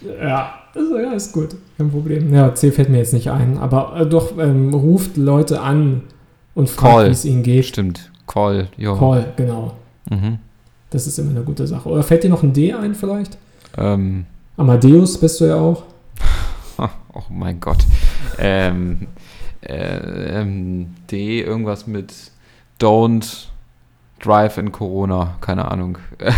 Ja, 0.00 0.54
also, 0.74 0.98
ja, 0.98 1.12
ist 1.12 1.32
gut. 1.32 1.56
Kein 1.76 1.90
Problem. 1.90 2.32
Ja, 2.32 2.54
C 2.54 2.70
fällt 2.70 2.88
mir 2.88 2.98
jetzt 2.98 3.12
nicht 3.12 3.30
ein. 3.30 3.58
Aber 3.58 3.96
äh, 3.96 4.06
doch, 4.06 4.38
ähm, 4.38 4.72
ruft 4.72 5.16
Leute 5.16 5.60
an 5.60 6.02
und 6.54 6.70
fragt, 6.70 7.06
wie 7.06 7.12
es 7.12 7.24
ihnen 7.24 7.42
geht. 7.42 7.64
Stimmt. 7.64 8.10
Call, 8.26 8.68
jo. 8.76 8.96
Call, 8.96 9.32
genau. 9.36 9.74
Mhm. 10.10 10.38
Das 10.90 11.06
ist 11.06 11.18
immer 11.18 11.30
eine 11.30 11.42
gute 11.42 11.66
Sache. 11.66 11.88
Oder 11.88 12.02
fällt 12.02 12.24
dir 12.24 12.30
noch 12.30 12.42
ein 12.42 12.52
D 12.52 12.72
ein 12.72 12.94
vielleicht? 12.94 13.36
Ähm, 13.76 14.26
Amadeus 14.56 15.18
bist 15.18 15.40
du 15.40 15.46
ja 15.46 15.56
auch. 15.56 15.82
oh 16.78 17.22
mein 17.30 17.60
Gott. 17.60 17.84
Ähm, 18.38 19.08
äh, 19.60 20.40
ähm, 20.40 20.94
D, 21.10 21.42
irgendwas 21.42 21.86
mit 21.86 22.12
Don't 22.80 23.48
Drive 24.20 24.58
in 24.58 24.72
Corona. 24.72 25.36
Keine 25.40 25.70
Ahnung. 25.70 25.98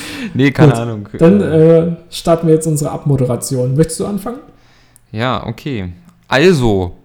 nee, 0.34 0.50
keine 0.50 0.72
Gut, 0.72 0.80
Ahnung. 0.80 1.08
Dann 1.18 1.40
äh, 1.40 1.96
starten 2.10 2.46
wir 2.46 2.54
jetzt 2.54 2.66
unsere 2.66 2.90
Abmoderation. 2.90 3.74
Möchtest 3.76 4.00
du 4.00 4.06
anfangen? 4.06 4.38
ja, 5.12 5.46
okay. 5.46 5.92
Also, 6.28 6.96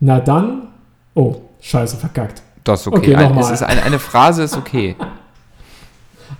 Na 0.00 0.18
dann. 0.20 0.68
Oh, 1.14 1.36
scheiße, 1.60 1.96
verkackt. 1.98 2.42
das 2.64 2.80
ist 2.82 2.86
okay. 2.86 2.98
Okay, 2.98 3.14
Ein- 3.16 3.36
es 3.38 3.50
ist 3.50 3.62
eine, 3.62 3.82
eine 3.82 3.98
Phrase 3.98 4.42
ist 4.44 4.56
okay. 4.56 4.96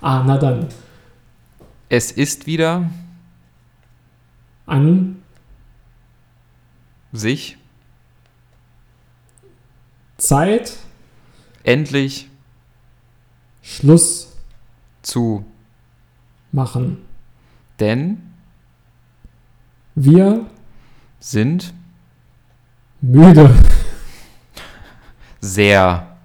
Ah, 0.02 0.22
na 0.24 0.36
dann. 0.38 0.66
Es 1.88 2.12
ist 2.12 2.46
wieder 2.46 2.88
An 4.66 5.22
sich 7.12 7.56
Zeit, 10.18 10.74
endlich 11.64 12.28
Schluss 13.62 14.27
zu, 15.08 15.44
machen. 16.52 17.06
denn 17.80 18.34
Wir 19.94 20.46
sind 21.18 21.74
müde, 23.00 23.54
sehr 25.40 26.16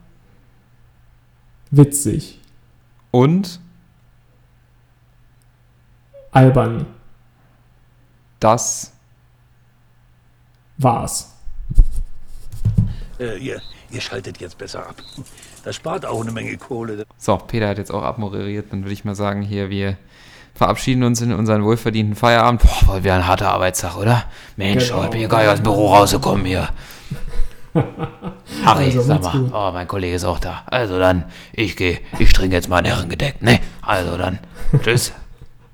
witzig, 1.71 2.39
und 3.09 3.59
albern, 6.31 6.85
das 8.39 8.91
war's. 10.77 11.33
Äh, 13.19 13.37
ihr, 13.37 13.61
ihr 13.91 14.01
schaltet 14.01 14.39
jetzt 14.39 14.57
besser 14.57 14.87
ab. 14.87 15.01
Das 15.63 15.75
spart 15.75 16.05
auch 16.05 16.21
eine 16.21 16.31
Menge 16.31 16.55
Kohle. 16.57 17.05
So, 17.17 17.37
Peter 17.37 17.69
hat 17.69 17.77
jetzt 17.77 17.91
auch 17.91 18.03
abmoderiert. 18.03 18.71
Dann 18.71 18.83
würde 18.83 18.93
ich 18.93 19.05
mal 19.05 19.15
sagen, 19.15 19.41
hier, 19.41 19.69
wir 19.69 19.97
verabschieden 20.53 21.03
uns 21.03 21.21
in 21.21 21.31
unseren 21.33 21.63
wohlverdienten 21.63 22.15
Feierabend. 22.15 22.61
Boah, 22.61 22.87
war 22.87 23.03
wieder 23.03 23.15
ein 23.15 23.25
harter 23.27 23.51
Arbeitstag, 23.51 23.97
oder? 23.97 24.25
Mensch, 24.57 24.87
Genau. 24.89 24.99
heute 25.01 25.11
bin 25.11 25.21
ich 25.21 25.29
gar 25.29 25.39
nicht 25.39 25.47
aus 25.49 25.59
dem 25.59 25.63
Büro 25.63 25.93
rausgekommen 25.93 26.45
hier. 26.45 26.69
Harry, 28.65 28.85
Also, 28.85 29.01
sag 29.01 29.23
mal, 29.23 29.49
oh, 29.51 29.71
mein 29.73 29.87
Kollege 29.87 30.15
ist 30.15 30.25
auch 30.25 30.39
da. 30.39 30.63
Also 30.67 30.99
dann, 30.99 31.23
ich 31.53 31.75
gehe, 31.75 31.99
ich 32.19 32.31
trinke 32.33 32.55
jetzt 32.55 32.69
mal 32.69 32.77
ein 32.77 32.85
Herrengedeck, 32.85 33.41
ne? 33.41 33.59
Also 33.81 34.17
dann, 34.17 34.39
tschüss. 34.83 35.11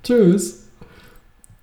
Tschüss. 0.02 0.59